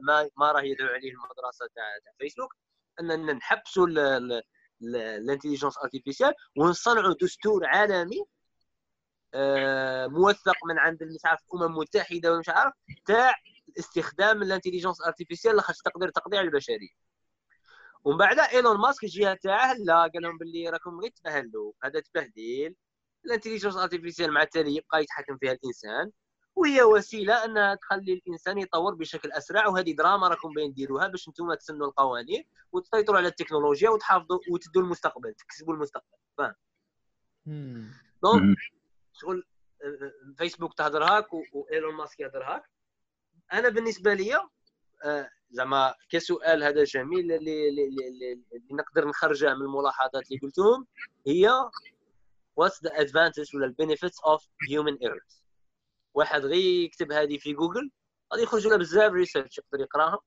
ما 0.01 0.29
ما 0.37 0.51
راه 0.51 0.61
يدعو 0.61 0.87
عليه 0.87 1.11
المدرسة 1.11 1.67
تاع 1.75 1.83
فيسبوك 2.19 2.55
أننا 2.99 3.33
نحبسوا 3.33 3.87
ال 4.81 4.89
intelligence 4.89 5.77
artificielle 5.77 6.33
ونصنعوا 6.57 7.13
دستور 7.21 7.65
عالمي 7.65 8.25
آه، 9.33 10.07
موثق 10.07 10.65
من 10.69 10.79
عند 10.79 11.03
مش 11.03 11.25
عارف 11.25 11.39
الامم 11.53 11.73
المتحده 11.73 12.31
ولا 12.31 12.39
مش 12.39 12.49
عارف 12.49 12.73
تاع 13.05 13.35
استخدام 13.79 14.41
ال 14.43 14.48
intelligence 14.48 15.01
artificielle 15.01 15.55
لاخاطش 15.55 15.79
تقدر 15.79 16.09
تقضي 16.09 16.37
على 16.37 16.47
البشرية. 16.47 17.05
ومن 18.03 18.17
بعد 18.17 18.39
إيلون 18.39 18.77
ماسك 18.77 19.03
الجهه 19.03 19.33
تاعه 19.43 19.73
لا 19.73 20.01
قال 20.01 20.21
لهم 20.21 20.37
باللي 20.37 20.69
راكم 20.69 20.99
غير 21.01 21.11
تبهلوا 21.11 21.73
هذا 21.83 21.99
تبهديل 21.99 22.75
ال 23.25 23.29
intelligence 23.29 23.75
artificielle 23.75 24.31
مع 24.33 24.41
التالي 24.43 24.75
يبقى 24.75 25.01
يتحكم 25.03 25.37
فيها 25.37 25.51
الإنسان. 25.51 26.11
وهي 26.55 26.83
وسيلة 26.83 27.45
انها 27.45 27.75
تخلي 27.75 28.13
الإنسان 28.13 28.57
يطور 28.57 28.95
بشكل 28.95 29.31
أسرع 29.31 29.67
وهذه 29.67 29.91
دراما 29.91 30.27
راكم 30.27 30.53
باين 30.53 30.73
ديروها 30.73 31.07
باش 31.07 31.27
أنتم 31.27 31.53
تسنوا 31.53 31.87
القوانين 31.87 32.43
وتسيطروا 32.71 33.17
على 33.17 33.27
التكنولوجيا 33.27 33.89
وتحافظوا 33.89 34.39
وتدوا 34.51 34.81
المستقبل 34.81 35.33
تكسبوا 35.33 35.73
المستقبل 35.73 36.17
فاهم. 36.37 36.55
donc. 38.23 38.57
شغل 39.13 39.43
آه، 39.83 39.87
آه، 39.87 40.35
فيسبوك 40.37 40.73
تهضر 40.73 41.03
هاك 41.03 41.33
وايلون 41.33 41.95
ماسك 41.95 42.19
يهضر 42.19 42.43
هاك 42.43 42.63
أنا 43.53 43.69
بالنسبة 43.69 44.13
لي 44.13 44.35
آه، 45.05 45.29
زعما 45.49 45.95
كسؤال 46.09 46.63
هذا 46.63 46.83
جميل 46.83 47.31
اللي, 47.31 47.69
اللي, 47.69 47.87
اللي, 47.87 48.07
اللي, 48.07 48.31
اللي 48.33 48.67
نقدر 48.71 49.07
نخرجه 49.07 49.53
من 49.53 49.61
الملاحظات 49.61 50.27
اللي 50.27 50.39
قلتهم 50.39 50.87
هي 51.27 51.49
what's 52.61 52.79
the 52.87 52.91
advantage 52.91 53.55
ولا 53.55 53.65
ال 53.65 53.71
benefits 53.71 54.19
of 54.19 54.43
human 54.43 55.07
errors 55.07 55.44
واحد 56.15 56.45
غير 56.45 56.83
يكتب 56.83 57.11
هذه 57.11 57.37
في 57.37 57.53
جوجل 57.53 57.91
غادي 58.33 58.43
يخرجوا 58.43 58.71
له 58.71 58.77
بزاف 58.77 59.11
research 59.11 59.57
يقدر 59.57 59.79
يقراها 59.79 60.19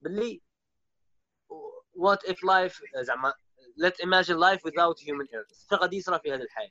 باللي 0.00 0.42
what 1.98 2.28
if 2.30 2.36
life 2.36 3.00
زعما 3.00 3.32
let's 3.80 4.04
imagine 4.04 4.36
life 4.36 4.60
without 4.68 4.98
human 5.00 5.26
errors 5.32 5.66
فغادي 5.70 5.96
يصرى 5.96 6.18
في 6.18 6.34
هذه 6.34 6.42
الحياة؟ 6.42 6.70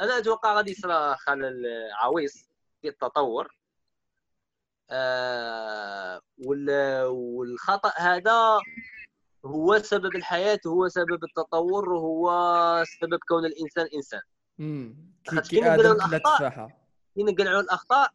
أنا 0.00 0.18
أتوقع 0.18 0.54
غادي 0.56 0.70
يصرى 0.70 1.16
خلل 1.16 1.64
عويص 1.92 2.48
في 2.82 2.88
التطور. 2.88 3.56
آه 4.90 6.20
وال- 6.46 7.04
والخطأ 7.06 7.92
هذا 7.96 8.58
هو 9.44 9.78
سبب 9.78 10.16
الحياة 10.16 10.60
هو 10.66 10.88
سبب 10.88 11.24
التطور 11.24 11.92
وهو 11.92 12.84
سبب 13.00 13.18
كون 13.28 13.44
الإنسان 13.44 13.88
إنسان. 13.94 14.20
مم. 14.58 15.12
كي 15.24 15.40
كي 15.40 15.60
كي 16.38 16.46
كي 17.16 17.22
الأخطاء 17.60 18.10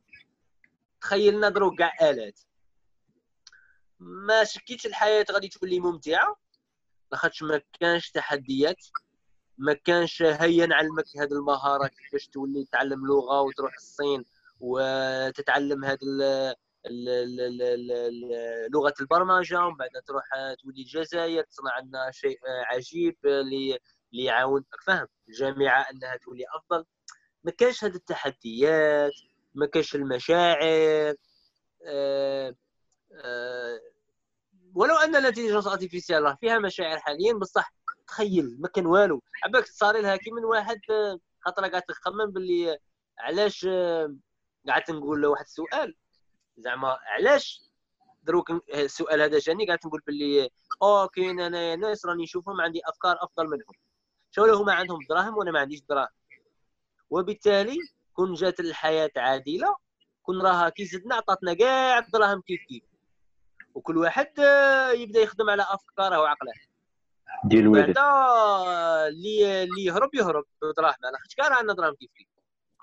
تخيل 1.01 1.39
نضروا 1.39 1.75
كاع 1.75 1.93
آلات. 2.01 2.39
ما 3.99 4.43
شكيتش 4.43 4.85
الحياة 4.85 5.25
غادي 5.31 5.47
تولي 5.47 5.79
ممتعة. 5.79 6.35
لاخاطش 7.11 7.43
ما 7.43 7.61
كانش 7.79 8.11
تحديات 8.11 8.85
ما 9.57 9.73
كانش 9.73 10.21
هيا 10.21 10.65
نعلمك 10.65 11.05
هذه 11.17 11.31
المهارة 11.31 11.87
كيفاش 11.87 12.27
تولي 12.27 12.65
تعلم 12.71 13.07
لغة 13.07 13.41
وتروح 13.41 13.73
الصين 13.73 14.25
وتتعلم 14.59 15.85
هذه 15.85 15.99
لغة 18.73 18.93
البرمجة 19.01 19.65
ومن 19.65 19.75
بعد 19.75 19.89
تروح 20.07 20.25
تولي 20.63 20.81
الجزائر 20.81 21.43
تصنع 21.43 21.79
لنا 21.79 22.11
شيء 22.11 22.39
عجيب 22.47 23.17
اللي 23.25 23.79
فاهم؟ 24.85 25.07
الجامعة 25.29 25.81
أنها 25.91 26.17
تولي 26.17 26.43
أفضل. 26.55 26.85
ما 27.43 27.51
كانش 27.51 27.83
هذه 27.83 27.95
التحديات 27.95 29.11
ما 29.55 29.65
كانش 29.65 29.95
المشاعر 29.95 31.15
آه، 31.85 32.55
آه، 33.25 33.79
ولو 34.75 34.95
أن 34.95 35.15
ال 35.15 35.19
intelligence 35.19 35.67
artificielle 35.67 36.23
راه 36.23 36.37
فيها 36.41 36.59
مشاعر 36.59 36.99
حاليا 36.99 37.33
بصح 37.33 37.73
تخيل 38.07 38.57
ما 38.59 38.67
كان 38.67 38.85
والو. 38.85 39.21
عباك 39.45 39.65
صار 39.65 39.97
لها 40.01 40.15
كي 40.15 40.31
من 40.31 40.45
واحد 40.45 40.79
آه، 40.91 41.19
خاطر 41.39 41.67
قاعد 41.67 41.81
تخمم 41.81 42.31
باللي 42.31 42.77
علاش 43.19 43.65
آه، 43.69 44.15
قعدت 44.69 44.91
نقول 44.91 45.21
له 45.21 45.27
واحد 45.29 45.43
السؤال. 45.45 45.95
زعما 46.57 46.97
علاش 47.01 47.61
دروك 48.23 48.51
السؤال 48.73 49.21
هذا 49.21 49.39
جاني 49.39 49.67
قعدت 49.67 49.85
نقول 49.85 50.01
باللي 50.07 50.49
أو 50.83 51.07
كاين 51.07 51.39
انايا 51.39 51.75
ناس 51.75 52.05
راني 52.05 52.23
نشوفهم 52.23 52.61
عندي 52.61 52.81
أفكار 52.85 53.17
أفضل 53.23 53.45
منهم. 53.45 53.75
شغل 54.31 54.49
هما 54.49 54.73
عندهم 54.73 54.99
دراهم 55.09 55.37
وأنا 55.37 55.51
ما 55.51 55.59
عنديش 55.59 55.81
دراهم؟ 55.89 56.07
وبالتالي 57.11 57.77
كون 58.13 58.33
جات 58.33 58.59
الحياة 58.59 59.11
عادلة 59.17 59.75
كون 60.23 60.41
راها 60.41 60.69
كي 60.69 60.85
زدنا 60.85 61.15
عطاتنا 61.15 61.53
كاع 61.53 61.97
الدراهم 61.97 62.41
كيف 62.41 62.61
كيف. 62.69 62.83
وكل 63.75 63.97
واحد 63.97 64.39
آه، 64.39 64.91
يبدأ 64.91 65.19
يخدم 65.19 65.49
على 65.49 65.65
أفكاره 65.69 66.19
وعقله. 66.19 66.51
ديل 67.45 67.67
ويز 67.67 67.85
بعدا 67.85 68.01
اللي 69.07 69.63
اللي 69.63 69.83
يهرب 69.85 70.15
يهرب. 70.15 70.45
دراهم 70.77 70.95
على 71.03 71.17
خاطر 71.17 71.35
كان 71.37 71.53
عندنا 71.53 71.73
دراهم 71.73 71.95
كيف 71.95 72.11
كيف. 72.17 72.27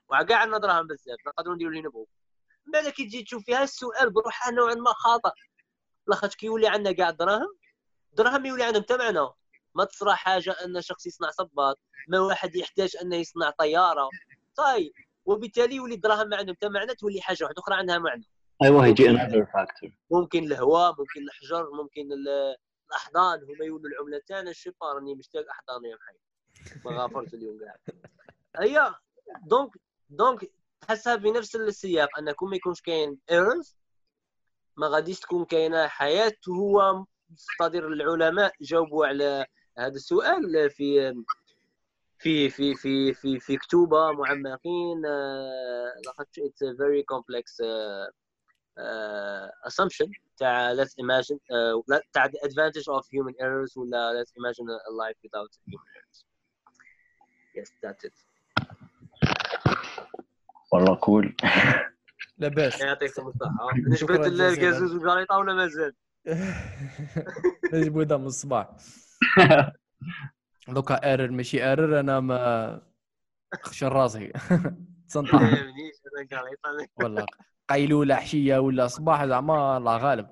وكاع 0.08 0.38
عندنا 0.38 0.58
دراهم 0.58 0.86
بزاف 0.86 1.18
نقدروا 1.26 1.54
نديروا 1.54 1.72
اللي 1.72 1.82
نبغوا 1.82 2.06
من 2.66 2.72
بعد 2.72 2.88
كي 2.88 3.04
تجي 3.04 3.22
تشوف 3.22 3.44
فيها 3.44 3.62
السؤال 3.62 4.10
بروحها 4.10 4.52
نوعا 4.52 4.74
ما 4.74 4.92
خاطئ. 4.92 5.30
لاخاطش 6.06 6.36
كي 6.36 6.46
يولي 6.46 6.68
عندنا 6.68 6.92
كاع 6.92 7.10
دراهم 7.10 7.56
دراهم 8.12 8.46
يولي 8.46 8.64
عندهم 8.64 8.82
تمعنا 8.82 9.32
ما 9.74 9.84
تصرى 9.84 10.14
حاجة 10.14 10.50
أن 10.64 10.80
شخص 10.80 11.06
يصنع 11.06 11.30
صباط 11.30 11.78
ما 12.08 12.20
واحد 12.20 12.56
يحتاج 12.56 12.96
أنه 13.02 13.16
يصنع 13.16 13.50
طيارة. 13.50 14.08
طيب 14.56 14.92
وبالتالي 15.24 15.74
يولي 15.74 15.94
الدراهم 15.94 16.28
ما 16.28 16.36
عندهم 16.36 16.56
معنى 16.72 16.94
تولي 16.94 17.20
حاجة 17.20 17.44
واحدة 17.44 17.58
أخرى 17.62 17.74
عندها 17.74 17.98
معنى 17.98 18.24
أيوه 18.62 18.84
هيجي 18.86 19.08
another 19.08 19.46
factor. 19.46 19.90
ممكن 20.10 20.44
الهواء 20.44 20.90
ممكن 20.98 21.22
الحجر 21.22 21.70
ممكن 21.70 22.12
ال- 22.12 22.56
الأحضان 22.90 23.38
هما 23.44 23.64
يولوا 23.64 23.90
العملة 23.90 24.20
تاعنا 24.26 24.50
الشيبا 24.50 24.92
راني 24.94 25.14
مشتاق 25.14 25.44
احضان 25.50 25.84
يا 25.84 25.96
محي. 25.96 26.18
ما 26.84 27.02
غافرت 27.02 27.34
اليوم 27.34 27.58
قاعد. 27.64 27.78
هي 28.58 28.94
donc 29.46 29.70
donc 30.10 30.50
تحسها 30.80 31.14
بنفس 31.16 31.56
السياق 31.56 32.18
ان 32.18 32.32
كون 32.32 32.50
ما 32.50 32.56
يكونش 32.56 32.80
كاين 32.80 33.18
errors 33.30 33.76
ما 34.76 34.86
غاديش 34.88 35.20
تكون 35.20 35.44
كاينة 35.44 35.86
حياة 35.86 36.32
هو 36.48 37.04
مستدير 37.30 37.88
العلماء 37.88 38.52
جاوبوا 38.60 39.06
على 39.06 39.46
هذا 39.78 39.94
السؤال 39.94 40.70
في 40.70 41.14
في 42.18 42.50
في 42.50 42.74
في 42.74 43.14
في 43.14 43.40
في 43.40 43.56
كتوبة 43.56 44.12
معمقين 44.12 45.06
آه، 45.06 45.92
لاخاطش 46.06 46.38
it's 46.38 46.64
very 46.76 47.02
complex 47.02 47.62
assumption. 49.68 50.10
تاع 50.38 50.74
let's 50.74 50.94
imagine 51.02 51.38
آه، 51.52 51.82
تاع 52.12 52.26
the 52.28 52.38
advantage 52.48 52.88
of 52.98 53.04
human 53.06 53.34
errors 53.40 53.76
ولا 53.76 54.22
let's 54.24 54.30
imagine 54.30 54.66
a 54.68 54.92
life 55.02 55.18
without 55.24 55.50
human 55.66 55.88
errors. 55.96 56.24
Yes 57.56 57.70
that's 57.84 58.04
it. 58.08 58.14
والله 60.72 60.94
كول 60.96 61.34
لاباس 62.38 62.80
يعطيكم 62.80 63.32
شكراً 63.94 64.28
جزيلاً. 64.28 64.48
الكازوز 64.48 64.94
والقريطه 64.94 65.36
ولا 65.38 65.54
مازال. 65.54 65.94
نجيبو 67.72 68.02
دم 68.02 68.26
الصباح 68.26 68.70
دوكا 70.68 71.10
ايرر 71.10 71.30
ماشي 71.30 71.68
ايرر 71.68 72.00
أنا 72.00 72.20
ما 72.20 72.82
خشر 73.62 73.92
راسي. 73.92 74.32
قريطه 76.32 76.88
والله 76.96 77.26
قيلولة 77.68 78.14
عشيه 78.14 78.58
ولا 78.58 78.86
صباح 78.86 79.24
زعما 79.24 79.76
الله 79.76 79.96
غالب. 79.96 80.30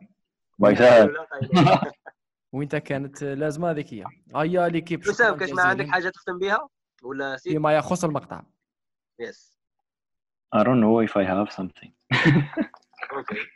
وإنت 2.53 2.77
كانت 2.77 3.23
لازمة 3.23 3.71
هذيك 3.71 3.95
هي. 3.95 4.05
هيا 4.37 4.69
ليكيب 4.69 5.07
وسام 5.07 5.37
كاش 5.37 5.51
ما 5.51 5.63
عندك 5.63 5.87
حاجة 5.89 6.09
تختم 6.09 6.39
بها 6.39 6.69
ولا 7.03 7.37
سيد 7.37 7.53
فيما 7.53 7.77
يخص 7.77 8.05
المقطع. 8.05 8.43
yes 9.21 9.57
I 10.57 10.59
don't 10.59 10.81
know 10.81 11.01
if 11.07 11.13
I 11.13 11.25
have 11.25 11.51
something. 11.57 11.91
okay 13.13 13.47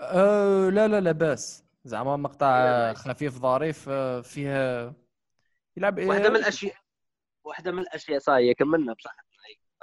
أه 0.00 0.68
لا 0.68 0.88
لا 0.88 1.00
لا 1.00 1.12
باس 1.12 1.64
زعما 1.88 2.16
مقطع. 2.16 2.94
خفيف 2.94 3.32
ظريف 3.38 3.88
آه، 3.88 4.20
فيه 4.20 4.94
يلعب 5.76 5.98
واحدة 5.98 6.30
من 6.30 6.36
الاشياء 6.36 6.74
واحدة 7.44 7.72
من 7.72 7.78
الأشياء 7.78 8.18
صاي 8.18 8.54
كملنا 8.54 8.92
بصح. 8.92 9.16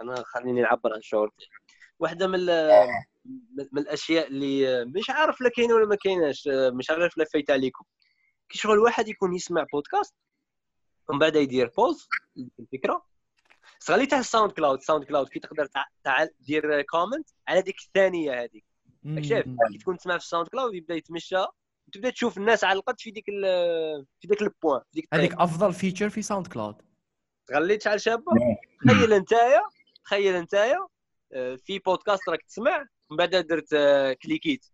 أنا 0.01 0.23
خليني 0.25 0.61
نعبر 0.61 0.93
عن 0.93 0.99
تاعي 1.11 1.29
واحدة 1.99 2.27
من 2.27 2.35
ال- 2.39 2.87
من 3.71 3.81
الأشياء 3.81 4.27
اللي 4.27 4.85
مش 4.85 5.09
عارف 5.09 5.41
لا 5.41 5.49
كاينة 5.49 5.73
ولا 5.73 5.85
ما 5.85 5.95
كايناش 5.95 6.49
مش 6.73 6.89
عارف 6.89 7.17
لا 7.17 7.25
فايت 7.33 7.51
عليكم. 7.51 7.85
كي 8.49 8.57
شغل 8.57 8.79
واحد 8.79 9.07
يكون 9.07 9.35
يسمع 9.35 9.65
بودكاست 9.73 10.15
ومن 11.09 11.19
بعد 11.19 11.35
يدير 11.35 11.71
pause 11.77 12.07
الفكرة. 12.59 13.05
صغالي 13.79 14.05
تاع 14.05 14.19
ال 14.19 14.51
SoundCloud 14.51 14.81
SoundCloud 14.81 15.29
كي 15.29 15.39
تقدر 15.39 15.69
تعال 16.03 16.29
دير 16.39 16.81
comment 16.81 17.29
على 17.47 17.61
ديك 17.61 17.79
الثانية 17.79 18.43
هذيك. 18.43 18.65
شايف؟ 19.21 19.45
كي 19.71 19.77
تكون 19.77 19.97
تسمع 19.97 20.17
في 20.17 20.23
ال 20.23 20.47
SoundCloud 20.47 20.73
يبدأ 20.73 20.95
يتمشى. 20.95 21.45
تبدا 21.93 22.09
تشوف 22.09 22.37
الناس 22.37 22.63
على 22.63 22.77
القد 22.79 22.99
في 22.99 23.11
ديك 23.11 23.29
ال- 23.29 24.05
في 24.21 24.27
ديك 24.27 24.41
ال 24.41 24.48
point 24.48 24.79
في 24.81 24.87
ديك 24.93 25.07
هذيك 25.13 25.33
أفضل 25.33 25.73
feature 25.73 26.09
في 26.09 26.21
SoundCloud 26.21 26.75
غليت 27.53 27.81
شحال 27.81 28.01
شابة؟ 28.01 28.31
تخيل 28.87 29.13
انتايا 29.13 29.61
تخيل 30.03 30.35
انتايا 30.35 30.87
آه، 31.33 31.55
في 31.55 31.79
بودكاست 31.79 32.29
راك 32.29 32.41
تسمع 32.43 32.85
من 33.11 33.17
بعد 33.17 33.35
درت 33.35 33.73
آه، 33.73 34.13
كليكيت. 34.13 34.65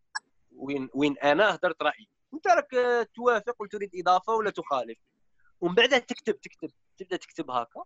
وين 0.56 0.90
وين 0.94 1.18
أنا 1.18 1.56
هدرت 1.56 1.82
رأيي. 1.82 2.08
أنت 2.34 2.48
راك 2.48 2.74
آه، 2.74 3.08
توافق 3.16 3.62
وتريد 3.62 3.90
إضافة 3.96 4.34
ولا 4.34 4.50
تخالف. 4.50 4.98
ومن 5.62 5.76
بعد 5.76 6.02
تكتب 6.02 6.42
تكتب 6.42 6.70
تبدأ 6.98 7.18
تكتب 7.18 7.52
هكا. 7.52 7.84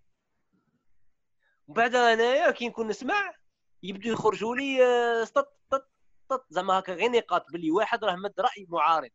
ومن 1.67 1.75
بعد 1.75 1.95
أنايا 1.95 2.51
كي 2.51 2.67
نكون 2.67 2.87
نسمع 2.87 3.33
يبدو 3.83 4.11
يخرجوا 4.11 4.55
لي 4.55 4.77
سطط. 5.25 5.89
طط 6.29 6.39
طط 6.39 6.45
زعما 6.49 6.79
هكا 6.79 6.93
غير 6.93 7.11
نقاط 7.11 7.51
باللي 7.51 7.71
واحد 7.71 8.03
راه 8.03 8.15
مد 8.15 8.39
رأي 8.39 8.65
معارض. 8.69 9.09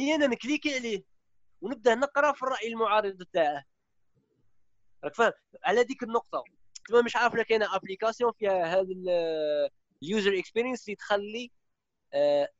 إي 0.00 0.14
أنا 0.14 0.26
نكليكي 0.26 0.74
عليه 0.74 1.04
ونبدأ 1.60 1.94
نقرأ 1.94 2.32
في 2.32 2.42
الرأي 2.42 2.68
المعارض 2.68 3.22
تاعه. 3.32 3.64
راك 5.04 5.14
فاهم؟ 5.14 5.32
على 5.64 5.84
ديك 5.84 6.02
النقطة. 6.02 6.44
تما 6.88 7.02
مش 7.02 7.16
عارف 7.16 7.34
كاينة 7.34 7.76
application 7.76 8.32
فيها 8.32 8.64
هذا 8.64 8.88
ال 10.02 10.09
user 10.09 10.38
experience 10.38 10.84
اللي 10.84 10.96
تخلي 10.96 11.50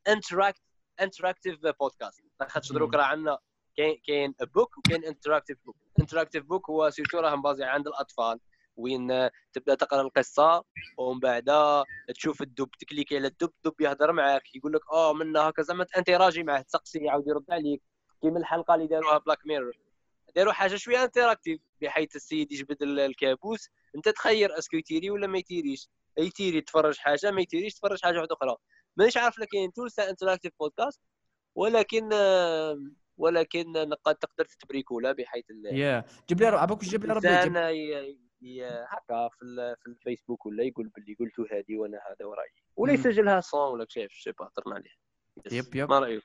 interact 0.07 0.61
interactive 1.01 1.59
podcast 1.79 2.23
خاطر 2.47 2.73
دروك 2.73 2.93
راه 2.93 3.03
عندنا 3.03 3.37
كاين 3.77 4.01
كاين 4.07 4.35
book 4.41 4.77
وكاين 4.77 5.05
interactive 5.05 5.57
book 5.65 5.75
interactive 5.99 6.43
book 6.43 6.69
هو 6.69 6.89
surtout 6.89 7.19
راه 7.19 7.35
مبازي 7.35 7.63
عند 7.63 7.87
الأطفال. 7.87 8.39
وين 8.77 9.29
تبدأ 9.53 9.75
تقرأ 9.75 10.01
القصة 10.01 10.63
ومن 10.97 11.19
بعد 11.19 11.51
تشوف 12.15 12.41
الدب 12.41 12.69
تكليكي 12.79 13.17
على 13.17 13.27
الدب 13.27 13.51
الدب 13.65 13.81
يهضر 13.81 14.11
معاك 14.11 14.55
يقول 14.55 14.73
لك 14.73 14.81
آه 14.93 15.13
من 15.13 15.37
هكا 15.37 15.61
زعما 15.61 15.85
interagi 15.97 16.43
معاه 16.43 16.61
تسقسي 16.61 16.99
يعاود 16.99 17.27
يرد 17.27 17.45
عليك. 17.51 17.81
كيما 18.21 18.39
الحلقة 18.39 18.75
اللي 18.75 18.87
داروها 18.87 19.17
Black 19.17 19.47
Mirror 19.47 19.73
داروا 20.35 20.53
حاجة 20.53 20.75
شوية 20.75 21.03
interactive 21.03 21.59
بحيث 21.81 22.15
السيد 22.15 22.51
يجبد 22.51 22.81
ال- 22.83 22.99
الكابوس. 22.99 23.69
أنت 23.95 24.09
تخير 24.09 24.57
أسكو 24.57 24.77
يتيري 24.77 25.09
ولا 25.09 25.27
ما 25.27 25.37
يتيريش؟ 25.37 25.89
يتيري 26.17 26.61
تفرج 26.61 26.97
حاجة 26.97 27.31
ما 27.31 27.41
يتيريش 27.41 27.73
تفرج 27.73 28.01
حاجة 28.03 28.17
واحدة 28.17 28.35
أخرى. 28.41 28.55
مانيش 28.97 29.17
عارف 29.17 29.39
لا 29.39 29.45
كاين 29.45 29.71
تاع 29.95 30.09
انتراكتيف 30.09 30.51
بودكاست 30.59 31.01
ولكن 31.55 32.09
ولكن 33.17 33.71
نقد 33.71 34.15
تقدر 34.15 34.45
تتبريكولا 34.45 35.11
بحيث 35.11 35.45
يا 35.71 36.05
جيب 36.29 36.41
لي 36.41 36.47
عباك 36.47 36.83
جيب 36.83 37.05
لي 37.05 37.13
ربي؟ 37.13 38.26
هكا 38.89 39.29
في 39.29 39.75
في 39.83 39.87
الفيسبوك 39.87 40.45
ولا 40.45 40.63
يقول 40.63 40.87
باللي 40.87 41.13
قلت 41.19 41.51
هذه 41.51 41.77
وأنا 41.77 41.97
هذا 41.97 42.25
ورأيي. 42.25 42.51
ولا. 42.75 42.93
يسجلها 42.93 43.41
صون 43.41 43.71
ولا 43.71 43.85
شيء 43.89 44.07
شي 44.09 44.31
با 44.31 44.45
هضرنا 44.45 44.75
عليه. 44.75 44.89
يب 45.51 45.75
يب. 45.75 45.89
ما 45.89 45.99
رأيك؟ 45.99 46.23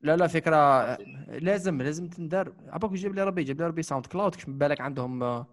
لا 0.00 0.16
لا 0.16 0.26
فكرة 0.26 0.94
لازم 1.28 1.82
لازم 1.82 2.08
تندار. 2.08 2.54
عباك 2.68 2.90
جيب 2.90 3.14
لي 3.14 3.24
ربي 3.24 3.42
جيب 3.42 3.60
لي 3.60 3.66
ربي 3.66 3.82
ساوند 3.82 4.06
كلاود 4.06 4.34
كش 4.34 4.44
بالك 4.44 4.80
عندهم 4.80 5.22
آه، 5.22 5.46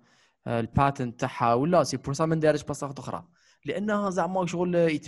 آه، 0.48 0.60
ال 0.60 0.68
patent 0.68 1.20
تاعها 1.20 1.54
ولا 1.54 1.84
c'est 1.84 1.98
pour 1.98 2.14
ça 2.14 2.26
ما 2.26 2.36
ندارش 2.36 2.64
بلاصات 2.64 3.00
أخرى. 3.00 3.28
لأنها 3.66 4.10
زعما 4.10 4.46
شغل 4.46 5.00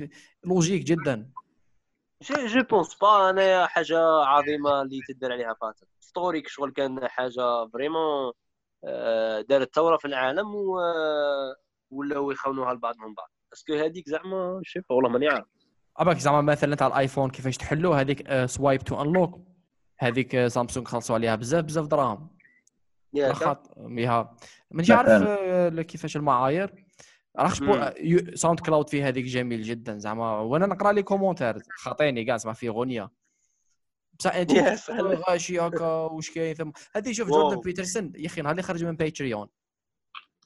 logique 0.46 0.84
جدا. 0.84 1.32
je 2.22 2.46
je 2.46 2.64
pense 2.64 2.96
pas 2.96 3.30
أنا 3.30 3.68
حاجة 3.68 4.00
عظيمة 4.26 4.82
اللي 4.82 5.02
تدار 5.08 5.32
عليها 5.32 5.56
patent. 5.62 5.88
ستوريك 6.00 6.48
شغل 6.48 6.72
كان 6.72 7.08
حاجة 7.08 7.68
vraiment 7.74 8.34
دارت 9.50 9.76
ثورة 9.76 9.98
في 9.98 10.06
العالم 10.06 10.56
و 10.56 10.80
ولاو 11.92 12.32
يخونوها 12.32 12.74
لبعضهم 12.74 13.14
بعض. 13.14 13.32
est-ce 13.54 13.67
que 13.67 13.74
هذيك 13.74 14.10
زعما 14.10 14.62
با 14.90 14.96
والله 14.96 15.10
ماني 15.10 15.28
عارف. 15.28 15.46
عباك 15.98 16.18
زعما 16.18 16.42
مثلا 16.42 16.76
تاع 16.76 16.88
الآيفون 16.88 17.30
كيفاش 17.30 17.58
تحلو 17.58 17.94
هذيك 17.94 18.46
swipe 18.46 18.82
to 18.82 19.02
unlock. 19.02 19.40
هذيك 20.00 20.36
آه، 20.36 20.48
سامسونج 20.48 20.88
خلصوا 20.88 21.16
عليها 21.16 21.36
بزاف 21.36 21.66
بزاف 21.66 21.88
دراهم. 21.88 22.30
يا 23.14 23.34
خاط 23.34 23.78
يها 23.78 24.36
مانيش 24.72 24.92
عارف 24.92 25.10
مثلاً. 25.10 25.38
آه، 25.80 25.82
كيفاش 25.82 26.16
المعايير. 26.18 26.86
مم. 27.62 27.94
ساوند 28.36 28.60
كلاود 28.60 28.90
فيه 28.90 29.08
هذيك 29.08 29.26
جميل 29.26 29.62
جدا 29.62 29.98
زعما. 29.98 30.40
وأنا 30.40 30.66
نقرأ 30.66 30.92
لي 30.92 31.04
كومونتير. 31.04 31.58
خاطيني 31.70 32.26
كاع 32.26 32.38
زعما 32.38 32.54
فيه 32.54 32.70
غنية. 32.70 33.10
بصح. 34.20 34.92
غاشي 35.30 35.60
هكا 35.60 35.86
واش 35.86 36.32
كاين 36.32 36.56
ثم 36.56 36.72
هذه 36.96 37.12
شوف. 37.12 37.30
جوردن 37.30 37.62
بيترسون 37.62 38.14
يا 38.16 38.28
أخي 38.28 38.42
نهار 38.42 38.52
اللي 38.52 38.64
خرج 38.64 38.84
من 38.86 38.96
باتريون 38.96 39.48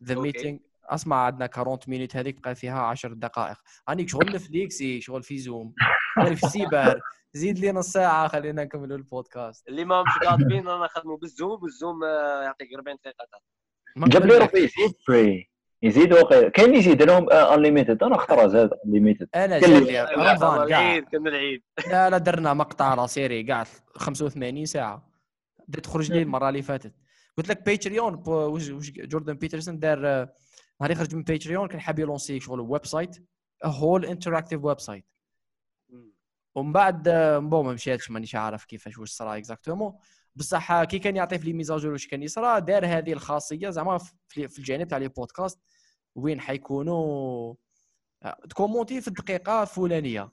ذا. 0.03 0.15
ميتينغ 0.15 0.57
اسمع 0.83 1.25
عندنا 1.25 1.49
40 1.57 1.79
مينوت 1.87 2.15
هذيك 2.15 2.39
بقى 2.43 2.55
فيها 2.55 2.81
10 2.81 3.13
دقائق. 3.13 3.57
راني 3.89 4.07
شغل 4.07 4.29
نتفليكس 4.29 4.83
شغل 4.99 5.23
في 5.23 5.37
زوم 5.37 5.73
في 6.25 6.43
السيبر 6.45 6.99
زيد 7.35 7.59
لي 7.59 7.71
نص 7.71 7.87
ساعه 7.87 8.27
خلينا 8.27 8.63
نكملوا 8.63 8.97
البودكاست. 8.97 9.67
اللي 9.67 9.85
ما 9.85 10.03
مش 10.03 10.27
قاطبين 10.27 10.67
رانا 10.67 10.85
نخدموا 10.85 11.17
بال 11.17 11.31
Zoom 11.31 11.59
بال 11.59 11.74
Zoom 11.74 12.03
آه، 12.03 12.43
يعطيك 12.43 12.73
40 12.73 12.97
دقيقة. 12.97 13.27
جاب 13.97 14.25
لي 14.25 14.63
يزيد 14.63 14.95
free 15.07 15.52
يزيد 15.83 16.13
وقيل 16.13 16.49
كاين 16.49 16.67
اللي 16.67 16.77
يزيد 16.79 17.01
لهم 17.01 17.29
unlimited 17.29 18.03
أنا 18.03 18.15
اختار 18.15 18.47
زاد 18.47 18.69
unlimited 18.85 19.29
أنا 19.35 19.59
زاد. 19.59 19.87
رمضان 20.17 20.69
كاع 20.69 20.81
العيد 20.81 21.03
كان 21.03 21.27
العيد. 21.27 21.63
لا 21.87 22.09
لا 22.09 22.17
درنا 22.17 22.53
مقطع 22.53 22.93
la 22.93 23.07
série 23.07 23.43
كاع 23.43 23.63
85 23.95 24.65
ساعة. 24.65 25.09
بدات 25.67 25.83
تخرج 25.83 26.11
لي 26.11 26.21
المرة 26.21 26.49
اللي 26.49 26.61
فاتت. 26.61 26.93
قلت 27.37 27.49
لك 27.49 27.65
Patreon 27.65 28.23
جوردن 28.97 29.33
بيترسون 29.33 29.79
دار 29.79 30.07
آه، 30.07 30.33
نهار 30.81 30.91
يخرج 30.91 31.15
من 31.15 31.23
Patreon 31.23 31.67
كان 31.67 31.79
حاب 31.79 31.99
يلونسي 31.99 32.39
شغل 32.39 32.59
website 32.59 33.27
whole 33.63 34.05
interactive 34.05 34.63
website 34.63 35.05
ومن 36.55 36.73
بعد 36.73 37.07
آه، 37.07 37.37
bon 37.39 37.65
ما 37.65 37.73
مشاتش 37.73 38.11
مانيش 38.11 38.35
عارف 38.35 38.65
كيفاش 38.65 38.97
واش 38.97 39.09
صرا 39.09 39.37
exactement 39.37 39.93
بصح 40.35 40.83
كي 40.83 40.99
كان 40.99 41.15
يعطي 41.15 41.39
في 41.39 41.45
les 41.45 41.53
mises 41.53 41.72
à 41.72 41.76
jour 41.76 41.91
واش 41.91 42.07
كان 42.07 42.23
يصرى 42.23 42.61
دار 42.61 42.85
هذه 42.85 43.13
الخاصية 43.13 43.69
زعما 43.69 43.97
في 44.27 44.47
في 44.47 44.59
الجانب 44.59 44.87
تاع 44.87 44.97
les 44.97 45.07
podcasts 45.07 45.59
وين 46.15 46.41
حيكونوا؟ 46.41 47.53
آه، 48.23 48.37
تكومونتي 48.49 49.01
في 49.01 49.07
الدقيقة 49.07 49.61
الفلانية. 49.61 50.31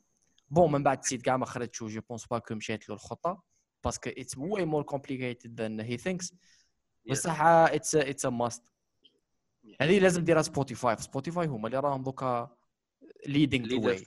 bon 0.50 0.72
من 0.72 0.82
بعد 0.82 1.04
سيت 1.04 1.22
كاع 1.22 1.36
ما 1.36 1.46
خرجتش 1.46 1.82
je 1.84 2.00
pense 2.08 2.26
pas 2.26 2.38
que 2.38 2.54
مشات 2.54 2.88
له 2.88 2.94
الخطه 2.94 3.42
parce 3.84 4.01
que 4.01 4.10
it's 4.10 4.38
way 4.38 4.64
more 4.64 4.82
complicated 4.82 5.60
than 5.60 5.80
he 5.80 5.96
thinks 5.96 6.34
بصح 7.10 7.42
it's 7.42 7.94
it's 7.94 8.26
a 8.26 8.30
must 8.30 8.62
هذه 9.80 9.98
لازم 9.98 10.24
ديرها 10.24 10.42
Spotify 10.42 10.96
Spotify 10.96 11.46
هما 11.46 11.66
اللي 11.66 11.78
راهم 11.78 12.02
دوكا 12.02 12.48
leading 13.26 13.66
the 13.66 13.86
way 13.86 13.98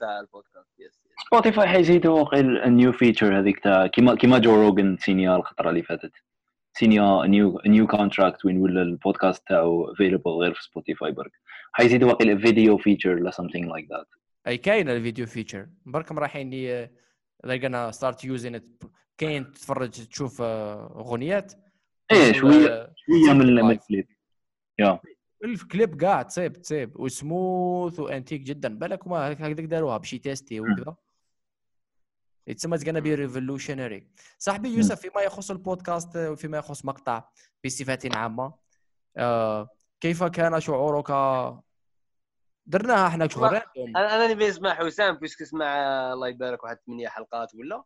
سبوتيفاي 1.26 1.68
حيزيدوا 1.68 2.20
وقيل 2.20 2.70
new 2.70 2.92
feature 2.92 3.38
هذيك 3.38 3.58
تاع 3.58 3.86
كيما 3.86 4.14
كيما 4.14 4.38
جو 4.38 4.54
روجن 4.54 4.96
signa 4.96 5.36
الخطرة 5.36 5.70
اللي 5.70 5.82
فاتت. 5.82 6.12
signa 6.72 7.26
new 7.26 7.60
new 7.66 7.86
contract 7.86 8.44
وين 8.44 8.58
ولا 8.58 8.82
البودكاست 8.82 9.42
تاعو 9.48 9.92
available 9.92 10.30
غير 10.30 10.54
في 10.54 10.62
سبوتيفاي 10.62 11.12
برك. 11.12 11.32
حيزيدوا 11.76 12.12
وقيل 12.12 12.40
video 12.40 12.78
feature 12.78 13.10
ولا 13.14 13.30
something 13.30 13.64
like 13.64 13.96
that. 13.96 14.06
أي 14.46 14.58
كاين 14.58 14.88
ال 14.88 14.94
video 14.94 15.26
feature 15.26 15.68
بركم 15.86 16.18
رايحين 16.18 16.50
they're 17.46 17.60
gonna 17.60 17.92
start 17.96 18.18
using 18.24 18.54
it. 18.54 18.88
كاين 19.18 19.52
تتفرج 19.52 19.90
تشوف 19.90 20.42
آه، 20.42 20.86
أغنيات؟ 20.96 21.52
إيه 22.12 22.32
شوية 22.32 22.92
شوية 22.96 23.32
من 23.32 23.70
الكليب 23.70 24.08
يا 24.78 25.00
الكليب 25.44 26.00
كاع 26.00 26.22
تصيب 26.22 26.52
تصيب 26.52 27.00
وسموث 27.00 28.00
وأنتيك 28.00 28.40
جدا. 28.40 28.78
بالك 28.78 29.06
هما 29.06 29.32
هكذاك 29.32 29.64
داروها 29.64 29.96
باش 29.96 30.12
يتيستي 30.12 30.60
وكذا. 30.60 30.96
يتسمى 32.46 32.78
gonna 32.86 33.00
be 33.00 33.14
revolutionary 33.14 34.08
صاحبي 34.38 34.68
يوسف 34.68 35.00
فيما 35.00 35.22
يخص 35.22 35.50
البودكاست 35.50 36.16
وفيما 36.16 36.58
يخص 36.58 36.84
مقطع 36.84 37.24
بصفة 37.64 37.98
عامة 38.04 38.54
آه 39.16 39.68
كيف 40.04 40.24
كان 40.24 40.60
شعورك؟ 40.60 41.10
درناها 42.66 43.06
إحنا 43.06 43.28
random 43.36 43.62
أنا 43.96 44.16
أنا 44.16 44.32
نبي 44.32 44.48
نسمع 44.48 44.74
حسام 44.74 45.16
parce 45.16 45.32
que 45.32 45.42
اسمع 45.42 45.66
الله 46.12 46.28
يبارك 46.28 46.64
واحد 46.64 46.78
ثمانية 46.86 47.08
حلقات 47.08 47.54
ولا؟ 47.54 47.84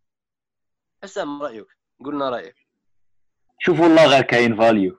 حسام 1.02 1.42
رأيك؟ 1.42 1.66
قلنا 2.04 2.30
رأيك. 2.30 2.54
شوف 3.58 3.80
والله 3.80 4.06
غير 4.06 4.22
كاين 4.22 4.56
value 4.56 4.98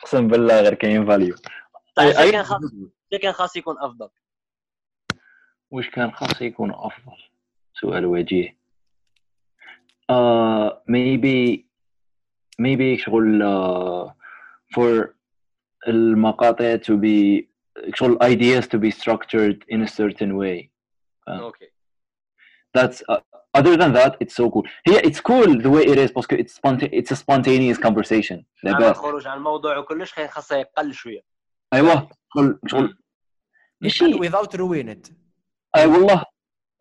أقسم 0.00 0.28
بالله 0.28 0.60
غير 0.60 0.74
كاين 0.74 1.06
value 1.06 1.34
طيب 1.96 2.12
شو 2.12 2.30
كان 2.30 2.42
خاص 2.44 2.60
كان 3.22 3.32
خاص 3.32 3.56
يكون 3.56 3.78
أفضل. 3.78 4.08
وش 5.70 5.90
كان 5.90 6.12
خاص 6.12 6.42
يكون 6.42 6.70
أفضل؟ 6.74 7.16
سؤال 7.80 8.06
وجيه. 8.06 8.58
uh, 10.12 10.70
maybe 10.88 11.66
maybe 12.58 12.96
شغل 12.98 13.42
uh, 13.42 14.12
for 14.74 15.13
المقاطع 15.88 16.76
to 16.76 16.92
be 16.96 17.44
شغل 17.94 18.18
ideas 18.22 18.64
to 18.64 18.78
be 18.78 18.90
structured 18.90 19.64
in 19.68 19.82
a 19.82 19.88
certain 19.88 20.32
way 20.36 20.68
آه. 21.28 21.40
okay 21.40 21.70
that's 22.78 23.02
uh, 23.12 23.20
other 23.58 23.76
than 23.76 23.92
that 23.92 24.16
it's 24.20 24.34
so 24.34 24.50
cool 24.50 24.62
هي 24.88 24.98
it's 25.00 25.20
cool 25.20 25.62
the 25.62 25.70
way 25.70 25.84
it 25.86 25.98
is 25.98 26.10
because 26.10 26.38
it's 26.38 26.54
sponta- 26.54 26.92
it's 26.92 27.10
a 27.10 27.16
spontaneous 27.16 27.78
conversation 27.78 28.44
الخروج 28.66 29.26
عن 29.26 29.36
الموضوع 29.38 29.76
وكلش 29.76 30.12
خاصه 30.12 30.56
يقل 30.56 30.94
شوية 30.94 31.24
أيوه 31.74 32.08
شغل 32.34 32.58
شغل 32.66 32.96
ماشي 33.80 34.18
without 34.18 34.56
ruin 34.56 34.88
it 34.88 35.12
اي 35.76 35.86
والله 35.86 36.24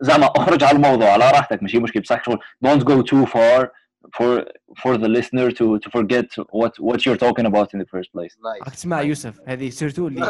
زعما 0.01 0.25
اخرج 0.25 0.63
على 0.63 0.75
الموضوع 0.75 1.09
على 1.09 1.31
راحتك 1.31 1.63
ماشي 1.63 1.79
مشكل 1.79 1.99
بصح 1.99 2.23
شغل 2.25 2.39
don't 2.65 2.83
go 2.83 3.03
too 3.03 3.25
far 3.25 3.67
for 4.17 4.29
for 4.81 4.97
the 4.97 5.07
listener 5.17 5.47
to 5.59 5.65
to 5.83 5.89
forget 5.97 6.27
what 6.59 6.73
what 6.87 6.99
you're 7.05 7.21
talking 7.25 7.45
about 7.51 7.67
in 7.73 7.79
the 7.79 7.89
first 7.95 8.09
place. 8.15 8.33
nice 8.43 8.61
راك 8.63 8.73
تسمع 8.73 9.01
يوسف 9.01 9.39
هذه 9.47 9.69
surtout 9.69 10.07
ليك 10.07 10.23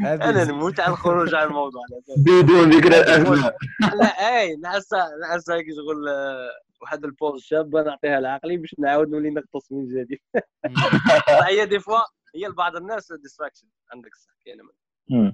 أنا 0.00 0.42
هذه 0.42 0.50
نموت 0.50 0.80
على 0.80 0.92
الخروج 0.92 1.34
عن 1.34 1.46
الموضوع. 1.46 1.82
على 1.92 1.98
أساس. 2.00 2.18
بدون 2.44 2.70
ذكر 2.70 2.88
الاسماء 2.88 3.56
لا 4.00 4.06
اي 4.40 4.56
نحس 4.56 4.88
نحس 5.22 5.50
هيك 5.50 5.66
شغل 5.76 6.08
آه، 6.08 6.48
واحد 6.82 7.04
ال 7.04 7.10
pause 7.10 7.42
شابه 7.42 7.82
نعطيها 7.82 8.20
لعقلي 8.20 8.56
باش 8.56 8.74
نعاود 8.78 9.08
نولي 9.08 9.30
نغطس 9.30 9.72
من 9.72 9.86
جديد. 9.88 10.18
هي 11.48 11.66
des 11.66 11.80
fois 11.80 11.98
هي 12.34 12.46
لبعض 12.48 12.76
الناس 12.76 13.12
distraction 13.12 13.66
عندك 13.92 14.14
صح 14.14 14.30
كاين 14.44 14.58
Hmm. 15.10 15.30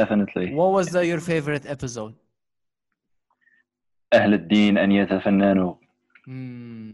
definitely. 0.00 0.46
What 0.60 0.70
was 0.78 0.86
the, 0.94 1.02
your 1.12 1.20
favorite 1.32 1.66
episode? 1.76 2.14
أهل 4.12 4.34
الدين 4.34 4.78
أن 4.78 4.92
يتفننوا. 4.92 5.74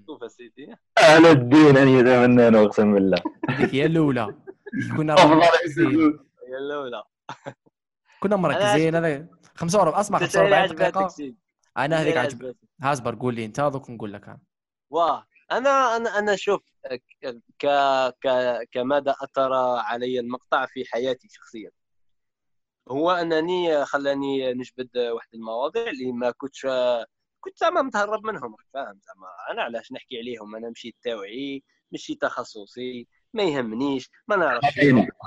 شوف 0.06 0.32
سيدي. 0.32 0.74
أهل 0.98 1.26
الدين 1.26 1.76
أن 1.76 1.88
يتفننوا 1.88 2.66
أقسم 2.66 2.94
بالله. 2.94 3.18
هذيك 3.50 3.74
هي 3.74 3.86
الأولى. 3.86 4.34
كنا 4.96 5.14
مركزين 5.14 6.18
هي 6.48 6.56
الأولى. 6.58 7.02
كنا 8.20 8.36
مركزين 8.36 8.94
هذا 8.94 9.26
45 9.54 9.94
اسمع 9.94 10.18
45 10.18 10.66
دقيقة؟ 10.66 11.34
أنا 11.76 12.02
هذيك 12.02 12.16
عجب. 12.16 12.54
هازبر 12.82 13.14
قول 13.14 13.34
لي 13.34 13.44
أنت 13.44 13.60
دوك 13.60 13.90
نقول 13.90 14.12
لك. 14.12 14.28
أنا 14.28 14.38
واه 14.90 15.26
أنا 15.52 15.96
أنا 15.96 16.18
أنا 16.18 16.36
شوف 16.36 16.62
ك 17.58 17.66
ك 18.20 18.28
كماذا 18.72 19.14
أثر 19.22 19.52
علي 19.78 20.20
المقطع 20.20 20.66
في 20.66 20.84
حياتي 20.84 21.28
شخصيا. 21.30 21.70
هو 22.88 23.10
أنني 23.10 23.84
خلاني 23.84 24.54
نجبد 24.54 24.98
واحد 24.98 25.28
المواضيع 25.34 25.90
اللي 25.90 26.12
ما 26.12 26.30
كنتش 26.30 26.66
كنت 27.40 27.58
زعما 27.58 27.82
متهرب 27.82 28.26
منهم 28.26 28.56
فاهم؟ 28.74 29.00
زعما 29.06 29.26
أنا 29.50 29.62
علاش 29.62 29.92
نحكي 29.92 30.18
عليهم؟ 30.18 30.56
أنا 30.56 30.70
مشيت 30.70 30.96
توعي 31.02 31.62
مشي 31.92 32.14
تخصصي 32.14 33.06
ما 33.34 33.42
يهمنيش 33.42 34.10
ما 34.28 34.36
نعرفش. 34.36 34.78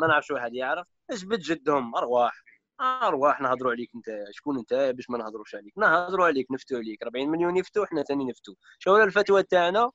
ما 0.01 0.08
نعرفش 0.08 0.32
واحد 0.32 0.53
يعرف. 0.53 0.88
جبد 1.12 1.39
جدهم 1.39 1.95
أرواح 1.95 2.34
أرواح 2.82 3.41
نهضروا 3.41 3.72
عليك 3.72 3.89
أنت 3.95 4.24
شكون 4.32 4.58
أنت؟ 4.58 4.74
باش 4.74 5.10
ما 5.10 5.18
نهضروش 5.18 5.56
عليك. 5.56 5.78
نهضروا 5.78 6.26
عليك 6.26 6.51
نفتوا 6.51 6.78
عليك. 6.78 7.03
40 7.03 7.30
مليون 7.30 7.58
يفتوا 7.58 7.84
إحنا 7.86 8.03
ثاني 8.03 8.26
نفتوا. 8.26 8.56
شو 8.80 8.97
الفتوى 8.97 9.43
تاعنا؟ 9.43 9.91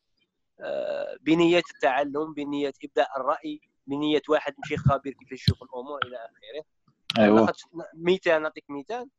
آه، 0.61 1.17
بنية 1.21 1.63
التعلم 1.75 2.35
بنية 2.35 2.73
إبداء 2.85 3.21
الرأي 3.21 3.61
بنية 3.87 4.23
واحد 4.29 4.55
مشي 4.65 4.77
خبير 4.77 5.13
كيف 5.13 5.33
يشوف 5.33 5.63
الأمور 5.63 5.99
إلى 6.07 6.17
آخره. 6.17 6.65
لاحظت 7.19 7.65
مثال 7.95 8.43
نعطيك 8.43 8.65
مثال 8.69 9.11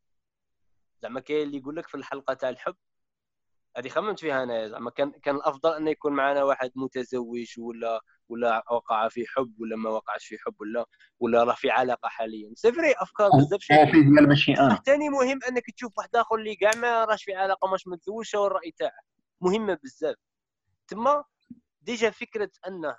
زعما 1.02 1.20
كاين 1.20 1.48
اللي 1.48 1.58
يقول 1.58 1.76
لك 1.76 1.88
في 1.88 1.96
الحلقة 1.96 2.34
تاع 2.34 2.50
الحب 2.50 2.76
هذه 3.78 3.90
خممت 3.90 4.20
فيها 4.20 4.44
أنا 4.44 4.68
زعما. 4.68 4.92
كان 4.92 5.12
كان 5.12 5.36
الأفضل 5.36 5.74
أن 5.74 5.88
يكون 5.88 6.14
معنا 6.14 6.44
واحد 6.44 6.72
متزوج 6.76 7.60
ولا 7.60 8.02
ولا 8.30 8.64
وقع 8.72 9.08
في 9.08 9.26
حب 9.28 9.62
ولا 9.62 9.76
ما 9.76 9.90
وقعش 9.90 10.26
في 10.26 10.38
حب 10.38 10.62
ولا 10.62 10.86
ولا 11.20 11.44
راه 11.44 11.54
في 11.54 11.70
علاقة 11.70 12.10
حاليا. 12.10 12.52
سي 12.56 12.72
فري 12.72 12.94
أفكار 12.98 13.30
بزاف 13.30 13.62
شيء 13.62 13.86
في 13.86 13.92
ديال 13.92 14.28
ماشي 14.28 14.54
أنا 14.54 14.76
ثاني 14.86 15.10
مهم 15.10 15.40
أنك 15.50 15.64
تشوف 15.76 15.98
واحد 15.98 16.16
آخر 16.16 16.36
اللي 16.36 16.56
كاع 16.56 16.72
ما 16.76 17.06
راهش 17.06 17.24
في 17.24 17.36
علاقة 17.36 17.68
ماش 17.68 17.88
متزوج 17.88 18.26
شو 18.26 18.48
الراي 18.48 18.72
تاعه 18.78 19.00
مهمة 19.42 19.80
بزاف. 19.84 20.16
تما 20.88 21.24
ديجا 21.82 22.10
فكرة 22.10 22.52
أنه 22.68 22.98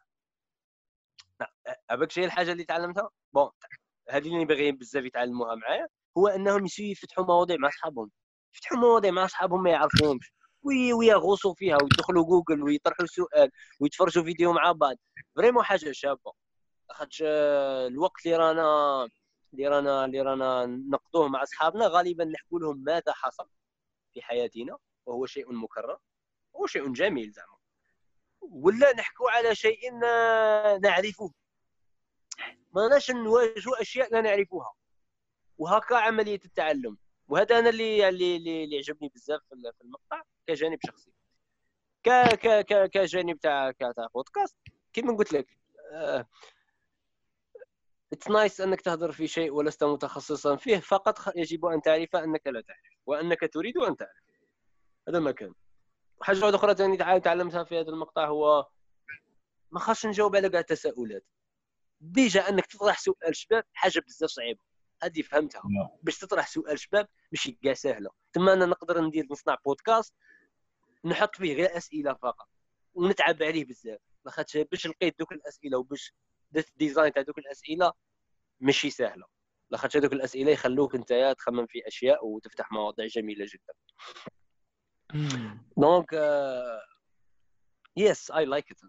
أباك 1.90 2.10
شي 2.10 2.24
الحاجة 2.24 2.52
اللي 2.52 2.64
تعلمتها؟ 2.64 3.10
بون 3.32 3.50
هذه 4.10 4.28
اللي 4.28 4.44
باغيين 4.44 4.76
بزاف 4.76 5.04
يتعلموها 5.04 5.54
معايا 5.54 5.86
هو 6.18 6.28
أنهم 6.28 6.64
يسيو 6.64 6.86
يفتحوا 6.86 7.24
مواضيع 7.24 7.56
مع 7.56 7.68
أصحابهم. 7.68 8.10
يفتحوا 8.54 8.78
مواضيع 8.78 9.10
مع 9.10 9.24
أصحابهم 9.24 9.62
ما 9.62 9.70
يعرفوهمش 9.70 10.32
وي 10.62 10.92
ويغوصوا 10.92 11.54
فيها 11.54 11.78
ويدخلوا 11.82 12.24
جوجل 12.24 12.62
ويطرحوا 12.62 13.06
سؤال 13.06 13.50
ويتفرجوا 13.80 14.24
فيديو 14.24 14.52
مع 14.52 14.72
بعض. 14.72 14.96
vraiment 15.36 15.64
حاجة 15.64 15.92
شابة. 15.92 16.32
خاطش 16.90 17.22
آه، 17.26 17.86
الوقت 17.86 18.26
اللي 18.26 18.36
رانا 18.36 19.08
اللي 19.52 19.68
رانا 19.68 20.04
اللي 20.04 20.20
رانا 20.20 20.66
نقضوه 20.66 21.28
مع 21.28 21.42
أصحابنا 21.42 21.86
غالبا 21.88 22.24
نحكوا 22.24 22.60
لهم 22.60 22.84
ماذا 22.84 23.12
حصل 23.12 23.48
في 24.14 24.22
حياتنا 24.22 24.78
وهو 25.06 25.26
شيء 25.26 25.52
مكرر 25.52 25.98
وهو 26.52 26.66
شيء 26.66 26.92
جميل 26.92 27.30
زعما. 27.32 27.56
ولا 28.40 28.92
نحكوا 28.96 29.30
على 29.30 29.54
شيء 29.54 29.98
نعرفه 30.82 31.32
ما 32.72 32.88
ناش 32.88 33.10
نواجهوا 33.10 33.82
أشياء 33.82 34.12
لا 34.12 34.20
نعرفها 34.20 34.72
وهكا 35.58 35.96
عملية 35.96 36.40
التعلم. 36.44 36.98
وهذا 37.28 37.58
أنا 37.58 37.68
اللي 37.68 38.08
اللي 38.08 38.36
اللي 38.36 38.76
عجبني 38.76 39.08
بزاف 39.14 39.40
في 39.50 39.84
المقطع 39.84 40.22
كجانب 40.46 40.78
شخصي. 40.86 41.12
ك 42.02 42.08
ك 42.34 42.48
ك 42.66 42.90
كجانب 42.90 43.40
تاع 43.40 43.70
تاع 43.70 44.06
بودكاست 44.14 44.56
كيما 44.92 45.16
قلت 45.16 45.32
لك 45.32 45.58
it's 48.12 48.28
uh, 48.28 48.30
nice 48.30 48.60
أنك 48.60 48.80
تهضر 48.80 49.12
في 49.12 49.26
شيء 49.26 49.52
ولست 49.52 49.84
متخصصا 49.84 50.56
فيه 50.56 50.78
فقط 50.78 51.36
يجب 51.36 51.66
أن 51.66 51.82
تعرف 51.82 52.16
أنك 52.16 52.46
لا 52.46 52.60
تعرف 52.60 52.80
وأنك 53.06 53.40
تريد 53.52 53.78
أن 53.78 53.96
تعرف. 53.96 54.22
هذا 55.08 55.18
ما 55.18 55.30
كان. 55.30 55.54
حاجة 56.22 56.54
أخرى 56.54 56.74
ثاني 56.74 57.20
تعلمتها 57.20 57.64
في 57.64 57.80
هذا 57.80 57.88
المقطع 57.88 58.26
هو 58.26 58.68
ما 59.70 59.80
خاصش 59.80 60.06
نجاوب 60.06 60.36
على 60.36 60.48
كاع 60.48 60.60
التساؤلات. 60.60 61.24
déjà 62.02 62.48
انك 62.48 62.66
تطرح 62.66 62.98
سؤال 62.98 63.36
شباب 63.36 63.64
حاجة 63.72 64.00
بزاف 64.00 64.30
صعيبة. 64.30 64.60
هذه 65.02 65.22
فهمتها. 65.22 65.62
نعم. 65.64 65.88
باش 66.02 66.18
تطرح 66.18 66.48
سؤال 66.48 66.78
شباب 66.78 67.08
ماشي 67.32 67.52
كاع 67.52 67.74
سهله 67.74 68.10
تما 68.32 68.52
أنا 68.52 68.66
نقدر 68.66 69.00
ندير 69.00 69.26
نصنع 69.30 69.56
بودكاست 69.64 70.14
نحط 71.04 71.36
فيه 71.36 71.54
غير 71.54 71.76
أسئلة 71.76 72.14
فقط 72.14 72.48
ونتعب 72.94 73.42
عليه 73.42 73.64
بزاف. 73.64 74.00
لاخاطش 74.24 74.56
باش 74.56 74.86
لقيت 74.86 75.18
دوك 75.18 75.32
الأسئلة 75.32 75.78
وباش 75.78 76.14
درت 76.50 76.68
ال 76.68 76.74
design 76.74 77.12
تاع 77.12 77.22
دوك 77.22 77.38
الأسئلة 77.38 77.92
ماشي 78.60 78.90
سهله 78.90 79.26
لاخاطش 79.70 79.96
هذوك 79.96 80.12
الأسئلة 80.12 80.50
يخلوك 80.52 80.94
أنت 80.94 81.34
تخمم 81.38 81.66
في 81.66 81.86
أشياء 81.86 82.26
وتفتح 82.26 82.72
مواضيع 82.72 83.06
جميلة 83.06 83.46
جدا. 83.48 83.74
donc 85.76 86.12
yes 87.96 88.30
I 88.30 88.44
like 88.44 88.70
it 88.70 88.80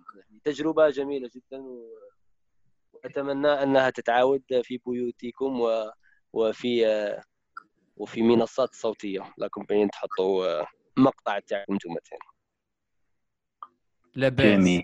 تجربة 0.44 0.90
جميلة 0.90 1.30
جدا 1.36 1.64
وأتمنى 2.94 3.48
أنها 3.48 3.90
تتعاود 3.90 4.44
في 4.64 4.80
بيوتكم 4.86 5.62
و... 5.62 5.92
وفي 6.34 6.86
وفي 7.96 8.22
منصات 8.22 8.76
صوتية. 8.76 9.34
لكم 9.38 9.64
بين 9.64 9.90
تحطوا 9.90 10.66
مقطع 10.98 11.40
تاعكم 11.40 11.74
أنتم 11.74 11.96
لاباس 14.16 14.82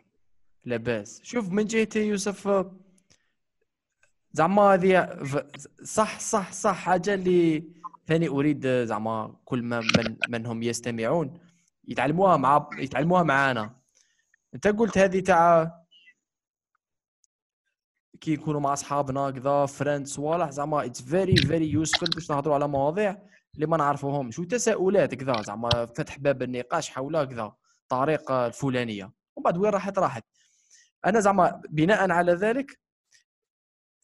لاباس 0.65 1.21
شوف 1.23 1.49
من 1.49 1.65
جهتي 1.65 2.07
يوسف 2.07 2.65
زعما 4.31 4.73
هذه 4.73 5.19
صح 5.83 6.19
صح 6.19 6.51
صح. 6.51 6.75
حاجة 6.75 7.13
اللي 7.13 7.63
ثاني 8.07 8.27
أريد 8.27 8.67
زعما 8.67 9.35
كل 9.45 9.63
ما 9.63 9.81
من 9.81 10.15
منهم 10.27 10.63
يستمعون 10.63 11.39
يتعلموها 11.87 12.37
مع 12.37 12.69
يتعلموها 12.77 13.23
معانا. 13.23 13.79
أنت 14.55 14.67
قلت 14.67 14.97
هذه 14.97 15.19
تاع 15.19 15.78
كي 18.21 18.33
يكونوا 18.33 18.61
مع 18.61 18.73
أصحابنا 18.73 19.31
كذا 19.31 19.65
فريند 19.65 20.07
صوالح 20.07 20.49
زعما 20.49 20.85
it's 20.85 21.01
very 21.01 21.35
very 21.35 21.69
useful 21.69 22.09
باش 22.15 22.31
نهضروا 22.31 22.55
على 22.55 22.67
مواضيع 22.67 23.17
اللي 23.55 23.65
ما 23.65 23.77
نعرفوهمش. 23.77 24.39
وتساؤلات 24.39 25.15
كذا 25.15 25.41
زعما 25.41 25.69
فتح 25.69 26.19
باب 26.19 26.41
النقاش 26.41 26.89
حول 26.89 27.25
كذا 27.25 27.53
الطريقة 27.83 28.47
الفلانية. 28.47 29.11
ومن 29.35 29.43
بعد 29.43 29.57
وين 29.57 29.71
راحت؟ 29.71 29.99
راحت. 29.99 30.23
أنا 31.05 31.19
زعما 31.19 31.61
بناء 31.69 32.11
على 32.11 32.33
ذلك 32.33 32.79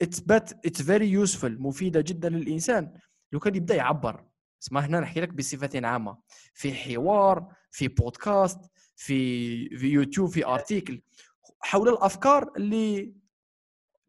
it's 0.01 0.19
but 0.19 0.65
it's 0.65 0.81
very 0.81 1.07
useful 1.11 1.61
مفيدة 1.61 2.01
جدا 2.01 2.29
للإنسان. 2.29 2.93
لو 3.31 3.39
كان 3.39 3.55
يبدأ 3.55 3.75
يعبر 3.75 4.25
اسمع 4.63 4.81
هنا 4.81 4.99
نحكي 4.99 5.21
لك 5.21 5.29
بصفة 5.29 5.87
عامة. 5.87 6.17
في 6.53 6.73
حوار 6.73 7.53
في 7.71 7.87
بودكاست 7.87 8.59
في 8.95 9.77
في 9.77 9.87
يوتيوب 9.87 10.29
في 10.29 10.45
article 10.45 11.01
حول 11.59 11.89
الأفكار 11.89 12.51
اللي 12.57 13.13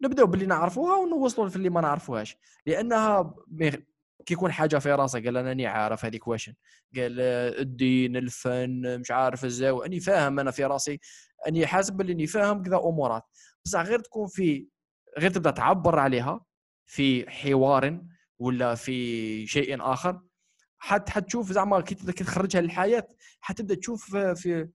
نبداو 0.02 0.26
باللي 0.26 0.46
نعرفوها 0.46 0.96
ونوصلوا 0.96 1.48
في 1.48 1.56
اللي 1.56 1.70
ما 1.70 1.80
نعرفوهاش. 1.80 2.36
لأنها 2.66 3.34
كي 4.26 4.34
يكون 4.34 4.52
حاجة 4.52 4.78
في 4.78 4.92
راسك 4.92 5.24
قال 5.24 5.36
أنا 5.36 5.68
عارف 5.68 6.04
هذيك 6.04 6.28
واشن. 6.28 6.54
قال 6.96 7.20
الدين 7.60 8.16
الفن 8.16 9.00
مش 9.00 9.10
عارف 9.10 9.44
الزاو. 9.44 9.82
أني 9.82 10.00
فاهم 10.00 10.40
أنا 10.40 10.50
في 10.50 10.64
راسي 10.64 11.00
أني 11.48 11.66
حاسب 11.66 12.00
أني 12.00 12.26
فاهم 12.26 12.62
كذا 12.62 12.76
أمورات. 12.76 13.22
بصح 13.64 13.80
غير 13.80 13.98
تكون 13.98 14.26
في 14.26 14.66
غير 15.18 15.30
تبدأ 15.30 15.50
تعبر 15.50 15.98
عليها 15.98 16.44
في 16.86 17.30
حوار 17.30 18.00
ولا 18.38 18.74
في 18.74 19.46
شيء 19.46 19.82
آخر. 19.82 20.22
حت 20.78 21.10
حتشوف 21.10 21.52
زعما 21.52 21.80
كي 21.80 21.94
تخرجها 21.94 22.60
للحياة 22.60 23.08
حتبدأ 23.40 23.74
تشوف 23.74 24.16
في 24.16 24.68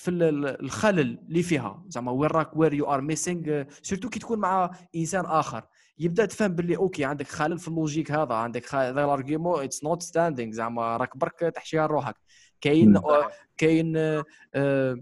في 0.00 0.10
الخلل 0.10 1.18
اللي 1.28 1.42
فيها. 1.42 1.84
زعما 1.88 2.12
وين 2.12 2.30
راك 2.30 2.56
where 2.56 2.74
you 2.74 2.84
are 2.84 3.00
missing 3.00 3.64
surtout 3.82 4.08
كي 4.08 4.18
تكون 4.18 4.38
مع 4.38 4.70
إنسان 4.96 5.24
آخر. 5.24 5.62
يبدأ 5.98 6.26
تفهم 6.26 6.48
باللي 6.48 6.76
okay 6.76 7.04
عندك 7.04 7.28
خلل 7.28 7.58
في 7.58 7.68
ال 7.68 7.75
logic 7.75 8.12
هذا 8.12 8.34
عندك 8.34 8.74
هذا 8.74 9.04
ال 9.04 9.11
argument 9.11 9.64
it's 9.64 9.84
not 9.84 10.02
standing 10.02 10.52
زعما 10.52 10.96
راك 10.96 11.16
برك 11.16 11.38
تحشيها 11.38 11.86
لروحك 11.86 12.16
كاين 12.60 13.00
كاين 13.56 13.96
آه 14.54 14.96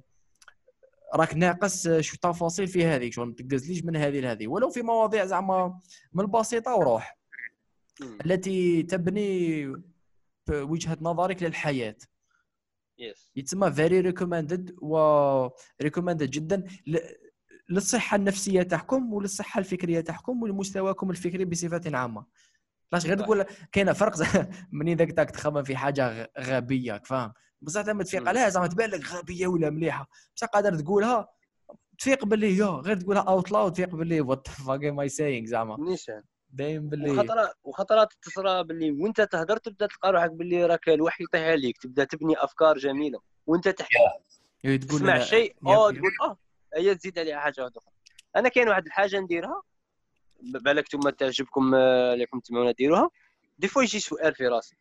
راك 1.15 1.35
ناقص 1.35 1.89
شو 1.89 2.17
تفاصيل 2.17 2.67
في 2.67 2.85
هذه 2.85 3.11
شو 3.11 3.25
ما 3.25 3.35
تقزليش 3.35 3.85
من 3.85 3.97
هذه 3.97 4.21
لهذه. 4.21 4.49
ولو 4.49 4.71
في 4.71 4.83
مواضيع 4.83 5.25
زعما 5.25 5.81
من 6.13 6.25
البسيطة 6.25 6.75
وروح. 6.75 7.19
التي 8.27 8.83
تبني 8.83 9.67
وجهة 10.51 10.99
نظرك 11.01 11.43
للحياة. 11.43 11.97
yes 12.99 13.33
يتسمى 13.37 13.73
very 13.73 14.01
recommended 14.01 14.77
و 14.83 14.97
recommended 15.83 16.31
جدا 16.31 16.65
للصحة 17.71 18.17
النفسية 18.17 18.63
تاعكم 18.63 19.13
وللصحة 19.13 19.59
الفكرية 19.59 20.01
تاعكم 20.01 20.43
ولمستواكم 20.43 21.11
الفكري 21.11 21.45
بصفة 21.45 21.97
عامة. 21.97 22.27
لاش 22.93 23.07
غير 23.07 23.19
تقول 23.19 23.45
كاين 23.73 23.93
فرق 23.93 24.15
منين 24.73 24.97
ذاك 24.97 25.13
تاك 25.13 25.31
تخمم 25.31 25.63
في 25.63 25.77
حاجة 25.77 26.33
غبية 26.39 27.03
فاهم 27.05 27.33
بصح 27.63 27.81
لما 27.81 28.05
تفيق 28.05 28.29
عليها 28.29 28.49
زعما 28.49 28.67
تبان 28.67 28.91
لك 28.91 29.07
غبية 29.07 29.47
ولا 29.47 29.71
مليحة. 29.71 30.09
بصح 30.37 30.47
قادر 30.47 30.75
تقولها 30.75 31.29
تفيق 31.99 32.25
باللي 32.25 32.57
يا 32.57 32.67
غير 32.67 32.97
تقولها 32.97 33.23
out 33.23 33.53
loud 33.53 33.73
تفيق 33.73 33.95
باللي 33.95 34.21
what 34.21 34.49
fuck 34.49 34.85
am 34.85 35.09
I 35.09 35.14
saying 35.14 35.47
زعما؟ 35.47 35.77
نيشان. 35.91 36.23
باين 36.51 36.89
باللي 36.89 37.11
وخطرات 37.11 37.55
وخطرات 37.65 38.13
تصرى 38.23 38.65
باللي 38.65 38.91
وانت 38.91 39.21
تهدر 39.21 39.57
تبدأ 39.57 39.87
تلقى 39.87 40.13
روحك 40.13 40.31
باللي 40.31 40.67
راك 40.67 40.89
الوحي 40.89 41.25
يطيح 41.25 41.43
عليك 41.43 41.79
تبدأ 41.79 42.05
تبني 42.05 42.45
أفكار 42.45 42.79
جميلة 42.79 43.21
وانت 43.47 43.69
تحكي. 43.69 43.99
إيه، 44.65 44.77
تقول 44.81 45.01
تسمع 45.01 45.19
شيء 45.19 45.57
آه 45.67 45.91
تقول 45.91 46.11
آه 46.23 46.39
هي 46.77 46.95
تزيد 46.95 47.19
عليها 47.19 47.41
حاجة 47.41 47.61
واحدة 47.61 47.81
أخرى. 47.81 47.93
أنا 48.37 48.49
كاين 48.49 48.69
واحد 48.69 48.87
الحاجة 48.87 49.21
نديرها 49.21 49.63
بالك 50.41 50.95
أنتم 50.95 51.11
تعجبكم 51.11 51.75
آه، 51.75 52.13
اللي 52.13 52.25
راكم 52.25 52.41
تسمعونا 52.41 52.73
ديروها. 52.73 53.11
des 53.59 53.69
fois 53.69 53.83
يجي 53.83 54.01
سؤال 54.01 54.35
في 54.35 54.47
راسي. 54.47 54.77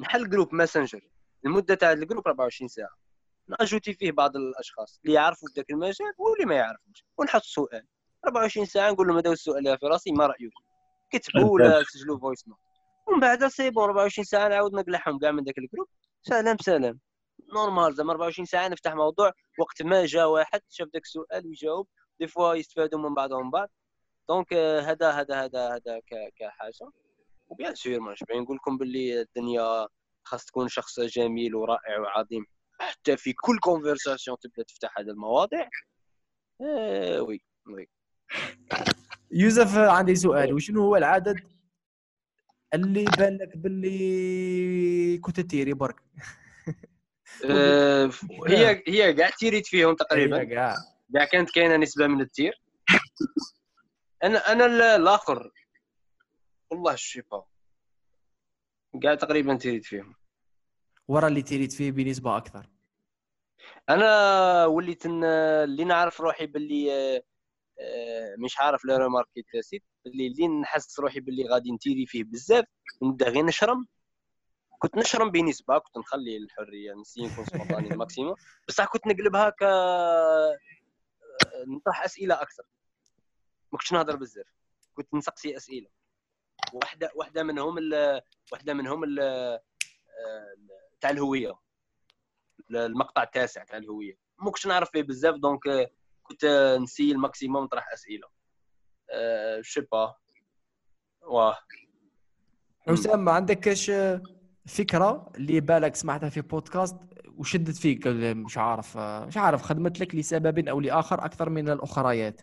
نحل 0.00 0.30
group 0.30 0.54
ماسنجر 0.54 1.00
المدة 1.46 1.74
تاع 1.74 1.92
ال 1.92 1.98
group 1.98 2.26
24 2.26 2.68
ساعة. 2.68 2.96
نأجوتي 3.48 3.92
فيه 3.92 4.12
بعض 4.12 4.36
الأشخاص 4.36 5.00
اللي 5.04 5.14
يعرفوا 5.14 5.48
ذاك 5.56 5.70
المجال 5.70 6.12
واللي 6.18 6.44
ما 6.44 6.54
يعرفوش. 6.54 7.04
ونحط 7.18 7.42
سؤال. 7.42 7.86
24 8.26 8.66
ساعة 8.66 8.90
نقول 8.90 9.08
لهم 9.08 9.16
هذا 9.16 9.32
السؤال 9.32 9.78
في 9.78 9.86
راسي 9.86 10.12
ما 10.12 10.26
رايك 10.26 10.52
كتبوا 11.10 11.50
ولا 11.50 11.82
سجلوا 11.82 12.18
voice 12.18 12.48
note 12.48 12.58
ومن 13.06 13.20
بعد 13.20 13.46
c'est 13.46 13.70
bon 13.70 13.84
24 13.84 14.24
ساعة 14.24 14.48
نعاود 14.48 14.74
نقلعهم 14.74 15.18
كاع 15.18 15.30
من 15.30 15.44
ذاك 15.44 15.58
ال 15.58 15.62
group. 15.62 15.88
سلام 16.22 16.56
سلام. 16.60 17.00
normal 17.54 17.94
زعما 17.94 18.12
24 18.12 18.46
ساعة 18.46 18.68
نفتح 18.68 18.94
موضوع. 18.94 19.32
وقت 19.58 19.82
ما 19.82 20.06
جا 20.06 20.24
واحد 20.24 20.60
شاف 20.68 20.88
ذاك 20.94 21.02
السؤال 21.02 21.46
ويجاوب. 21.46 21.88
des 22.20 22.26
fois 22.26 22.54
يستفادوا 22.54 23.00
من 23.00 23.14
بعضهم 23.14 23.50
بعض 23.50 23.68
donc 24.28 24.52
هذا 24.52 25.10
هذا 25.10 25.44
هذا 25.44 25.74
هذا 25.74 26.00
كحاجة. 26.36 26.90
و 27.48 27.53
bien 27.53 27.74
sûr 27.74 28.00
ما 28.00 28.14
باين 28.28 28.42
نقول 28.42 28.56
لكم 28.56 28.78
باللي 28.78 29.20
الدنيا 29.20 29.88
خاص 30.24 30.44
تكون 30.44 30.68
شخص 30.68 31.00
جميل 31.00 31.54
ورائع 31.54 31.98
وعظيم. 32.00 32.44
حتى 32.80 33.16
في 33.16 33.32
كل 33.32 33.58
conversation 33.58 34.36
تبدا 34.38 34.62
تفتح 34.62 34.98
هذه 34.98 35.10
المواضيع. 35.10 35.68
آه 36.60 37.20
oui 37.22 37.42
oui. 37.66 37.88
يوسف 39.36 39.78
عندي 39.78 40.14
سؤال. 40.14 40.54
وشنو 40.54 40.82
هو 40.82 40.96
العدد 40.96 41.40
اللي 42.74 43.04
بان 43.04 43.36
لك 43.36 43.56
باللي 43.56 45.18
كنت 45.18 45.40
تيري 45.40 45.72
برك؟ 45.72 46.00
آه، 47.50 48.10
هي 48.48 48.82
هي 48.88 49.14
كاع 49.14 49.30
تيريت 49.30 49.66
فيهم 49.66 49.94
تقريبا. 49.94 50.44
كاع 50.44 50.74
كاع 51.14 51.24
كانت 51.24 51.50
كاينة 51.50 51.76
نسبة 51.76 52.06
من 52.06 52.20
التير. 52.20 52.62
أنا 54.24 54.52
أنا 54.52 54.96
الآخر. 54.96 55.50
والله 56.70 56.92
الشفا 56.92 57.44
كاع 59.02 59.14
تقريبا 59.14 59.56
تيريت 59.56 59.84
فيهم. 59.84 60.14
ورا 61.08 61.28
اللي 61.28 61.42
تيريت 61.42 61.72
فيه 61.72 61.90
بنسبة 61.90 62.36
أكثر. 62.36 62.66
أنا 63.88 64.66
وليت 64.66 65.06
اللي 65.06 65.84
نعرف 65.84 66.20
روحي 66.20 66.46
باللي 66.46 66.92
آه، 66.92 67.22
مش 68.38 68.58
عارف 68.58 68.84
لا 68.84 68.98
ريماركي 68.98 69.42
تاسيت 69.52 69.82
اللي 70.06 70.26
اللي 70.26 70.48
نحس 70.48 71.00
روحي 71.00 71.20
باللي 71.20 71.44
غادي 71.48 71.72
نتيري 71.72 72.06
فيه 72.06 72.24
بزاف 72.24 72.64
نبدا 73.02 73.28
غير 73.28 73.44
نشرم. 73.44 73.86
كنت 74.78 74.96
نشرم 74.96 75.30
بنسبة 75.30 75.78
كنت 75.78 75.98
نخلي 75.98 76.36
الحرية 76.36 76.94
نسي 76.94 77.26
نكون 77.26 77.44
spontané 77.44 77.88
ال 77.92 77.97
maximum. 77.97 78.34
بصح 78.68 78.84
كنت 78.86 79.06
نقلبها 79.06 79.50
ك 79.50 79.62
آه، 79.62 80.56
نطرح 81.66 82.04
أسئلة 82.04 82.42
أكثر. 82.42 82.62
ما 83.72 83.78
كنتش 83.78 83.92
نهضر 83.92 84.16
بزاف 84.16 84.46
كنت 84.94 85.14
نسقسي 85.14 85.56
أسئلة. 85.56 85.88
واحدة 86.72 87.10
واحدة 87.14 87.42
منهم 87.42 87.78
ال... 87.78 88.20
واحدة 88.52 88.74
منهم 88.74 89.04
ال... 89.04 89.16
تاع 91.00 91.10
الهوية. 91.10 91.54
المقطع 92.70 93.22
التاسع 93.22 93.64
تاع 93.64 93.78
الهوية. 93.78 94.18
ما 94.38 94.50
كنتش 94.50 94.66
نعرف 94.66 94.90
فيه 94.90 95.02
بزاف 95.02 95.34
donc 95.34 95.90
كنت 96.28 96.44
نسي 96.82 97.12
ال 97.12 97.18
maximum 97.18 97.64
نطرح 97.64 97.92
أسئلة. 97.92 98.28
أه 99.12 99.62
با. 99.92 100.14
واه. 101.22 101.56
حسام 102.88 103.24
ما 103.24 103.32
عندكش 103.32 103.92
فكرة 104.66 105.32
اللي 105.36 105.60
بالك 105.60 105.96
سمعتها 105.96 106.28
في 106.28 106.40
بودكاست 106.40 106.96
وشدت 107.36 107.76
فيك؟ 107.76 108.06
مش 108.06 108.58
عارف 108.58 108.98
مش 108.98 109.36
عارف 109.36 109.62
خدمت 109.62 110.00
لك 110.00 110.14
لسبب 110.14 110.68
أو 110.68 110.80
لآخر 110.80 111.24
أكثر 111.24 111.50
من 111.50 111.68
الأخريات. 111.68 112.40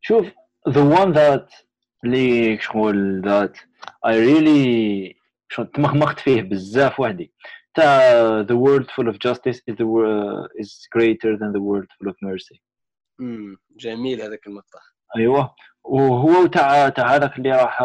شوف 0.00 0.26
the 0.68 0.96
one 0.98 1.14
that 1.14 1.64
اللي 2.04 2.58
شغل 2.58 3.22
that 3.24 3.54
I 4.06 4.12
really 4.12 5.16
تمخمخت 5.74 6.18
فيه 6.18 6.42
بزاف 6.42 7.00
وحدي. 7.00 7.32
تاع 7.76 8.42
the 8.42 8.56
world 8.56 8.86
full 8.86 9.08
of 9.08 9.16
justice 9.18 9.60
is 9.70 9.74
the 9.74 9.86
world 9.86 10.48
is 10.62 10.88
greater 10.96 11.36
than 11.36 11.52
the 11.52 11.60
world 11.60 11.88
full 11.96 12.08
of 12.10 12.16
mercy. 12.22 12.60
امم 13.20 13.56
جميل 13.76 14.22
هذاك 14.22 14.46
المقطع. 14.46 14.78
أيوه. 15.16 15.54
وهو 15.84 16.46
تاع 16.46 16.88
تاع 16.88 17.14
هذاك 17.14 17.38
اللي 17.38 17.52
راح 17.52 17.78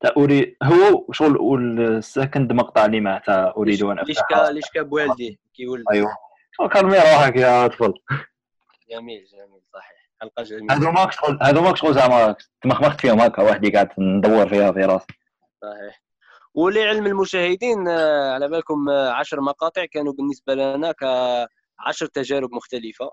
تاع 0.00 0.10
اريد 0.16 0.56
هو 0.62 1.06
شغل 1.12 1.36
والسكند 1.36 2.52
مقطع 2.52 2.84
اللي 2.84 3.00
معه 3.00 3.18
تاع 3.18 3.54
اريد 3.56 3.82
أن 3.82 3.98
افتح 3.98 4.08
ليش 4.08 4.18
كا 4.30 4.52
ليش 4.52 4.64
كا 4.74 4.82
بوالدي؟ 4.82 5.40
كيولد 5.54 5.84
أيوه. 5.92 6.16
كرمي 6.72 6.98
روحك 6.98 7.36
يا 7.36 7.66
طفل 7.66 7.94
جميل 8.90 9.24
جميل 9.24 9.62
صحيح. 9.74 10.10
حلقة 10.20 10.42
جميلة. 10.42 10.74
هذو 10.74 10.90
ماك 10.90 11.12
شغل 11.12 11.38
هذو 11.42 11.60
ماك 11.60 11.76
شغل 11.76 11.94
زعما 11.94 12.36
تمخمخت 12.62 13.00
فيهم 13.00 13.20
هكا 13.20 13.42
وحدي 13.42 13.70
قاعد 13.70 13.88
ندور 13.98 14.48
فيها 14.48 14.72
في 14.72 14.80
راسي. 14.80 15.06
صحيح. 15.62 16.02
ولعلم 16.54 17.06
المشاهدين 17.06 17.88
آه، 17.88 18.32
على 18.34 18.48
بالكم 18.48 18.88
آه، 18.88 19.10
عشر 19.10 19.40
مقاطع 19.40 19.84
كانوا 19.84 20.12
بالنسبة 20.12 20.54
لنا 20.54 20.92
كعشر 20.92 22.06
تجارب 22.06 22.52
مختلفة. 22.54 23.10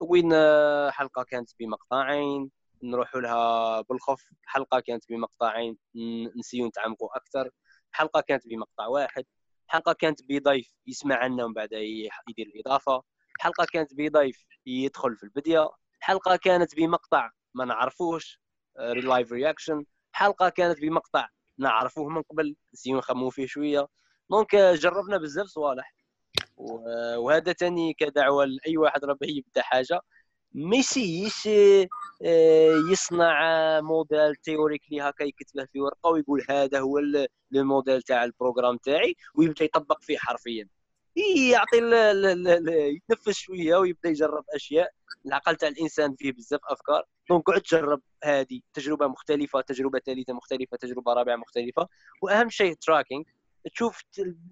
وين 0.00 0.32
آه، 0.34 0.90
حلقة 0.90 1.22
كانت 1.22 1.50
بمقطعين 1.60 2.50
نروحوا 2.82 3.20
لها 3.20 3.80
بالخف. 3.80 4.22
حلقة 4.44 4.80
كانت 4.80 5.04
بمقطعين 5.08 5.78
نسيو 6.38 6.66
نتعمقوا 6.66 7.16
أكثر. 7.16 7.50
حلقة 7.92 8.20
كانت 8.20 8.48
بمقطع 8.48 8.86
واحد. 8.86 9.24
حلقة 9.66 9.92
كانت 9.92 10.20
بضيف 10.28 10.74
يسمع 10.86 11.16
عنا 11.16 11.44
ومن 11.44 11.54
بعد 11.54 11.72
يدير 11.72 12.46
الإضافة. 12.46 13.02
حلقة 13.40 13.66
كانت 13.72 13.94
بضيف 13.94 14.44
يدخل 14.66 15.16
في 15.16 15.22
البداية 15.22 15.70
حلقة 16.00 16.36
كانت 16.36 16.76
بمقطع 16.76 17.30
ما 17.54 17.64
نعرفوش 17.64 18.40
live 18.78 19.32
reaction 19.32 19.84
حلقة 20.12 20.48
كانت 20.48 20.80
بمقطع 20.80 21.28
نعرفوه 21.58 22.08
من 22.08 22.22
قبل 22.22 22.56
نسيو 22.74 22.98
نخمموا 22.98 23.30
فيه 23.30 23.46
شوية. 23.46 23.88
donc 24.30 24.56
جربنا 24.56 25.18
بزاف 25.18 25.46
صوالح. 25.46 25.94
وهذا 27.16 27.52
تاني 27.52 27.94
كدعوة 27.94 28.44
لأي 28.44 28.76
واحد 28.76 29.04
راه 29.04 29.16
يبدأ 29.22 29.62
حاجة. 29.62 30.00
ما 30.54 30.76
يسيش 30.76 31.48
آه، 32.26 32.76
يصنع 32.92 33.40
modèle 33.80 34.36
theoretically 34.36 35.00
هكا 35.00 35.24
يكتبه 35.24 35.64
في 35.72 35.80
ورقة 35.80 36.10
ويقول 36.10 36.44
هذا 36.50 36.80
هو 36.80 36.98
الموديل 37.54 38.02
تاع 38.02 38.24
ال 38.24 38.29
programme 38.29 38.76
تاعي 38.76 39.16
ويبدأ 39.34 39.64
يطبق 39.64 40.02
فيه 40.02 40.18
حرفيا. 40.18 40.68
يعطي 41.16 41.76
يتنفس 42.68 43.38
شوية 43.38 43.76
ويبدأ 43.76 44.08
يجرب 44.08 44.44
أشياء. 44.54 44.90
العقل 45.26 45.56
تاع 45.56 45.68
الإنسان 45.68 46.14
فيه 46.14 46.32
بزاف 46.32 46.60
أفكار. 46.64 47.04
donc 47.30 47.42
قعد 47.42 47.62
جرب 47.62 48.02
هذه. 48.24 48.60
تجربة 48.72 49.06
مختلفة 49.06 49.60
تجربة 49.60 49.98
ثالثة 49.98 50.32
مختلفة 50.32 50.76
تجربة 50.76 51.12
رابعة 51.12 51.36
مختلفة. 51.36 51.88
وأهم 52.22 52.50
شيء 52.50 52.74
tracking 52.74 53.24
تشوف 53.74 54.02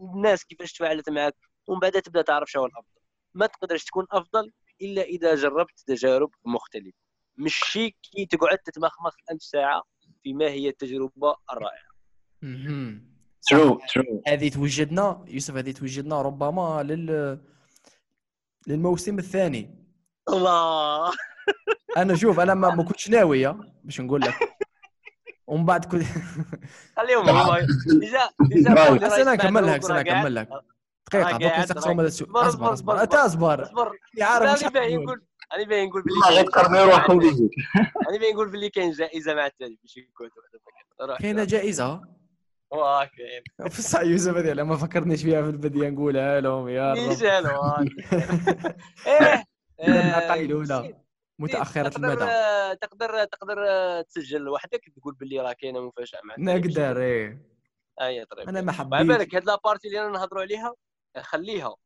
الناس 0.01 0.45
كيفاش 0.45 0.73
تفاعلت 0.73 1.11
معك 1.11 1.37
ومن 1.67 1.81
بعد 1.81 1.93
تبدأ 1.93 2.23
تعرف 2.23 2.51
شو 2.51 2.67
الأفضل. 2.67 3.01
ما 3.35 3.47
تقدرش 3.47 3.85
تكون 3.85 4.07
أفضل 4.11 4.53
إلا 4.83 5.03
إذا 5.03 5.35
جربت 5.35 5.81
تجارب 5.87 6.31
مختلفة. 6.45 6.99
مش 7.37 7.55
شيء 7.55 7.97
كي 8.03 8.27
تقعد 8.27 8.59
تتمخمخ 8.59 9.15
ألف 9.31 9.43
ساعة 9.43 9.83
في 10.23 10.33
ما 10.33 10.49
هي 10.49 10.69
التجربة 10.69 11.37
الرائعة. 11.53 11.93
true 13.49 13.81
true 13.95 14.23
هذه 14.29 14.49
توجدنا 14.49 15.25
يوسف 15.29 15.57
هذه 15.57 15.71
توجدنا 15.71 16.23
ربما 16.23 16.83
لل 16.83 17.39
للموسم 18.67 19.19
الثاني. 19.19 19.71
الله. 20.29 21.13
أنا 21.97 22.15
شوف 22.15 22.41
أنا 22.41 22.55
ما, 22.55 22.75
ما 22.75 22.85
كنتش 22.85 23.11
ناوية 23.11 23.57
باش 23.85 24.01
نقول 24.01 24.21
لك. 24.21 24.35
ومن 25.47 25.65
بعد 25.65 25.85
كنت 25.85 26.03
خليهم 26.97 27.25
ديجا 28.01 28.31
ديجا 28.41 29.23
أنا 29.23 29.35
نكمل 29.35 29.67
لك 29.67 29.85
أنا 29.85 30.01
نكمل 30.01 30.35
لك. 30.35 30.49
دقيقة 31.13 31.39
دوك 31.39 31.53
نسقسوا 31.59 31.93
هذا 31.93 32.07
السؤال 32.07 32.37
أصبر 32.37 32.73
أصبر 32.73 33.03
أنت 33.03 33.15
أصبر. 33.15 33.63
أصبر. 33.63 33.93
يا 34.19 34.25
عارف 34.25 34.63
أنا 34.63 34.71
باغي 34.71 34.97
نقول 34.97 35.23
أنا 35.55 35.65
باغي 35.65 35.87
نقول 35.87 36.03
باللي 36.03 36.37
غير 36.37 36.45
تقرني 36.45 36.85
روحهم 36.85 37.19
بيجيك 37.19 37.51
أنا 38.09 38.19
باغي 38.19 38.33
نقول 38.33 38.51
باللي 38.51 38.71
كاين 38.71 38.93
جائزه 38.93 39.35
مع 39.35 39.47
التالي 39.47 39.79
باش 39.83 39.97
يكون. 39.97 40.31
كاينة 41.19 41.45
جائزة. 41.45 42.22
واه 42.73 43.05
كاين 43.05 43.43
بصح 43.67 44.01
يوسف 44.01 44.37
هذه 44.37 44.53
لما 44.53 44.77
فكرنيش 44.77 45.23
فيها 45.23 45.43
في 45.43 45.49
البدايه 45.49 45.91
نقولها 45.91 46.41
لهم 46.41 46.69
يا 46.69 46.93
رب. 46.93 46.99
إيه 49.07 49.45
الحلقة 49.81 50.35
الأولى. 50.35 50.95
متأخرة 51.39 51.97
المدى. 51.97 52.25
تقدر 52.81 53.25
تقدر 53.25 53.57
تسجل 54.03 54.49
وحدك 54.49 54.81
تقول 54.97 55.15
باللي 55.15 55.41
راه 55.41 55.53
كاينة 55.53 55.81
مفاجأة 55.81 56.21
مع 56.25 56.35
نقدر 56.39 57.01
إيه. 57.01 57.43
أي 58.01 58.25
طيب 58.25 58.49
أنا 58.49 58.61
ما 58.61 58.73
حبيت. 58.73 58.95
على 58.95 59.09
بالك 59.09 59.35
هاد 59.35 59.45
la 59.45 59.56
partie 59.56 59.89
اللي 59.89 60.01
أنا 60.01 60.11
نهضروا 60.11 60.43
عليها 60.43 60.75
خليها 61.21 61.77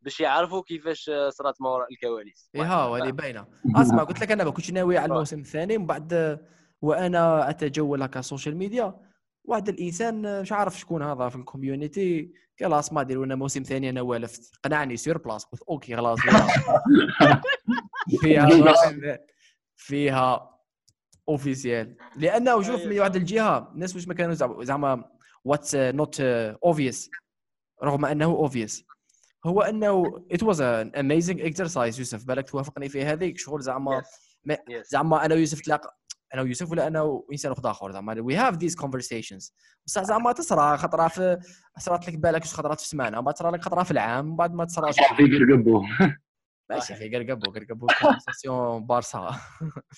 باش 0.00 0.20
يعرفوا 0.20 0.62
كيفاش 0.62 1.10
صرات 1.28 1.60
ما 1.60 1.70
وراء 1.70 1.92
الكواليس. 1.92 2.50
اي 2.54 2.60
ها 2.60 2.96
هذه 2.96 3.10
باينة. 3.10 3.46
اسمع 3.82 4.02
قلت 4.02 4.20
لك 4.20 4.32
أنا 4.32 4.44
ما 4.44 4.50
كنتش 4.50 4.70
ناوي 4.70 4.98
على 4.98 5.12
الموسم 5.12 5.40
الثاني 5.40 5.78
من 5.78 5.86
بعد 5.86 6.40
وأنا 6.82 7.50
أتجول 7.50 8.02
هكا 8.02 8.20
ال 8.20 8.25
social 8.25 8.56
media 8.56 9.07
واحد 9.48 9.68
الإنسان 9.68 10.40
مش 10.40 10.52
عارف 10.52 10.78
شكون 10.78 11.02
هذا 11.02 11.28
في 11.28 11.36
ال 11.36 11.46
community 11.46 12.32
قال 12.62 12.72
اسمع 12.72 13.02
ديروا 13.02 13.26
لنا 13.26 13.34
موسم 13.34 13.62
ثاني 13.62 13.90
أنا 13.90 14.00
والفت 14.00 14.56
قنعني 14.64 14.96
sur 14.96 15.18
place 15.18 15.44
قلت 15.44 15.62
okay 15.62 15.96
خلاص 15.96 16.18
فيها 18.20 18.48
فيها 19.76 20.58
officiel 21.28 21.96
لأنه 22.16 22.62
شوف 22.62 22.86
من 22.86 23.00
واحد 23.00 23.16
الجهة 23.16 23.72
الناس 23.74 23.94
واش 23.94 24.08
ما 24.08 24.14
كانوا 24.14 24.64
زعما 24.64 25.04
what's 25.44 25.74
not 25.74 26.20
obvious 26.20 27.10
رغم 27.82 28.04
أنه 28.04 28.24
obvious 28.24 28.84
هو 29.46 29.62
أنه 29.62 30.24
it 30.32 30.42
was 30.42 30.60
an 30.60 30.96
amazing 30.96 31.40
exercise 31.40 31.98
يوسف 31.98 32.24
بالك 32.24 32.50
توافقني 32.50 32.88
في 32.88 33.04
هذيك 33.04 33.38
شغل 33.38 33.60
زعما 33.60 34.02
زعما 34.82 35.24
أنا 35.24 35.34
ويوسف 35.34 35.60
تلاقى 35.60 35.98
أنا 36.34 36.42
ويوسف 36.42 36.70
ولا 36.70 36.86
أنا 36.86 37.02
وإنسان 37.02 37.50
واحد 37.50 37.66
آخر. 37.66 37.92
زعما 37.92 38.20
we 38.20 38.36
have 38.36 38.54
these 38.54 38.74
conversations 38.74 39.54
بصح 39.86 40.02
زعما 40.02 40.32
تصرى 40.32 40.76
خطرة 40.76 41.08
في 41.08 41.38
صرات 41.78 42.08
لك 42.08 42.16
بالك 42.16 42.44
خطرات 42.44 42.78
في 42.78 42.84
السمانة 42.84 43.20
ما 43.20 43.32
تصرى 43.32 43.50
لك 43.50 43.62
خطرة 43.62 43.82
في 43.82 43.90
العام 43.90 44.36
بعد 44.36 44.54
ما 44.54 44.64
تصرى 44.64 44.92
في 44.92 45.02
قرقبو 45.02 45.82
ماشي 46.70 46.94
في 46.94 47.16
قرقبو 47.16 47.50
قرقبو 47.50 47.86
كونفرساسيون 48.00 48.86
بارسا. 48.86 49.36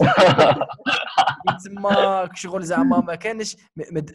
تما 1.64 2.28
شغل 2.34 2.62
زعما 2.62 3.00
ما 3.00 3.14
كانش 3.14 3.56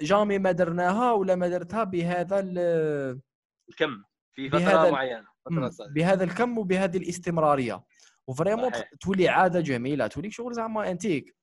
جامي 0.01 0.39
ما 0.39 0.51
درناها 0.51 1.11
ولا 1.11 1.35
ما 1.35 1.47
درتها 1.47 1.83
بهذا 1.83 2.39
الكم. 2.39 4.03
في 4.31 4.49
فترة 4.49 4.89
معينة 4.91 5.25
بهذا 5.95 6.23
الكم 6.23 6.57
وبهذه 6.57 6.97
الاستمرارية. 6.97 7.83
وفريمون 8.27 8.71
تولي 9.01 9.29
عادة 9.29 9.59
جميلة 9.59 10.07
تولي 10.07 10.31
شغل 10.31 10.53
زعما 10.53 10.91
انتيك 10.91 11.35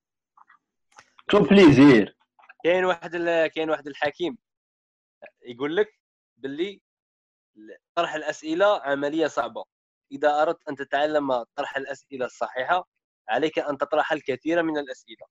tout 1.31 1.39
plaisir؟ 1.39 2.17
كاين 2.65 2.85
واحد 2.85 3.17
كاين 3.55 3.71
واحد 3.71 3.87
الحكيم 3.87 4.39
يقول 5.43 5.77
لك 5.77 5.89
باللي 6.37 6.81
طرح 7.95 8.15
الأسئلة 8.15 8.81
عملية 8.81 9.27
صعبة. 9.27 9.65
إذا 10.13 10.43
أردت 10.43 10.69
أن 10.69 10.77
تتعلم 10.77 11.43
طرح 11.43 11.77
الأسئلة 11.77 12.27
الصحيحة 12.27 12.89
عليك 13.29 13.59
أن 13.59 13.79
تطرح 13.79 14.13
الكثير 14.13 14.63
من 14.63 14.79
الأسئلة. 14.79 15.27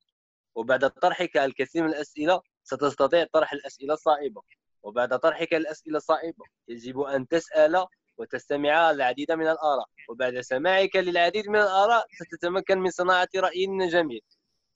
وبعد 0.55 0.89
طرحك 0.89 1.37
الكثير 1.37 1.83
من 1.83 1.89
الأسئلة 1.89 2.41
ستستطيع 2.63 3.25
طرح 3.33 3.53
الأسئلة 3.53 3.93
الصعبة. 3.93 4.41
وبعد 4.83 5.19
طرحك 5.19 5.53
الأسئلة 5.53 5.97
الصعبة 5.97 6.45
يجب 6.67 6.99
أن 6.99 7.27
تسأل 7.27 7.85
وتستمع 8.17 8.91
العديد 8.91 9.31
من 9.31 9.47
الآراء. 9.47 9.85
وبعد 10.09 10.39
سماعك 10.39 10.95
للعديد 10.95 11.47
من 11.47 11.59
الآراء 11.59 12.05
ستتمكن 12.11 12.79
من 12.79 12.89
صناعة 12.89 13.29
رأي 13.35 13.65
جميل. 13.91 14.21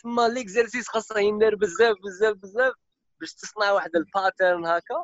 ثم 0.06 0.22
ليكزرسيس 0.22 0.88
خاصه 0.88 1.20
يندير 1.20 1.56
بزاف 1.56 1.95
بزاف 2.03 2.38
بزاف 2.38 2.74
باش 3.20 3.34
تصنع 3.34 3.72
واحد 3.72 3.95
الباترن 3.95 4.66
هكا. 4.66 5.03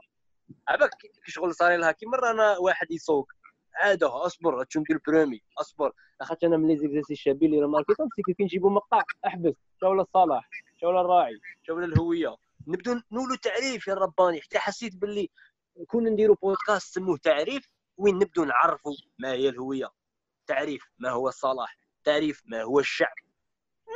عباك 0.67 0.89
شغل 1.27 1.55
صار 1.55 1.77
لها 1.77 1.91
كي 1.91 2.05
مرة 2.05 2.31
أنا 2.31 2.57
واحد 2.57 2.91
يسوق. 2.91 3.31
عادة 3.75 4.25
أصبر 4.25 4.63
تشوف 4.63 4.81
ندير 4.81 4.99
بريمي؟ 5.07 5.41
أصبر. 5.61 5.91
اخاطش 6.21 6.43
أنا 6.43 6.57
من 6.57 6.67
لي 6.67 6.77
زيكزاسي 6.77 7.13
الشابين 7.13 7.53
اللي 7.53 7.63
رماركيتهم 7.63 8.09
سي 8.15 8.33
كي 8.33 8.43
نجيبوا 8.43 8.69
مقطع 8.69 9.03
أحبس. 9.27 9.53
شاول 9.81 9.99
الصلاح 9.99 10.49
شاول 10.81 10.97
الراعي 10.97 11.39
شاول 11.67 11.83
الهوية. 11.83 12.35
نبدو 12.67 13.01
نولوا 13.11 13.35
تعريف 13.35 13.87
يا 13.87 13.93
رباني. 13.93 14.41
حتى 14.41 14.59
حسيت 14.59 14.95
باللي 14.95 15.29
كون 15.87 16.07
نديروا 16.07 16.35
بودكاست 16.41 16.93
سموه 16.93 17.17
تعريف 17.17 17.71
وين 17.97 18.15
نبدو 18.15 18.43
نعرفوا 18.43 18.93
ما 19.19 19.31
هي 19.31 19.49
الهوية. 19.49 19.89
تعريف 20.47 20.83
ما 20.99 21.09
هو 21.09 21.27
الصلاح 21.27 21.77
تعريف 22.03 22.41
ما 22.45 22.63
هو 22.63 22.79
الشعب. 22.79 23.15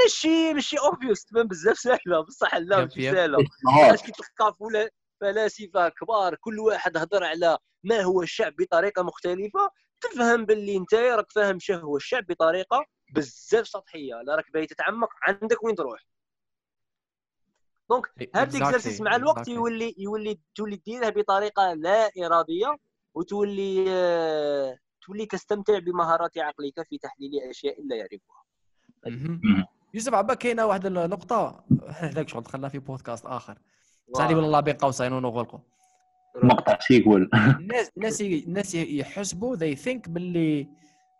ماشي 0.03 0.53
ماشي 0.53 0.77
obvious 0.77 1.25
تبان 1.25 1.47
بزاف 1.47 1.77
سهلة 1.77 2.21
بصح 2.27 2.55
لا 2.55 2.79
ماشي 2.81 3.11
سهلة. 3.11 3.37
علاش 3.85 4.01
كي 4.01 4.11
تلقى 4.11 4.55
voilà 4.59 4.89
فلاسفة 5.21 5.89
كبار 5.89 6.35
كل 6.35 6.59
واحد 6.59 6.97
هضر 6.97 7.23
على 7.23 7.57
ما 7.83 8.01
هو 8.01 8.21
الشعب 8.21 8.55
بطريقة 8.59 9.03
مختلفة 9.03 9.69
تفهم 10.01 10.45
باللي 10.45 10.77
انت 10.77 10.93
راك 10.93 11.31
فاهم 11.31 11.59
شنو 11.59 11.79
هو 11.79 11.97
الشعب 11.97 12.25
بطريقة 12.27 12.85
بزاف 13.15 13.67
سطحية. 13.67 14.21
لا 14.21 14.35
راك 14.35 14.51
باغي 14.53 14.65
تتعمق 14.65 15.09
عندك 15.27 15.63
وين 15.63 15.75
تروح. 15.75 16.05
donc 17.89 18.07
هذا 18.35 18.57
ال 18.57 18.62
exercice 18.62 19.01
مع 19.01 19.15
الوقت 19.15 19.47
يولي 19.47 19.95
يولي 19.97 20.39
تولي 20.55 20.75
ديرها 20.75 21.09
بطريقة 21.09 21.73
لا 21.73 22.09
إرادية 22.25 22.77
وتولي 23.13 23.85
آه 23.89 24.77
تولي 25.01 25.25
تستمتع 25.25 25.79
بمهارات 25.79 26.37
عقلك 26.37 26.81
في 26.89 26.97
تحليل 26.97 27.31
أشياء 27.49 27.75
لا 27.85 27.95
يعرفها. 27.95 28.43
يوسف 29.95 30.13
عبا 30.13 30.33
كاينة 30.33 30.65
واحد 30.65 30.85
النقطة. 30.85 31.65
هذاك 31.89 32.29
شغل 32.29 32.43
دخلنا 32.43 32.69
في 32.69 32.79
بودكاست 32.79 33.25
آخر. 33.25 33.57
سالي 34.13 34.35
والله 34.35 34.59
بين 34.59 34.73
قوسين 34.73 35.13
ونغلقوا 35.13 35.59
مقطع 36.43 36.79
c'est 36.79 37.07
cool 37.07 37.29
الناس 37.33 37.91
الناس 37.97 38.21
الناس 38.21 38.75
يحسبوا 38.75 39.55
they 39.55 39.75
think 39.75 40.09
باللي 40.09 40.67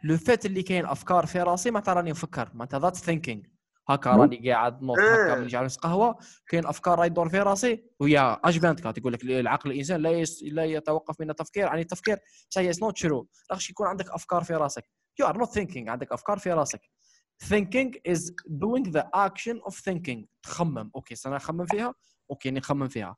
le 0.03 0.17
fait 0.17 0.45
اللي 0.45 0.63
كاين 0.63 0.85
أفكار 0.85 1.25
في 1.25 1.41
راسي 1.41 1.71
معناتها 1.71 1.93
راني 1.93 2.11
نفكر. 2.11 2.49
معناتها 2.53 2.79
that's 2.79 2.95
thinking 2.95 3.41
هكا 3.89 4.09
راني 4.09 4.51
قاعد 4.51 4.83
نوض 4.83 4.99
هكا 4.99 5.35
من 5.35 5.47
جالس 5.47 5.77
قهوه 5.77 6.17
كاين 6.47 6.65
أفكار 6.65 6.99
راهي 6.99 7.09
تدور 7.09 7.29
في 7.29 7.39
راسي 7.39 7.83
ويا 7.99 8.49
H24 8.49 8.93
تقول 8.93 9.13
لك 9.13 9.23
العقل 9.23 9.71
الإنسان 9.71 10.01
لا 10.01 10.09
يس... 10.09 10.43
لا 10.43 10.65
يتوقف 10.65 11.21
من 11.21 11.29
التفكير. 11.29 11.67
عن 11.67 11.79
التفكير 11.79 12.19
هي 12.57 12.71
not 12.81 12.99
true 12.99 13.27
راكش 13.51 13.69
يكون 13.69 13.87
عندك 13.87 14.11
أفكار 14.11 14.43
في 14.43 14.53
راسك. 14.53 14.83
you 15.19 15.27
are 15.27 15.37
not 15.37 15.49
thinking 15.49 15.89
عندك 15.89 16.11
أفكار 16.11 16.37
في 16.37 16.51
راسك. 16.51 16.81
Thinking 17.43 17.91
is 18.05 18.31
doing 18.47 18.83
the 18.91 19.05
action 19.13 19.59
of 19.65 19.75
thinking. 19.75 20.25
تخمم. 20.43 20.91
okay 20.95 21.15
أنا 21.25 21.35
نخمم 21.35 21.65
فيها؟ 21.65 21.93
okay 22.31 22.51
نخمم 22.51 22.87
فيها. 22.87 23.15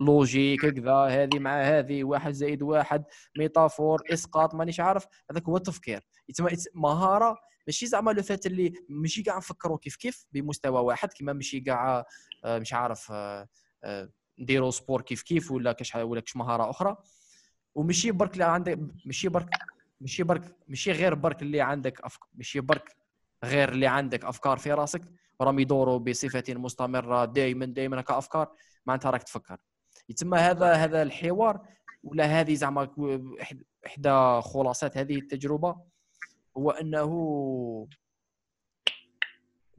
logique 0.00 0.66
كذا 0.66 0.94
هذه 0.94 1.38
مع 1.38 1.62
هذه 1.62 2.04
واحد 2.04 2.32
زائد 2.32 2.62
واحد 2.62 3.04
métaphore 3.38 4.02
إسقاط 4.12 4.54
مانيش 4.54 4.80
عارف. 4.80 5.06
هذاك 5.30 5.44
هو 5.44 5.56
التفكير. 5.56 6.00
مهارة. 6.74 7.36
ماشي 7.66 7.86
زعما 7.86 8.10
le 8.10 8.22
fait 8.22 8.46
اللي 8.46 8.72
ماشي 8.88 9.22
كاع 9.22 9.36
نفكروا 9.36 9.78
كيف 9.78 9.96
كيف؟ 9.96 10.26
بمستوى 10.32 10.80
واحد. 10.80 11.12
كما 11.12 11.32
ماشي 11.32 11.60
كاع 11.60 12.04
آه، 12.44 12.58
مش 12.58 12.72
عارف 12.72 13.12
آه، 13.12 13.48
آه، 13.84 14.10
نديروا 14.38 14.70
سبور 14.70 15.02
كيف 15.02 15.22
كيف 15.22 15.50
ولا 15.50 15.72
كاش 15.72 15.94
ولا 15.94 16.20
كاش 16.20 16.36
مهارة 16.36 16.70
أخرى. 16.70 16.96
وماشي 17.74 18.10
برك 18.10 18.32
اللي 18.32 18.44
عندك 18.44 18.78
ماشي 19.06 19.28
برك 19.28 19.48
ماشي 20.00 20.22
برك 20.22 20.56
ماشي 20.68 20.92
غير 20.92 21.14
برك 21.14 21.42
اللي 21.42 21.60
عندك. 21.60 22.00
ماشي 22.34 22.60
برك 22.60 22.97
غير 23.44 23.68
اللي 23.68 23.86
عندك 23.86 24.24
أفكار 24.24 24.58
في 24.58 24.72
راسك. 24.72 25.02
راهم 25.40 25.58
يدوروا 25.58 25.98
بصفة 25.98 26.44
مستمرة 26.48 27.24
دائما 27.24 27.66
دائما 27.66 28.00
كافكار 28.00 28.52
معناتها 28.86 29.10
راك 29.10 29.22
تفكر. 29.22 29.56
يتم 30.08 30.34
هذا 30.34 30.72
هذا 30.72 31.02
الحوار 31.02 31.60
ولا 32.02 32.24
هذه 32.24 32.54
زعما 32.54 32.88
احدى 33.86 34.40
خلاصات 34.42 34.96
هذه 34.96 35.18
التجربة؟ 35.18 35.76
هو 36.56 36.70
أنه 36.70 37.08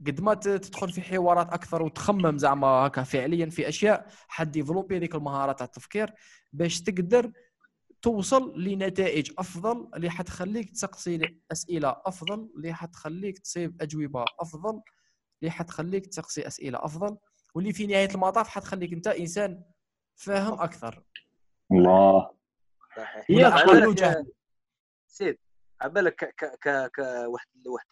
قد 0.06 0.20
ما 0.20 0.34
تدخل 0.34 0.92
في 0.92 1.02
حوارات 1.02 1.52
أكثر 1.52 1.82
وتخمم 1.82 2.38
زعما 2.38 2.66
هكا 2.66 3.02
فعليا 3.02 3.46
في 3.46 3.68
أشياء 3.68 4.06
حد 4.28 4.50
ديفلوبي 4.50 4.96
هذيك 4.96 5.14
المهارات 5.14 5.58
تاع 5.58 5.66
التفكير 5.66 6.12
باش 6.52 6.82
تقدر 6.82 7.32
توصل 8.02 8.62
لنتائج 8.62 9.32
أفضل 9.38 9.90
اللي 9.96 10.10
حتخليك 10.10 10.70
تسقسي 10.70 11.40
أسئلة 11.52 11.96
أفضل 12.06 12.50
اللي 12.56 12.74
حتخليك 12.74 13.38
تصيب 13.38 13.82
أجوبة 13.82 14.24
أفضل 14.40 14.82
اللي 15.42 15.50
حتخليك 15.50 16.06
تسقسي 16.06 16.46
أسئلة 16.46 16.84
أفضل 16.84 17.16
واللي 17.54 17.72
في 17.72 17.86
نهاية 17.86 18.08
المطاف 18.14 18.48
حتخليك 18.48 18.92
أنت 18.92 19.06
إنسان 19.06 19.62
فاهم 20.14 20.60
أكثر. 20.60 21.02
الله. 21.72 22.30
صحيح. 22.96 23.30
سيد 25.06 25.38
عبالك 25.80 26.14
ك 26.14 26.44
ك 26.44 26.90
ك 26.94 26.98
واحد 27.26 27.66
واحد 27.66 27.88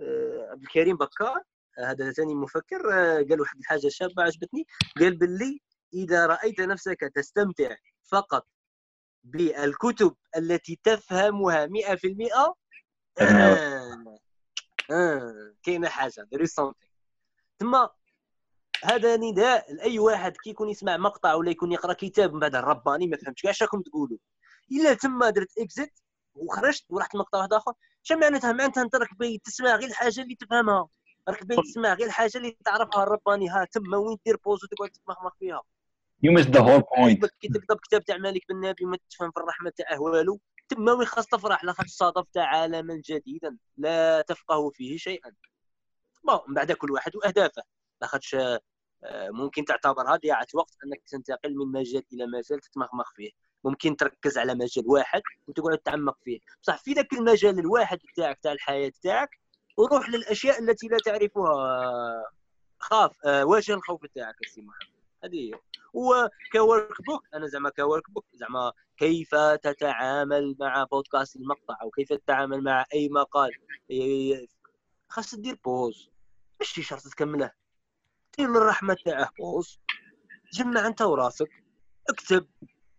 آه، 0.00 0.48
عبد 0.50 0.62
الكريم 0.62 0.96
بكار 0.96 1.42
هذا 1.78 2.12
ثاني 2.12 2.34
مفكر 2.34 2.92
آه، 2.92 3.16
قال 3.16 3.40
واحد 3.40 3.58
الحاجة 3.58 3.88
شابة 3.88 4.22
عجبتني 4.22 4.66
قال 5.00 5.16
باللي 5.18 5.60
إذا 5.94 6.26
رأيت 6.26 6.60
نفسك 6.60 7.00
تستمتع 7.14 7.76
فقط 8.12 8.46
بالكتب 9.24 10.14
التي 10.36 10.80
تفهمها 10.84 11.66
100% 11.66 11.70
آه. 12.36 12.54
آه. 14.90 15.54
كاينة 15.62 15.88
حاجة 15.88 16.28
there 16.34 16.40
is 16.40 16.50
something. 16.50 16.88
ثم 17.60 17.86
هذا 18.84 19.16
نداء 19.16 19.72
لأي 19.74 19.98
واحد 19.98 20.36
كي 20.36 20.50
يكون 20.50 20.68
يسمع 20.68 20.96
مقطع 20.96 21.34
ولا 21.34 21.50
يكون 21.50 21.72
يقرأ 21.72 21.92
كتاب 21.92 22.32
من 22.34 22.40
بعد 22.40 22.54
الرباني 22.54 23.06
ما 23.06 23.16
فهمتش. 23.16 23.42
كاع 23.42 23.52
راكم 23.62 23.82
تقولوا؟ 23.82 24.18
إلا 24.72 24.94
تما 24.94 25.30
درت 25.30 25.58
exit 25.58 26.00
وخرجت 26.34 26.84
ورحت 26.88 27.16
مقطع 27.16 27.38
واحد 27.38 27.52
آخر 27.52 27.72
شنو 28.02 28.18
معناتها؟ 28.18 28.52
معناتها 28.52 28.82
أنت 28.82 28.96
راك 28.96 29.14
باغي 29.18 29.38
تسمع 29.44 29.76
غير 29.76 29.88
الحاجة 29.88 30.20
اللي 30.20 30.34
تفهمها. 30.34 30.88
راك 31.28 31.44
باغي 31.44 31.62
تسمع 31.62 31.94
غير 31.94 32.06
الحاجة 32.06 32.38
اللي 32.38 32.56
تعرفها 32.64 33.02
الرباني. 33.02 33.48
ها 33.48 33.66
تما 33.72 33.96
وين 33.96 34.16
دير 34.26 34.36
pause 34.36 34.64
وتقعد 34.64 34.90
تمخمخ 34.90 35.32
فيها؟ 35.38 35.62
you 36.24 36.32
miss 36.32 36.46
the 36.46 36.60
whole 36.60 36.82
point 36.96 37.26
كي 37.40 37.48
تكتب 37.48 37.76
كتاب 37.76 38.04
تاع 38.04 38.16
مالك 38.16 38.42
بن 38.48 38.60
نبي 38.60 38.84
ما 38.84 38.98
تفهم 39.10 39.30
في 39.30 39.40
الرحمة 39.40 39.72
تاعه 39.76 40.00
والو 40.00 40.40
تما 40.68 40.92
وين 40.92 41.06
خاص 41.06 41.26
تفرح؟ 41.26 41.64
لقد 41.64 41.86
صادفت 41.86 42.36
عالما 42.36 43.02
جديدا 43.04 43.56
لا 43.76 44.20
تفقه 44.20 44.70
فيه 44.70 44.96
شيئا. 44.96 45.32
bon 46.24 46.38
من 46.48 46.54
بعد 46.54 46.72
كل 46.72 46.90
واحد 46.90 47.16
وأهدافه. 47.16 47.62
لاخاطش 48.00 48.34
آه، 48.34 48.60
ممكن 49.30 49.64
تعتبرها 49.64 50.16
ضياعه 50.16 50.46
وقت 50.54 50.76
أنك 50.84 51.02
تنتقل 51.06 51.56
من 51.56 51.72
مجال 51.80 52.02
إلى 52.12 52.26
مجال 52.26 52.60
تتمخمخ 52.60 53.12
فيه. 53.14 53.30
ممكن 53.64 53.96
تركز 53.96 54.38
على 54.38 54.54
مجال 54.54 54.84
واحد 54.86 55.22
وتقعد 55.46 55.78
تعمق 55.78 56.18
فيه. 56.24 56.38
بصح 56.62 56.82
في 56.82 56.92
ذاك 56.92 57.12
المجال 57.12 57.58
الواحد 57.58 57.98
تاعك 58.16 58.38
تاع 58.42 58.52
الحياة 58.52 58.92
تاعك 59.02 59.30
وروح 59.76 60.08
للأشياء 60.08 60.62
التي 60.62 60.88
لا 60.88 60.98
تعرفها. 61.04 62.24
خاف 62.78 63.10
آه، 63.26 63.44
واجه 63.44 63.74
الخوف 63.74 64.06
تاعك 64.14 64.36
سي 64.54 64.60
محمد. 64.60 64.93
هذه 65.24 65.36
هي 65.36 65.52
وك 65.92 67.02
workbook 67.06 67.22
أنا 67.34 67.46
زعما 67.46 67.70
ك 67.70 68.10
workbook 68.10 68.26
زعما 68.32 68.72
كيف 68.96 69.34
تتعامل 69.62 70.56
مع 70.60 70.84
بودكاست 70.84 71.36
المقطع 71.36 71.76
أو 71.82 71.90
كيف 71.90 72.12
تتعامل 72.12 72.64
مع 72.64 72.84
أي 72.94 73.08
مقال. 73.08 73.50
خاص 75.08 75.34
دير 75.34 75.58
pause 75.64 76.10
ماشي 76.60 76.82
شرط 76.82 77.02
تكمله. 77.02 77.50
دير 78.38 78.48
الرحمة 78.48 78.96
تاعه 79.04 79.30
pause 79.38 79.80
جمع 80.52 80.86
أنت 80.86 81.02
وراسك 81.02 81.50
اكتب 82.10 82.46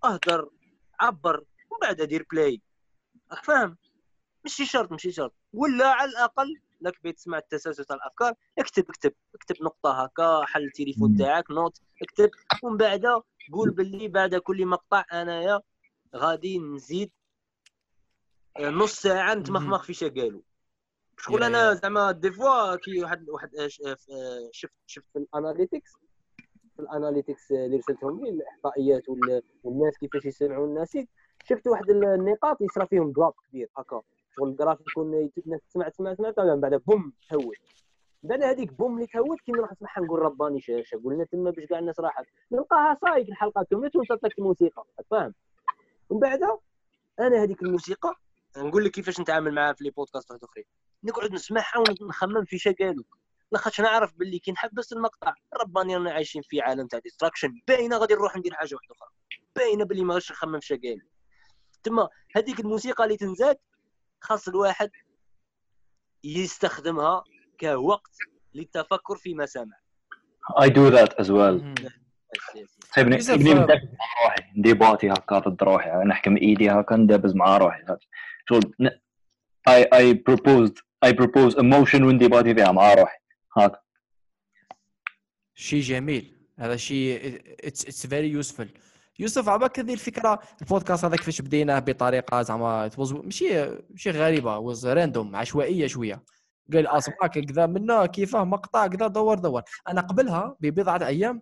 اهدر 0.05 0.49
عبر 0.99 1.37
ومن 1.37 1.79
بعد 1.81 2.01
دير 2.01 2.25
play 2.31 2.61
راك 3.31 3.43
فاهم؟ 3.43 3.77
ماشي 4.43 4.65
شرط 4.65 4.91
ماشي 4.91 5.11
شرط 5.11 5.33
ولا 5.53 5.87
على 5.87 6.09
الأقل 6.11 6.61
لك 6.85 7.13
تسمع 7.13 7.37
التسلسل 7.37 7.85
تاع 7.85 7.95
الأفكار 7.95 8.33
اكتب 8.59 8.89
اكتب 8.89 9.13
اكتب 9.35 9.55
نقطة 9.63 10.03
هكا 10.03 10.45
حل 10.45 10.63
التليفون 10.63 11.17
تاعك 11.17 11.51
note 11.51 11.81
اكتب 12.01 12.29
ومن 12.63 12.77
بعد 12.77 13.05
قول 13.53 13.71
باللي 13.71 14.07
بعد 14.07 14.35
كل 14.35 14.65
مقطع 14.65 15.05
أنايا 15.13 15.61
غادي 16.15 16.59
نزيد 16.59 17.11
آه، 18.57 18.69
نص 18.69 19.01
ساعة 19.01 19.33
نتمخمخ 19.33 19.83
في 19.83 20.09
قالوا. 20.09 20.41
شغل 21.17 21.43
أنا 21.43 21.73
زعما 21.73 22.11
des 22.11 22.31
fois 22.31 22.75
كي 22.75 23.03
واحد 23.03 23.29
واحد 23.29 23.55
آه، 23.55 23.69
آه، 23.87 24.49
شفت 24.51 24.73
شفت 24.85 25.05
في 25.13 25.19
ال 25.19 25.26
analytics 25.26 25.91
في 26.75 26.79
ال 26.79 26.86
analytics 26.86 27.51
اللي 27.51 27.77
رسلتهم 27.77 28.23
لي 28.23 28.29
الإحصائيات 28.29 29.03
والناس 29.63 29.97
كيفاش 29.97 30.25
يسمعوا 30.25 30.67
الناس 30.67 30.97
شفت 31.43 31.67
واحد 31.67 31.89
النقاط 31.89 32.61
يصرى 32.61 32.87
فيهم 32.87 33.11
drop 33.11 33.33
كبير 33.49 33.69
هكا. 33.77 34.01
شغل 34.35 34.49
ال 34.49 34.54
graph 34.54 34.79
يكون 34.81 35.29
تسمع 35.35 35.57
تسمع 35.89 36.13
تسمع 36.13 36.13
من 36.37 36.61
بعد 36.61 36.73
بوم 36.73 37.13
تهوت. 37.29 37.55
بعد 38.23 38.43
هذيك 38.43 38.73
بوم 38.73 38.95
اللي 38.95 39.07
تهوت 39.07 39.41
كي 39.41 39.51
نروح 39.51 39.71
نسمعها 39.71 40.01
نقول 40.01 40.19
رباني 40.19 40.61
شاشه 40.61 41.01
قلنا 41.05 41.25
تما 41.25 41.51
باش 41.51 41.65
كاع 41.65 41.79
الناس 41.79 41.99
راحت. 41.99 42.25
نلقاها 42.51 42.97
صايك 43.01 43.29
الحلقة 43.29 43.63
كملت 43.63 43.95
وانت 43.95 44.39
الموسيقى 44.39 44.85
فاهم؟ 45.11 45.33
ومن 46.09 46.19
بعد 46.19 46.39
أنا 47.19 47.43
هذيك 47.43 47.63
الموسيقى 47.63 48.15
نقول 48.57 48.85
لك 48.85 48.91
كيفاش 48.91 49.19
نتعامل 49.19 49.53
معاها 49.53 49.73
في 49.73 49.83
les 49.83 49.89
podcasts 49.89 50.31
واحد 50.31 50.43
آخرين. 50.43 50.65
نقعد 51.03 51.31
نسمعها 51.31 51.83
ونخمم 52.01 52.45
في 52.45 52.73
قالوا. 52.73 53.03
لاخاطش 53.51 53.81
نعرف 53.81 54.13
باللي 54.15 54.39
كي 54.39 54.51
نحبس 54.51 54.93
المقطع 54.93 55.33
رباني 55.61 55.95
رانا 55.95 56.11
عايشين 56.11 56.41
في 56.41 56.61
عالم 56.61 56.87
تاع 56.87 56.99
distraction 56.99 57.53
باينة 57.67 57.97
غادي 57.97 58.13
نروح 58.13 58.37
ندير 58.37 58.53
حاجة 58.53 58.75
واحدة 58.75 58.95
أخرى. 58.95 59.09
باينة 59.55 59.85
باللي 59.85 60.03
ما 60.03 60.15
نخمم 60.15 60.59
في 60.59 60.75
قالوا. 60.75 61.09
تما 61.83 62.09
هذيك 62.35 62.59
الموسيقى 62.59 63.03
اللي 63.03 63.17
تنزاد 63.17 63.57
خاص 64.25 64.47
الواحد 64.47 64.89
يستخدمها 66.23 67.23
كوقت 67.59 68.17
للتفكر 68.53 69.17
فيما 69.17 69.45
سمع. 69.45 69.77
I 70.59 70.67
do 70.69 70.91
that 70.91 71.13
as 71.19 71.27
well. 71.27 71.85
طيب 72.95 73.07
نبني 73.07 73.51
آه. 73.51 73.63
ندبز 73.63 73.89
مع 73.89 74.23
روحي. 74.23 74.43
ن 74.57 74.64
débatti 74.64 75.09
هكا 75.09 75.39
ضد 75.39 75.63
روحي. 75.63 75.89
نحكم 75.89 76.37
إيدي 76.37 76.69
هكا 76.69 76.95
ندبز 76.95 77.35
مع 77.35 77.57
روحي. 77.57 77.83
شغل 78.49 78.89
I 79.69 79.83
I 79.83 80.13
proposed 80.29 80.75
I 81.05 81.11
propose 81.13 81.55
a 81.55 81.63
motion 81.63 82.01
ونديباتي 82.01 82.55
فيها 82.55 82.71
مع 82.71 82.93
روحي. 82.93 83.17
هكا. 83.57 83.81
شيء 85.55 85.81
جميل. 85.81 86.49
هذا 86.59 86.75
شيء 86.75 87.41
it's 87.63 87.85
it's 87.85 88.07
very 88.07 88.29
useful 88.29 88.69
يوسف 89.19 89.49
عبالك 89.49 89.79
هذه 89.79 89.93
الفكرة 89.93 90.39
البودكاست 90.61 91.05
هذا 91.05 91.15
كيفاش 91.15 91.41
بديناه 91.41 91.79
بطريقة 91.79 92.41
زعما 92.41 92.89
ماشي 92.99 93.69
ماشي 93.89 94.11
غريبة 94.11 94.57
was 94.57 94.87
random 94.87 95.35
عشوائية 95.35 95.87
شوية. 95.87 96.23
قال 96.73 96.87
اسمعك 96.87 97.39
كذا 97.39 97.65
منا 97.65 98.05
كيفاه 98.05 98.43
مقطع 98.43 98.87
كذا 98.87 99.07
دور 99.07 99.37
دور. 99.39 99.61
أنا 99.87 100.01
قبلها 100.01 100.55
ببضعة 100.59 101.07
أيام 101.07 101.41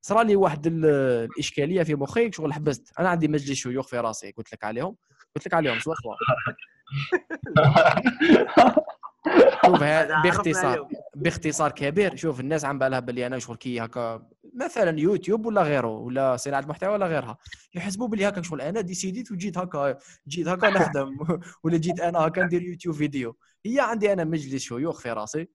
صرا 0.00 0.22
لي 0.22 0.36
واحد 0.36 0.66
ال- 0.66 0.84
الإشكالية 1.32 1.82
في 1.82 1.94
مخي 1.94 2.32
شغل 2.32 2.52
حبست. 2.52 2.92
أنا 2.98 3.08
عندي 3.08 3.28
مجلس 3.28 3.58
شيوخ 3.58 3.86
في 3.88 3.98
راسي 3.98 4.30
قلت 4.30 4.52
لك 4.52 4.64
عليهم. 4.64 4.96
قلت 5.36 5.46
لك 5.46 5.54
عليهم 5.54 5.78
سوا 5.78 5.94
سوا. 5.94 6.14
شوف 9.66 9.80
باختصار. 10.24 10.88
باختصار 11.16 11.70
كبير. 11.72 12.16
شوف 12.16 12.40
الناس 12.40 12.64
عبالها 12.64 13.00
باللي 13.00 13.26
أنا 13.26 13.38
شغل 13.38 13.56
كي 13.56 13.80
هكا 13.80 14.26
مثلا 14.58 15.00
يوتيوب 15.00 15.46
ولا 15.46 15.62
غيره 15.62 15.86
ولا 15.88 16.36
صناعة 16.36 16.60
محتوى 16.60 16.88
ولا 16.92 17.06
غيرها. 17.06 17.38
يحسبوا 17.74 18.08
باللي 18.08 18.28
هكا 18.28 18.42
شغل. 18.42 18.60
أنا 18.60 18.80
ديسيديت 18.80 19.32
وجيت 19.32 19.58
هكا 19.58 19.98
جيت 20.28 20.48
هكا 20.48 20.70
نخدم 20.76 21.16
ولا 21.64 21.78
جيت 21.78 22.00
أنا 22.00 22.18
هكا 22.18 22.42
ندير 22.44 22.62
يوتيوب 22.62 22.94
فيديو. 22.94 23.36
هي 23.66 23.80
عندي 23.80 24.12
أنا 24.12 24.24
مجلس 24.24 24.62
شيوخ 24.62 25.00
في 25.00 25.12
راسي. 25.12 25.48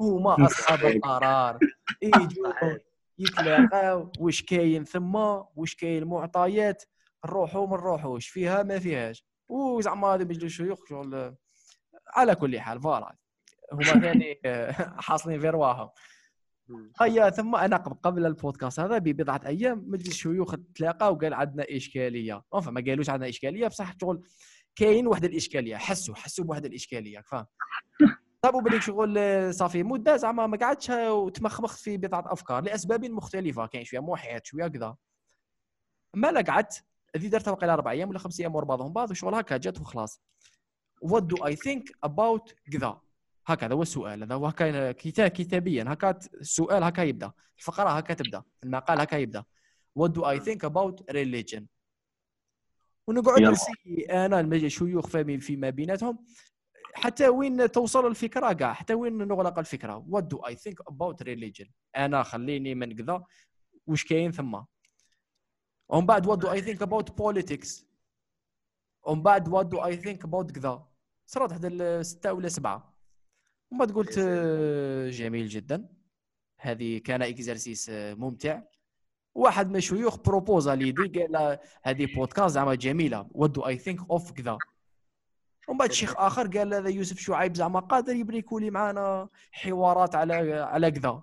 هما 0.00 0.36
أصحاب 0.46 0.84
القرار. 0.84 1.58
يجوا. 2.02 2.52
يتلاقاو. 3.18 4.12
واش 4.18 4.42
كاين 4.42 4.84
ثما 4.84 5.48
واش 5.56 5.74
كاين 5.74 6.04
معطيات؟ 6.04 6.84
نروحوا 7.26 7.66
ما 7.66 7.76
نروحوش. 7.76 8.28
فيها 8.28 8.62
ما 8.62 8.78
فيهاش. 8.78 9.24
وزعما 9.48 10.08
هذا 10.08 10.24
مجلس 10.24 10.52
شيوخ 10.52 10.78
شغل. 10.88 11.34
على 12.08 12.34
كل 12.34 12.60
حال 12.60 12.80
فوالا. 12.80 13.16
هما 13.72 13.82
ثاني 13.82 14.40
حاصلين 14.98 15.40
في 15.40 15.48
رواحهم 15.50 15.90
هيا 17.00 17.30
ثم 17.30 17.54
أنا 17.56 17.76
قبل- 17.76 18.26
البودكاست 18.26 18.80
هذا 18.80 18.98
ببضعه 18.98 19.40
أيام 19.46 19.84
مجلس 19.86 20.08
الشيوخ 20.08 20.54
تلاقى 20.74 21.12
وقال 21.12 21.34
عندنا 21.34 21.66
إشكالية. 21.70 22.42
أوف 22.54 22.68
ما 22.68 22.80
قالوش 22.86 23.10
عندنا 23.10 23.28
إشكالية 23.28 23.66
بصح 23.68 23.94
شغل 24.00 24.22
كاين 24.76 25.06
واحد 25.06 25.24
الإشكالية. 25.24 25.76
حسوا 25.76 26.14
حسوا 26.14 26.44
بواحد 26.44 26.64
الإشكالية 26.64 27.20
فاهم 27.20 27.46
صابوا 28.44 28.60
بالك 28.70 28.82
شغل 28.82 29.18
آه، 29.18 29.50
صافي. 29.50 29.82
مدة 29.82 30.16
زعما 30.16 30.46
ما 30.46 30.56
قعدتش 30.56 30.90
وتمخمخت 30.90 31.78
في 31.78 31.96
بضعة 31.96 32.32
أفكار 32.32 32.62
لأسباب 32.64 33.04
مختلفة. 33.04 33.66
كاين 33.66 33.84
شوية 33.84 34.00
موحيات 34.00 34.46
شوية 34.46 34.66
كذا. 34.68 34.96
ما 36.14 36.32
لا 36.32 36.40
قعدت. 36.40 36.84
هذه 37.16 37.26
درتها 37.28 37.50
واقيلا 37.50 37.74
أربع 37.74 37.90
أيام 37.90 38.08
ولا 38.08 38.18
خمس 38.18 38.40
أيام 38.40 38.54
ورا 38.54 38.64
بعضهم 38.64 38.92
بعض 38.92 39.10
وشغل 39.10 39.34
هكا 39.34 39.56
جات 39.56 39.80
وخلاص 39.80 40.20
what 41.04 41.20
do 41.22 41.36
I 41.44 41.52
think 41.52 41.82
about 42.06 42.54
كذا؟ 42.72 43.00
هكذا 43.48 43.74
هو 43.74 43.82
السؤال 43.82 44.22
هذا 44.22 44.34
هو 44.34 44.46
هكا 44.46 44.92
كتاب 44.92 45.30
كتابيا. 45.30 45.84
هكا 45.88 46.18
السؤال 46.40 46.82
هكا 46.82 47.02
يبدأ. 47.02 47.32
الفقرة 47.58 47.88
هكا 47.88 48.14
تبدأ. 48.14 48.42
المقال 48.64 49.00
هكا 49.00 49.16
يبدأ. 49.16 49.44
What 49.98 50.10
do 50.12 50.22
I 50.22 50.38
think 50.38 50.62
about 50.70 51.00
religion? 51.10 51.62
ونقعد. 53.06 53.42
نسي 53.42 54.06
أنا 54.10 54.40
المجلس 54.40 54.72
شيوخ 54.72 55.06
فمي 55.06 55.40
فيما 55.40 55.70
بيناتهم. 55.70 56.24
حتى 56.94 57.28
وين 57.28 57.70
توصل 57.70 58.06
الفكرة؟ 58.06 58.52
كاع 58.52 58.72
حتى 58.72 58.94
وين 58.94 59.18
نغلق 59.18 59.58
الفكرة؟ 59.58 60.06
What 60.10 60.22
do 60.22 60.38
I 60.50 60.54
think 60.54 60.92
about 60.92 61.22
religion? 61.22 61.70
أنا 61.96 62.22
خليني 62.22 62.74
من 62.74 62.96
كذا. 62.96 63.24
واش 63.86 64.04
كاين 64.04 64.32
ثم؟ 64.32 64.62
ومن 65.88 66.06
بعد 66.06 66.26
what 66.26 66.40
do 66.44 66.48
I 66.48 66.60
think 66.60 66.80
about 66.86 67.10
politics 67.22 67.84
ومن 69.02 69.22
بعد 69.22 69.48
what 69.48 69.66
do 69.66 69.80
I 69.80 69.96
think 70.04 70.28
about 70.28 70.52
كذا؟ 70.52 70.88
صارت 71.26 71.50
واحد 71.50 71.64
الستة 71.64 72.32
ولا 72.32 72.48
سبعة. 72.48 72.97
ومن 73.70 73.78
بعد 73.78 73.92
قلت 73.92 74.12
سلام. 74.12 74.28
آه، 74.30 75.10
جميل 75.10 75.48
جدا. 75.48 75.88
هذه 76.58 76.98
كان 76.98 77.22
إكزرسيس 77.22 77.90
آه، 77.90 78.14
ممتع. 78.14 78.60
واحد 79.34 79.70
من 79.70 79.76
الشيوخ 79.76 80.16
بروبوزا 80.18 80.74
لي 80.74 80.92
دي 80.92 81.20
قال 81.20 81.32
له 81.32 81.58
هذه 81.82 82.14
بودكاست 82.14 82.54
زعما 82.54 82.74
جميلة. 82.74 83.28
What 83.34 83.48
do 83.48 83.62
I 83.62 83.76
think 83.84 84.00
of 84.16 84.32
كذا 84.32 84.58
ومن 85.68 85.78
بعد 85.78 85.92
شيخ 85.92 86.14
آخر 86.16 86.46
قال 86.58 86.74
هذا 86.74 86.88
يوسف 86.88 87.18
شعيب 87.18 87.56
زعما 87.56 87.80
قادر 87.80 88.14
يبني 88.14 88.38
يكون 88.38 88.70
معنا 88.70 89.28
حوارات 89.52 90.14
على 90.14 90.34
على 90.52 90.90
كذا 90.90 91.22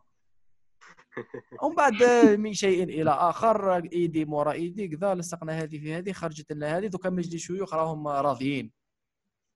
ومن 1.63 1.75
بعد 1.75 2.03
من 2.39 2.53
شيء 2.53 2.83
إلى 2.83 3.11
آخر 3.11 3.75
إيدي 3.75 4.25
مورا 4.25 4.51
إيدي 4.51 4.87
كذا 4.87 5.15
لصقنا 5.15 5.61
هذه 5.61 5.79
في 5.79 5.93
هذه 5.93 6.11
خرجت 6.11 6.51
لنا 6.51 6.77
هذه. 6.77 6.87
دوكا 6.87 7.09
مجلس 7.09 7.33
الشيوخ 7.33 7.73
راهم 7.73 8.07
راضيين. 8.07 8.71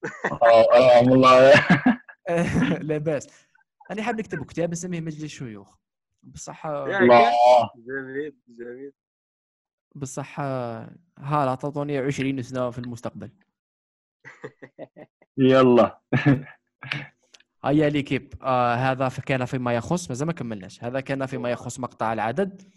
آه، 0.31 1.03
والله 1.09 1.53
لا 2.87 2.97
باس. 2.97 3.27
أنا 3.91 4.03
حاب 4.03 4.19
نكتب 4.19 4.45
كتاب 4.45 4.71
نسميه 4.71 5.01
مجلس 5.01 5.23
الشيوخ 5.23 5.77
بصح 6.23 6.65
الله. 6.65 7.31
جميل 7.75 8.35
جميل. 8.47 8.93
بصح 9.95 10.39
ها 10.39 11.45
لا 11.45 11.55
تعطوني 11.55 11.97
20 11.97 12.41
سنة 12.41 12.69
في 12.71 12.79
المستقبل. 12.79 13.31
يلا. 15.37 15.99
هيا 17.65 17.89
l'équipe. 17.89 18.33
آه 18.41 18.73
هذا 18.75 19.09
كان 19.09 19.45
فيما 19.45 19.73
يخص 19.73 20.09
مازال 20.09 20.27
ما 20.27 20.33
كملناش. 20.33 20.83
هذا 20.83 20.99
كان 20.99 21.25
فيما 21.25 21.51
يخص 21.51 21.79
مقطع 21.79 22.13
العدد. 22.13 22.71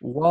و 0.00 0.26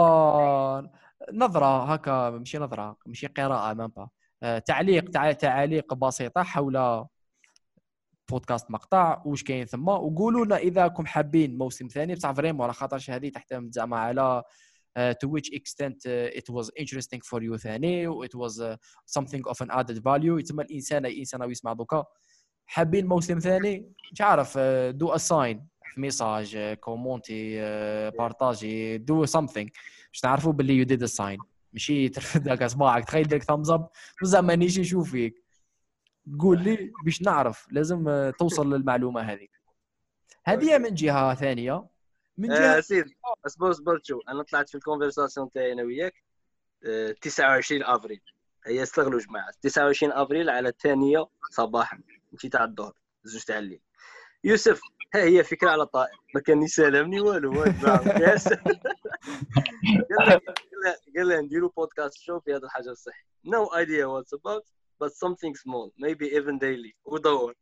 نظرة 1.34 1.94
هكا 1.94 2.30
ماشي 2.30 2.58
نظرة 2.58 2.98
ماشي 3.06 3.28
قراءة 3.28 3.74
même 3.74 3.88
pas 3.88 4.10
آه 4.44 4.60
تعليق 4.60 5.10
تع... 5.10 5.32
تعاليق 5.32 5.94
بسيطة 5.94 6.44
حول 6.44 7.06
بودكاست 8.30 8.72
مقطع 8.72 9.22
واش 9.26 9.44
كاين 9.44 9.66
ثم؟ 9.66 9.88
وقولوا 9.88 10.46
لنا 10.46 10.58
إذا 10.58 10.88
كم 10.88 11.06
حابين 11.06 11.58
موسم 11.58 11.88
ثاني. 11.88 12.16
بصح 12.16 12.32
vraiment 12.32 12.64
على 12.64 12.74
خاطرش 12.74 13.10
هذه 13.10 13.30
تعتمد 13.30 13.72
زعما 13.72 13.98
على 13.98 14.44
uh, 15.00 15.14
to 15.24 15.28
which 15.30 15.50
extent 15.54 15.98
uh, 16.06 16.40
it 16.40 16.50
was 16.50 16.72
interesting 16.76 17.22
for 17.22 17.42
you 17.42 17.56
ثاني 17.56 18.08
و 18.08 18.26
it 18.26 18.36
was 18.36 18.62
uh, 18.62 18.76
something 19.20 19.42
of 19.50 19.62
an 19.62 19.70
added 19.72 19.98
value. 20.04 20.40
يتم 20.40 20.60
الإنسان 20.60 21.06
اي 21.06 21.20
انسان 21.20 21.52
يسمع 21.52 21.74
دوكا. 21.74 22.06
حابين 22.66 23.08
موسم 23.08 23.40
ثاني؟ 23.40 23.92
مش 24.14 24.22
عارف 24.22 24.58
do 24.90 25.10
a 25.10 25.21
sign 25.21 25.68
message 25.98 26.58
كومونتي 26.74 27.60
بارطاجي 28.10 28.98
do 28.98 29.26
something 29.26 29.70
باش 30.14 30.26
نعرفوا 30.26 30.54
باللي 30.54 30.74
you 30.74 30.86
did 30.86 31.06
sign 31.06 31.38
ماشي 31.74 32.10
ترفد 32.16 32.50
هكا 32.50 32.68
صباعك 32.68 33.06
تخيل 33.06 33.28
ديك 33.28 33.44
thumbs 33.44 33.70
up 33.70 33.90
بصح 34.22 34.40
مانيش 34.40 34.80
نشوف 34.80 35.12
فيك 35.12 35.47
قول 36.40 36.64
لي 36.64 36.92
باش 37.06 37.22
نعرف 37.22 37.68
لازم 37.72 38.08
آه، 38.10 38.30
توصل 38.30 38.74
للمعلومة 38.74 39.22
هذيك. 39.22 39.52
هذه 40.46 40.78
من 40.78 40.94
جهة 40.94 41.36
ثانية. 41.36 41.86
من 42.38 42.52
آه 42.52 42.56
جهه 42.60 42.82
سيد 42.82 43.06
أصبر 43.46 43.72
أصبر 43.72 44.00
شو 44.04 44.20
أنا 44.30 44.44
طلعت 44.44 44.70
في 44.70 44.76
ال 44.76 44.81
conversation 44.81 45.52
تاعي 45.52 45.74
أنا 45.74 45.84
وياك 45.84 46.14
آه، 46.86 47.12
29 47.22 47.84
افريل 47.84 48.22
هي 48.68 48.84
استغلوا 48.84 49.20
جماعة 49.20 49.52
29 49.62 50.12
افريل 50.12 50.50
على 50.50 50.70
الثانية 50.70 51.26
صباحا. 51.52 52.00
مشي 52.34 52.50
تاع 52.50 52.64
الظهر 52.64 52.94
زوج 53.24 53.44
تاع 53.44 53.60
الليل. 53.60 53.82
يوسف 54.44 54.82
ها 55.16 55.24
هي 55.24 55.44
فكرة 55.44 55.70
على 55.70 55.86
طائر. 55.86 56.16
ما 56.36 56.42
كان 56.42 56.64
يسالمني 56.64 57.22
والو. 57.22 57.52
قال 57.64 57.72
لك- 60.28 60.44
قال 60.46 60.82
له- 60.86 60.96
قال 61.18 61.28
له 61.28 61.42
نديروا 61.42 61.70
بودكاست 61.78 62.18
شو 62.20 62.40
في 62.40 62.52
هذا 62.56 62.66
الحاجة 62.66 62.90
الصحي 62.90 63.24
no 63.48 63.70
idea 63.74 64.06
what's 64.08 64.40
about. 64.40 64.77
But 65.00 65.12
something 65.12 65.54
small 65.56 65.92
maybe 65.98 66.26
even 66.26 66.58
daily. 66.58 66.94
ودور. 67.06 67.54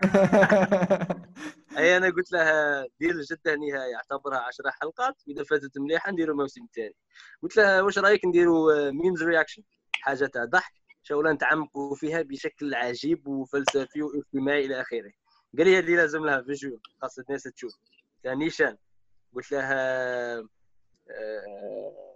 أي 1.78 1.96
أنا 1.96 2.10
قلت 2.10 2.32
لها 2.32 2.86
دير 3.00 3.20
جدة 3.20 3.54
نهايه 3.54 3.96
أعتبرها 3.96 4.38
10 4.38 4.70
حلقات 4.70 5.14
وإذا 5.28 5.44
فاتت 5.44 5.78
مليحة 5.78 6.10
نديروا 6.12 6.36
موسم 6.36 6.66
ثاني 6.74 6.96
قلت 7.42 7.56
لها 7.56 7.82
واش 7.82 7.98
رأيك 7.98 8.24
نديروا 8.24 8.90
memes 8.90 9.22
reaction 9.22 9.62
حاجة 9.92 10.26
تاع 10.26 10.44
ضحك 10.44 10.72
شغلة 11.02 11.32
نتعمقوا 11.32 11.94
فيها 11.96 12.22
بشكل 12.22 12.74
عجيب 12.74 13.26
وفلسفي 13.26 14.02
واجتماعي 14.02 14.66
إلى 14.66 14.80
آخره. 14.80 15.12
قال 15.58 15.66
لي 15.66 15.78
هذه 15.78 15.96
لازم 15.96 16.24
لها 16.24 16.42
visual 16.42 16.80
خاص 17.02 17.18
الناس 17.18 17.42
تشوف. 17.42 17.72
نيشان 18.26 18.76
قلت 19.34 19.52
لها 19.52 20.38
آه، 21.10 22.13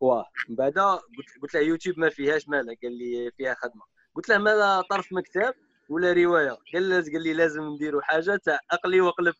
واه 0.00 0.26
من 0.48 0.56
بعد 0.56 0.78
قلت 1.18 1.42
قلت 1.42 1.54
لها 1.54 1.62
يوتيوب 1.62 1.98
ما 1.98 2.08
فيهاش 2.08 2.48
مالا 2.48 2.76
قال 2.82 2.98
لي 2.98 3.30
فيها 3.36 3.54
خدمة. 3.54 3.82
قلت 4.14 4.28
له 4.28 4.38
ماذا 4.38 4.80
طرف 4.90 5.12
مكتب 5.12 5.54
ولا 5.88 6.12
رواية؟ 6.12 6.56
قال 6.74 6.82
لي 6.82 7.00
قال 7.00 7.22
لي 7.22 7.32
لازم 7.32 7.62
نديروا 7.62 8.02
حاجة 8.02 8.36
تاع 8.36 8.58
أقلي 8.70 9.00
وقلب 9.00 9.34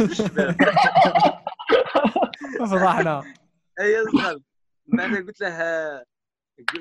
الشباب 0.00 0.56
فضحنا. 2.60 3.34
أي 3.80 4.04
صغار 4.04 4.38
بعد 4.86 5.26
قلت 5.26 5.40
له 5.40 6.04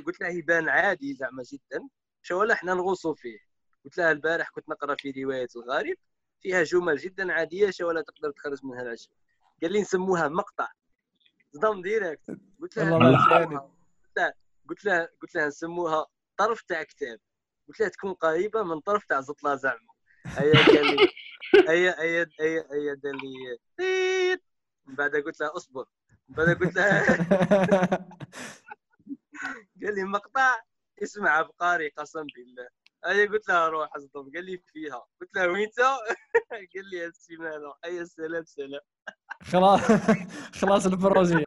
قلت 0.06 0.22
له 0.22 0.28
يبان 0.28 0.70
عادي 0.70 1.14
زعما 1.14 1.44
جدا. 1.44 1.88
شو 2.22 2.44
إحنا 2.44 2.74
نغوصوا 2.74 3.16
فيه. 3.16 3.38
قلت 3.86 3.98
له 3.98 4.12
البارح 4.12 4.50
كنت 4.50 4.70
نقرأ 4.70 4.96
في 4.96 5.24
رواية 5.24 5.48
الغارب 5.56 5.96
فيها 6.42 6.64
جمل 6.64 6.98
جدا 6.98 7.34
عادية 7.34 7.70
شو 7.70 7.92
تقدر 8.02 8.32
تخرج 8.32 8.66
منها 8.66 8.82
العشب 8.82 9.10
قال 9.62 9.72
لي 9.72 9.82
نسموها 9.82 10.28
مقطع. 10.28 10.68
صدم 11.54 11.82
ديريكت. 11.82 12.40
قلت 12.62 12.78
له 12.78 12.90
قلت 14.70 14.86
له 14.86 15.10
قلت 15.22 15.36
له 15.36 15.48
نسموها 15.48 16.06
طرف 16.38 16.62
تاع 16.62 16.84
كتاب. 16.84 17.20
قلت 17.68 17.80
له 17.80 17.88
تكون 17.88 18.14
قريبة 18.14 18.64
من 18.64 18.80
طرف 18.80 19.06
تاع 19.06 19.22
زطله 19.22 19.56
زعما 19.56 19.92
هيا 20.38 20.56
قال 20.74 20.88
لي 20.88 21.10
هيا 21.68 22.02
هيا 22.02 22.30
هيا 22.40 22.68
هيا 22.72 23.00
قال 23.04 23.18
لي 23.22 23.60
من 24.86 24.96
بعد 24.96 25.16
قلت 25.16 25.40
له 25.42 25.56
اصبر 25.58 25.86
من 26.30 26.36
بعد 26.36 26.58
قلت 26.58 26.76
له 26.76 27.02
قال 29.84 29.96
لي 29.96 30.04
مقطع 30.04 30.62
اسمع 31.04 31.30
عبقري 31.30 31.90
قسم 31.90 32.26
بالله 32.36 32.68
هيا 33.06 33.26
قلت 33.26 33.48
له 33.50 33.68
روح 33.68 33.96
اصدم 33.96 34.32
قال 34.36 34.46
لي 34.46 34.58
فيها 34.58 35.06
قلت 35.22 35.36
له 35.36 35.48
وين 35.48 35.70
قال 36.76 36.86
لي 36.92 37.06
السيمانة 37.06 37.74
اي 37.86 38.06
سلام 38.06 38.46
سلام. 38.46 38.82
خلاص. 39.44 39.80
خلاص 40.62 40.86
ال 40.86 40.94
projet 40.94 41.46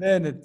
بانت 0.00 0.44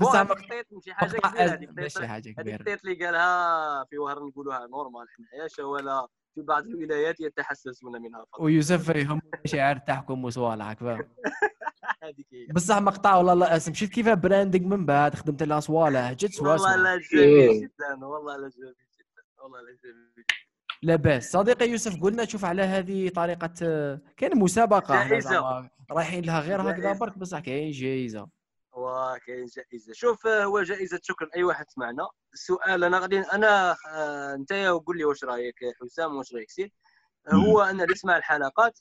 بس 0.00 0.06
قطيت 0.06 0.66
ماشي 0.72 0.92
حاجة 0.94 1.54
كبيرة 1.56 1.72
ماشي 1.72 2.06
حاجة 2.08 2.30
كبيرة. 2.30 2.62
قطيت 2.62 2.84
اللي 2.84 3.06
قالها 3.06 3.84
في 3.84 3.98
وهر 3.98 4.26
نقولوها 4.26 4.66
نورمال 4.66 5.06
حنايا 5.08 5.66
ولا 5.68 6.06
في 6.34 6.42
بعض 6.42 6.66
الولايات 6.66 7.20
يتحسسون 7.20 8.02
منها 8.02 8.24
فقط. 8.24 8.40
ويوسف 8.40 8.88
يهم 8.88 9.20
مشاعر 9.44 9.76
تحكم 9.78 10.24
وصوالحك 10.24 10.78
فاهم؟ 10.78 11.04
بصح 12.54 12.78
مقطع 12.78 13.16
والله 13.16 13.34
لا 13.34 13.56
اسم. 13.56 13.74
شفت 13.74 13.92
كيف 13.92 14.08
براندنج 14.08 14.62
من 14.66 14.86
بعد؟ 14.86 15.14
خدمت 15.14 15.42
لها 15.42 15.60
صوالح 15.60 16.12
جد 16.12 16.30
سواسه 16.30 16.62
والله 16.64 16.76
لا 16.76 17.00
جميل 17.12 17.60
جدا. 17.60 18.06
والله 18.06 18.36
لا 18.36 18.48
جميل 18.48 18.74
جدا. 18.98 19.22
والله 19.42 19.60
لا 19.60 19.76
جميل 19.84 20.24
لاباس 20.82 21.32
صديقي 21.32 21.68
يوسف 21.70 22.00
قلنا 22.02 22.24
شوف 22.24 22.44
على 22.44 22.62
هذه 22.62 23.08
طريقة 23.08 23.54
كاين 24.16 24.38
مسابقة 24.38 25.08
جائزه 25.08 25.70
رايحين 25.90 26.24
لها 26.24 26.40
غير 26.40 26.70
هكذا 26.70 26.92
برك 26.92 27.18
بصح 27.18 27.38
كاين 27.38 27.70
جائزه 27.70 28.28
وكاين 28.72 29.46
جائزه 29.46 29.92
شوف 29.92 30.26
هو 30.26 30.62
جائزه 30.62 31.00
شكرا. 31.02 31.28
أي 31.36 31.42
واحد 31.44 31.70
سمعنا. 31.70 32.08
السؤال 32.32 32.84
أنا 32.84 32.98
غادي 32.98 33.18
أنا 33.20 33.76
آه، 33.88 34.34
انت 34.34 34.52
وقول 34.52 34.98
لي 34.98 35.04
واش 35.04 35.24
رأيك 35.24 35.54
حسام 35.82 36.16
واش 36.16 36.34
رأيك 36.34 36.50
سير 36.50 36.72
هو 37.28 37.60
أنا 37.62 37.82
اللي 37.84 37.94
اسمع 37.94 38.16
الحلقات 38.16 38.78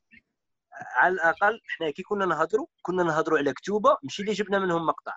على 0.95 1.13
الأقل 1.13 1.59
حنا 1.67 1.91
كي 1.91 2.03
كنا 2.03 2.25
نهضروا 2.25 2.67
كنا 2.81 3.03
نهضروا 3.03 3.37
على 3.37 3.53
كتوبة 3.53 3.97
ماشي 4.03 4.21
اللي 4.21 4.33
جبنا 4.33 4.59
منهم 4.59 4.85
مقطع. 4.85 5.15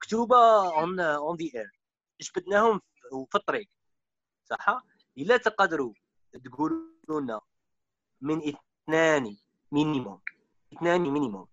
كتوبة 0.00 0.36
on 0.80 1.00
on 1.00 1.36
the 1.36 1.44
air 1.54 1.70
جبدناهم 2.20 2.80
في 3.30 3.34
الطريق. 3.34 3.68
صح؟ 4.44 4.84
إلا 5.18 5.36
تقدروا 5.36 5.92
تقولوا 6.38 7.20
لنا 7.20 7.40
من 8.20 8.42
اثنان 8.48 9.36
minimum 9.72 10.20
اثنان 10.72 11.00
minimum 11.00 11.46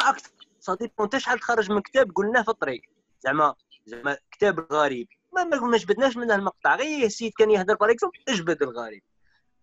أكثر. 0.00 0.30
صديق 0.60 1.00
انت 1.00 1.16
شحال 1.16 1.38
تخرج 1.38 1.72
من 1.72 1.80
كتاب 1.80 2.12
قلناه 2.14 2.42
في 2.42 2.48
الطريق. 2.48 2.82
زعما 3.20 3.54
زعما 3.86 4.16
كتاب 4.30 4.72
غريب 4.72 5.08
ما 5.32 5.44
ما 5.44 5.76
جبدناش 5.76 6.16
منه 6.16 6.34
المقطع. 6.34 6.76
غير 6.76 7.06
السيد 7.06 7.32
كان 7.38 7.50
يهضر 7.50 7.74
بار 7.74 7.96
اجبد 8.28 8.62
الغريب. 8.62 9.02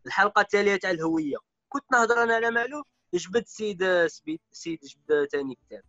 الحلقة 0.06 0.42
التالية 0.42 0.76
تاع 0.76 0.92
الهوية. 0.92 1.38
كنت 1.70 1.84
نهضر 1.92 2.24
أنا 2.24 2.36
على 2.36 2.52
مالو 2.52 2.84
جبد 3.14 3.46
سيد 3.46 4.08
سيد 4.52 4.80
جبد 4.84 5.28
ثاني 5.32 5.56
كتاب. 5.56 5.84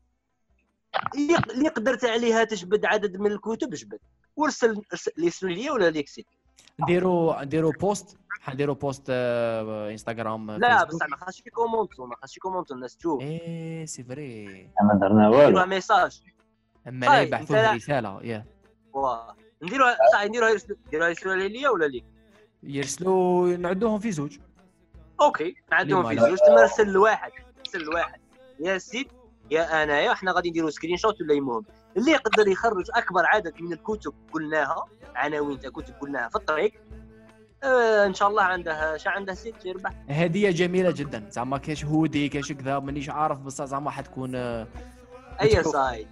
اللي 1.55 1.69
قدرت 1.69 2.05
عليها 2.05 2.45
تجبد 2.45 2.85
عدد 2.85 3.17
من 3.17 3.33
الكتب 3.33 3.75
جبد. 3.75 4.01
ارسل 4.39 4.83
لي 5.43 5.71
ولا 5.71 5.91
ليك 5.91 6.09
سيد 6.61 6.81
نديرو 6.81 7.41
نديرو 7.41 7.71
post 7.71 8.17
حنديرو 8.41 8.75
post 8.75 9.07
آه، 9.11 9.91
انستغرام 9.91 10.51
لا 10.51 10.85
بصح 10.85 11.09
ما 11.09 11.17
خاصش 11.17 11.43
يكومونتو 11.47 12.07
ما 12.07 12.17
خاصش 12.17 12.37
يكومونتو 12.37 12.75
الناس 12.75 12.97
تشوف. 12.97 13.21
إيه 13.23 13.87
c'est 13.87 14.05
vrai 14.05 14.47
ما 14.83 14.95
درنا 15.01 15.29
والو. 15.29 15.67
message 15.67 16.23
أما 16.89 17.07
لا 17.07 17.23
يبعثوا 17.23 17.73
رساله 17.73 18.23
يا 18.23 18.45
واه. 18.93 19.37
نديرو 19.63 19.85
صح 20.13 20.25
نديروها 20.25 20.57
نديروها 20.87 21.09
يرسلوها 21.09 21.37
ليا 21.37 21.69
ولا 21.69 21.87
ليك؟ 21.87 22.05
يرسلوا 22.63 23.57
نعدوهم 23.57 23.99
في 23.99 24.13
زوج. 24.13 24.39
OK 25.21 25.55
نعدوهم 25.73 26.09
في 26.09 26.21
زوج. 26.21 26.39
تما 26.39 26.61
ارسل 26.61 26.89
لواحد 26.89 27.31
ارسل 27.59 27.81
لواحد. 27.83 28.21
يا 28.61 28.79
سيد 28.79 29.09
يا 29.51 29.83
أنايا 29.83 30.15
حنا 30.15 30.33
غادي 30.33 30.51
نديرو 30.51 30.71
screenshot 30.71 31.21
ولا 31.21 31.35
المهم 31.35 31.65
اللي 31.97 32.11
يقدر 32.11 32.49
يخرج 32.49 32.85
أكبر 32.95 33.27
عدد 33.27 33.55
من 33.61 33.73
الكتب 33.73 34.13
قلناها 34.33 34.85
عناوين 35.15 35.59
تاع 35.59 35.71
كتب 35.71 35.95
قلناها 36.01 36.29
في 36.29 36.37
الطريق. 36.37 36.73
آه 37.65 38.07
إن 38.07 38.15
شاء 38.15 38.29
الله 38.29 38.43
عنده 38.43 38.97
شا 38.97 39.11
عنده 39.11 39.35
سيت 39.35 39.67
يربح 39.67 39.91
هدية 40.11 40.51
جميلة 40.51 40.91
جدا. 40.91 41.27
زعما 41.31 41.59
كاش 41.59 41.85
هودي 41.85 42.29
كاش 42.29 42.53
كذا 42.53 42.79
مانيش 42.79 43.11
عارف 43.11 43.39
بصح 43.39 43.65
زعما 43.65 43.91
حتكون 43.91 44.35
آه 44.35 44.67
أي 45.41 45.63
سايد 45.63 46.09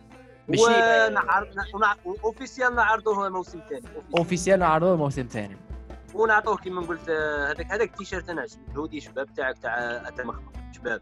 ماشي. 0.49 0.63
ونعرض 0.63 1.47
اوفيسيال 2.25 2.75
نعرضوه 2.75 3.29
موسم 3.29 3.61
ثاني 3.71 3.83
اوفيسيال 4.19 4.59
نعرضوه 4.59 4.97
موسم 4.97 5.27
ثاني 5.27 5.57
ونعطوه 6.15 6.57
كيما 6.57 6.81
قلت 6.81 7.09
آه، 7.09 7.47
هذاك 7.53 7.73
هذاك 7.73 7.91
التيشيرت 7.91 8.31
أنا 8.31 8.47
الهودي 8.71 9.01
شباب 9.01 9.35
تاعك 9.35 9.59
تاع 9.59 9.79
اتمخ 10.09 10.37
شباب. 10.73 11.01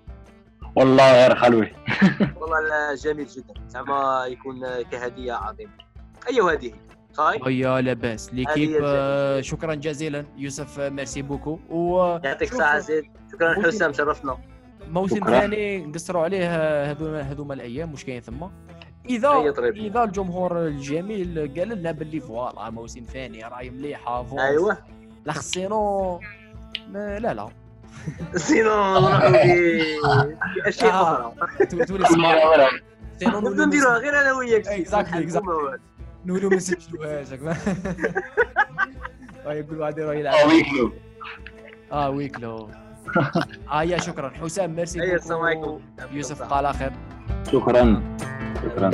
والله 0.77 1.13
غير 1.13 1.37
خلوي 1.37 1.73
والله 2.41 2.95
جميل 2.95 3.27
جدا. 3.27 3.55
زعما 3.69 4.27
يكون 4.27 4.83
كهدية 4.91 5.33
عظيمة. 5.33 5.73
أيوه 6.29 6.53
هذه 6.53 6.73
هي 7.47 7.59
يا 7.59 7.81
لاباس 7.81 8.35
l'équipe 8.35 8.81
آه 8.85 9.41
شكرا 9.41 9.75
جزيلا. 9.75 10.25
يوسف 10.37 10.81
merci 10.81 11.23
beaucoup. 11.23 11.59
و 11.71 11.99
يعطيك 12.25 12.53
الصحه 12.53 12.79
زيد 12.79 13.05
شكرا 13.33 13.67
حسام 13.67 13.93
شرفنا. 13.93 14.39
موسم 14.89 15.25
ثاني 15.25 15.87
نقصروا 15.87 16.23
عليه 16.23 16.47
هذوما 16.91 17.21
هذوما 17.21 17.55
الأيام 17.55 17.93
واش 17.93 18.05
كاين 18.05 18.21
ثم. 18.21 18.47
إذا 19.09 19.55
إذا 19.77 20.05
الجمهور 20.05 20.67
الجميل 20.67 21.53
قال 21.59 21.69
لنا 21.69 21.93
باللي 21.93 22.21
voilà 22.21 22.71
موسم 22.71 23.03
ثاني 23.03 23.45
راهي 23.45 23.71
مليحة 23.71 24.27
أيوه. 24.39 24.79
لا 25.25 25.33
خصينو 25.33 26.21
لا 26.93 27.19
لا. 27.19 27.49
sinon 28.37 28.99
نروحوا 29.01 29.31
في 29.31 29.83
اشياء 30.67 31.03
أخرى 31.03 31.87
تولي 31.87 32.07
سينو 33.19 33.41
نديروها 33.41 33.99
غير 33.99 34.21
أنا 34.21 34.33
وياك 34.33 34.69
اكزاكتلي 34.69 35.23
اكزاكتلي 35.23 35.79
نولو 36.27 36.51
ما 36.51 36.57
نسجلوهاش 36.57 37.27
يقولوا 39.47 39.89
هذه 39.89 40.01
راهي 40.01 40.21
يلعب 40.21 40.49
ويكلو 40.49 40.93
آه 41.93 42.11
ويكلو 42.11 42.71
آه 43.73 43.83
يا 43.83 43.99
شكرا 43.99 44.29
حسام 44.29 44.77
ميرسي 44.77 45.15
السلام 45.15 45.41
عليكم 45.41 45.81
يوسف 46.13 46.43
قال 46.43 46.75
خير 46.75 46.93
شكرا 47.53 48.17
شكرا 48.65 48.91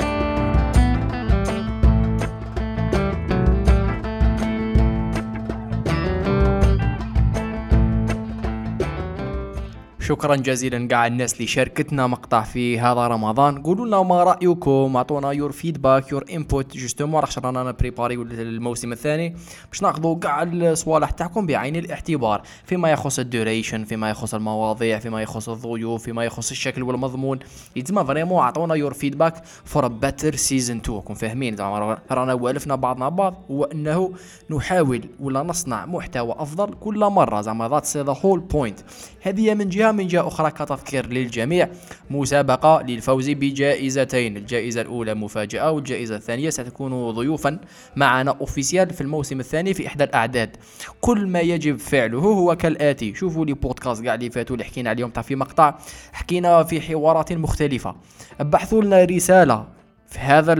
شكرا 10.03 10.35
جزيلا 10.35 10.87
كاع 10.87 11.07
الناس 11.07 11.33
اللي 11.33 11.47
شاركتنا 11.47 12.07
مقطع 12.07 12.41
في 12.41 12.79
هذا 12.79 13.07
رمضان. 13.07 13.61
قولوا 13.61 13.85
لنا 13.85 14.03
ما 14.03 14.23
رأيكم 14.23 14.95
أعطونا 14.95 15.31
your 15.31 15.51
feedback 15.51 16.11
your 16.11 16.25
input 16.33 16.77
justement 16.77 17.21
راح 17.21 17.39
رانا 17.39 17.71
préparer 17.71 18.15
الموسم 18.15 18.91
الثاني. 18.91 19.35
باش 19.71 19.81
نأخذوا 19.81 20.19
كاع 20.19 20.43
الصوالح 20.43 21.09
تاعكم 21.09 21.45
بعين 21.45 21.75
الاعتبار. 21.75 22.41
فيما 22.65 22.91
يخص 22.91 23.19
ال 23.19 23.26
duration 23.26 23.83
فيما 23.83 24.09
يخص 24.09 24.33
المواضيع 24.33 24.99
فيما 24.99 25.21
يخص 25.21 25.49
الضيوف 25.49 26.03
فيما 26.03 26.25
يخص 26.25 26.51
الشكل 26.51 26.83
والمضمون. 26.83 27.39
يتما 27.75 28.03
vraiment 28.03 28.39
أعطونا 28.39 28.75
your 28.75 28.93
feedback 28.93 29.43
for 29.65 29.87
better 29.87 30.35
season 30.35 30.77
2 30.77 31.01
كون 31.01 31.15
فاهمين. 31.15 31.55
زعما 31.55 31.97
رانا 32.11 32.33
والفنا 32.33 32.75
بعضنا 32.75 33.09
بعض 33.09 33.35
هو 33.51 33.63
انه 33.63 34.13
نحاول 34.49 35.01
ولا 35.19 35.43
نصنع 35.43 35.85
محتوى 35.85 36.35
أفضل 36.37 36.73
كل 36.73 36.99
مرة. 36.99 37.41
زعما 37.41 37.69
that's 37.69 37.97
the 37.97 38.15
whole 38.25 38.39
point 38.39 38.79
هذه 39.21 39.53
من 39.53 39.69
جهة 39.69 39.92
من 39.93 40.07
جهة 40.07 40.27
أخرى 40.27 40.51
كتذكير 40.51 41.07
للجميع. 41.07 41.69
مسابقة 42.09 42.81
للفوز 42.81 43.29
بجائزتين. 43.29 44.37
الجائزة 44.37 44.81
الأولى 44.81 45.13
مفاجأة 45.13 45.71
والجائزة 45.71 46.15
الثانية 46.15 46.49
ستكون 46.49 47.11
ضيوفا 47.11 47.59
معنا 47.95 48.31
أوفيسيال 48.41 48.89
في 48.89 49.01
الموسم 49.01 49.39
الثاني 49.39 49.73
في 49.73 49.87
إحدى 49.87 50.03
الأعداد. 50.03 50.57
كل 51.01 51.27
ما 51.27 51.39
يجب 51.39 51.79
فعله 51.79 52.19
هو 52.19 52.55
كالآتي. 52.55 53.15
شوفوا 53.15 53.45
لي 53.45 53.53
بودكاست 53.53 54.03
كاع 54.03 54.13
اللي 54.15 54.29
فاتوا 54.29 54.55
اللي 54.55 54.65
حكينا 54.65 54.89
عليهم. 54.89 55.09
تاع 55.09 55.23
في 55.23 55.35
مقطع 55.35 55.75
حكينا 56.13 56.63
في 56.63 56.81
حوارات 56.81 57.33
مختلفة. 57.33 57.95
بحثوا 58.39 58.81
لنا 58.81 59.03
رسالة 59.03 59.67
في 60.07 60.19
هذا 60.19 60.55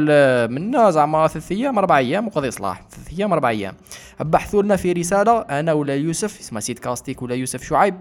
منا 0.48 0.92
زعما 0.92 1.28
ثلاث 1.28 1.52
أيام 1.52 1.78
أربع 1.78 1.98
أيام 1.98 2.28
وقضي 2.28 2.52
صلاح. 2.52 2.84
ثلاث 2.92 3.20
أيام 3.20 3.34
أربع 3.34 3.50
أيام. 3.50 3.76
بحثوا 4.20 4.64
لنا 4.64 4.76
في 4.76 4.92
رسالة 4.92 5.40
أنا 5.40 5.74
ولا 5.74 5.96
يوسف 5.96 6.40
اسمها 6.40 6.62
سيد 6.62 6.80
كاستيك 6.80 7.22
ولا 7.22 7.36
يوسف 7.36 7.64
شعيب. 7.64 7.96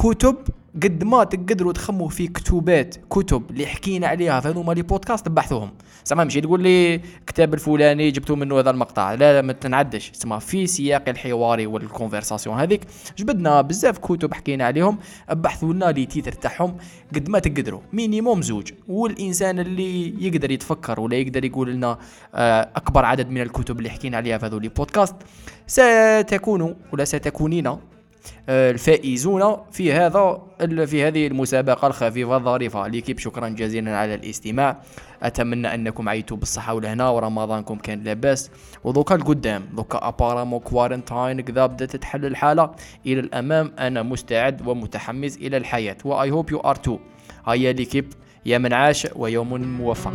كتب 0.00 0.36
قد 0.82 1.04
ما 1.04 1.24
تقدروا 1.24 1.72
تخموا 1.72 2.08
في 2.08 2.26
كتوبات 2.26 2.96
كتب 3.10 3.50
اللي 3.50 3.66
حكينا 3.66 4.06
عليها 4.06 4.40
في 4.40 4.48
هذوما 4.48 4.72
les 4.72 4.82
podcasts 4.82 5.28
بحثوهم. 5.28 5.70
زعما 6.04 6.24
ماشي 6.24 6.40
تقول 6.40 6.62
لي 6.62 7.00
كتاب 7.26 7.54
الفلاني 7.54 8.10
جبتوا 8.10 8.36
منه 8.36 8.58
هذا 8.58 8.70
المقطع. 8.70 9.14
لا 9.14 9.32
لا 9.32 9.42
ما 9.42 9.52
تنعدش. 9.52 10.10
تسمى 10.10 10.40
في 10.40 10.66
سياق 10.66 11.08
الحواري 11.08 11.66
وال 11.66 11.79
conversation 11.79 12.58
هذيك 12.58 12.80
جبدنا 13.18 13.60
بزاف 13.60 13.98
كتب 13.98 14.34
حكينا 14.34 14.64
عليهم 14.64 14.98
بحثوا 15.30 15.72
لنا 15.72 15.84
les 15.84 16.06
titres 16.06 16.32
تاعهم 16.32 16.76
قد 17.14 17.28
ما 17.28 17.38
تقدروا. 17.38 17.80
minimum 17.92 18.42
زوج. 18.42 18.72
والإنسان 18.88 19.58
اللي 19.58 20.24
يقدر 20.26 20.50
يتفكر 20.50 21.00
ولا 21.00 21.16
يقدر 21.16 21.44
يقول 21.44 21.72
لنا 21.72 21.98
آه، 22.34 22.68
أكبر 22.76 23.04
عدد 23.04 23.30
من 23.30 23.40
الكتب 23.40 23.78
اللي 23.78 23.90
حكينا 23.90 24.16
عليها 24.16 24.38
في 24.38 24.46
هذول 24.46 24.68
بودكاست 24.68 25.14
ستكون 25.66 26.76
ولا 26.92 27.04
ستكونين 27.04 27.76
الفائزون 28.48 29.56
في 29.72 29.92
هذا 29.92 30.42
في 30.86 31.04
هذه 31.04 31.26
المسابقة 31.26 31.86
الخفيفة 31.86 32.36
الظريفة. 32.36 32.86
l'équipe 32.86 33.18
شكرا 33.18 33.48
جزيلا 33.48 33.98
على 33.98 34.14
الاستماع. 34.14 34.82
أتمنى 35.22 35.74
أنكم 35.74 36.08
عيتوا 36.08 36.36
بالصحة 36.36 36.74
والهنا 36.74 37.08
ورمضانكم 37.08 37.78
كان 37.78 38.02
لاباس 38.04 38.50
ودوكا 38.84 39.14
القدام 39.14 39.64
دوكا 39.72 40.08
apparemment 40.08 40.60
quarantine 40.60 41.40
كذا 41.40 41.66
بدأت 41.66 41.90
تتحل 41.90 42.26
الحالة. 42.26 42.70
إلى 43.06 43.20
الأمام 43.20 43.72
أنا 43.78 44.02
مستعد 44.02 44.68
ومتحمس 44.68 45.36
إلى 45.36 45.56
الحياة. 45.56 45.96
و 46.04 46.30
I 46.30 46.34
hope 46.34 46.50
you 46.50 46.58
are 46.60 46.74
too 46.74 46.98
هيا 47.46 47.72
ليكيب 47.72 48.12
يا 48.46 48.58
من 48.58 48.72
عاش 48.72 49.08
ويوم 49.16 49.62
موفق. 49.62 50.12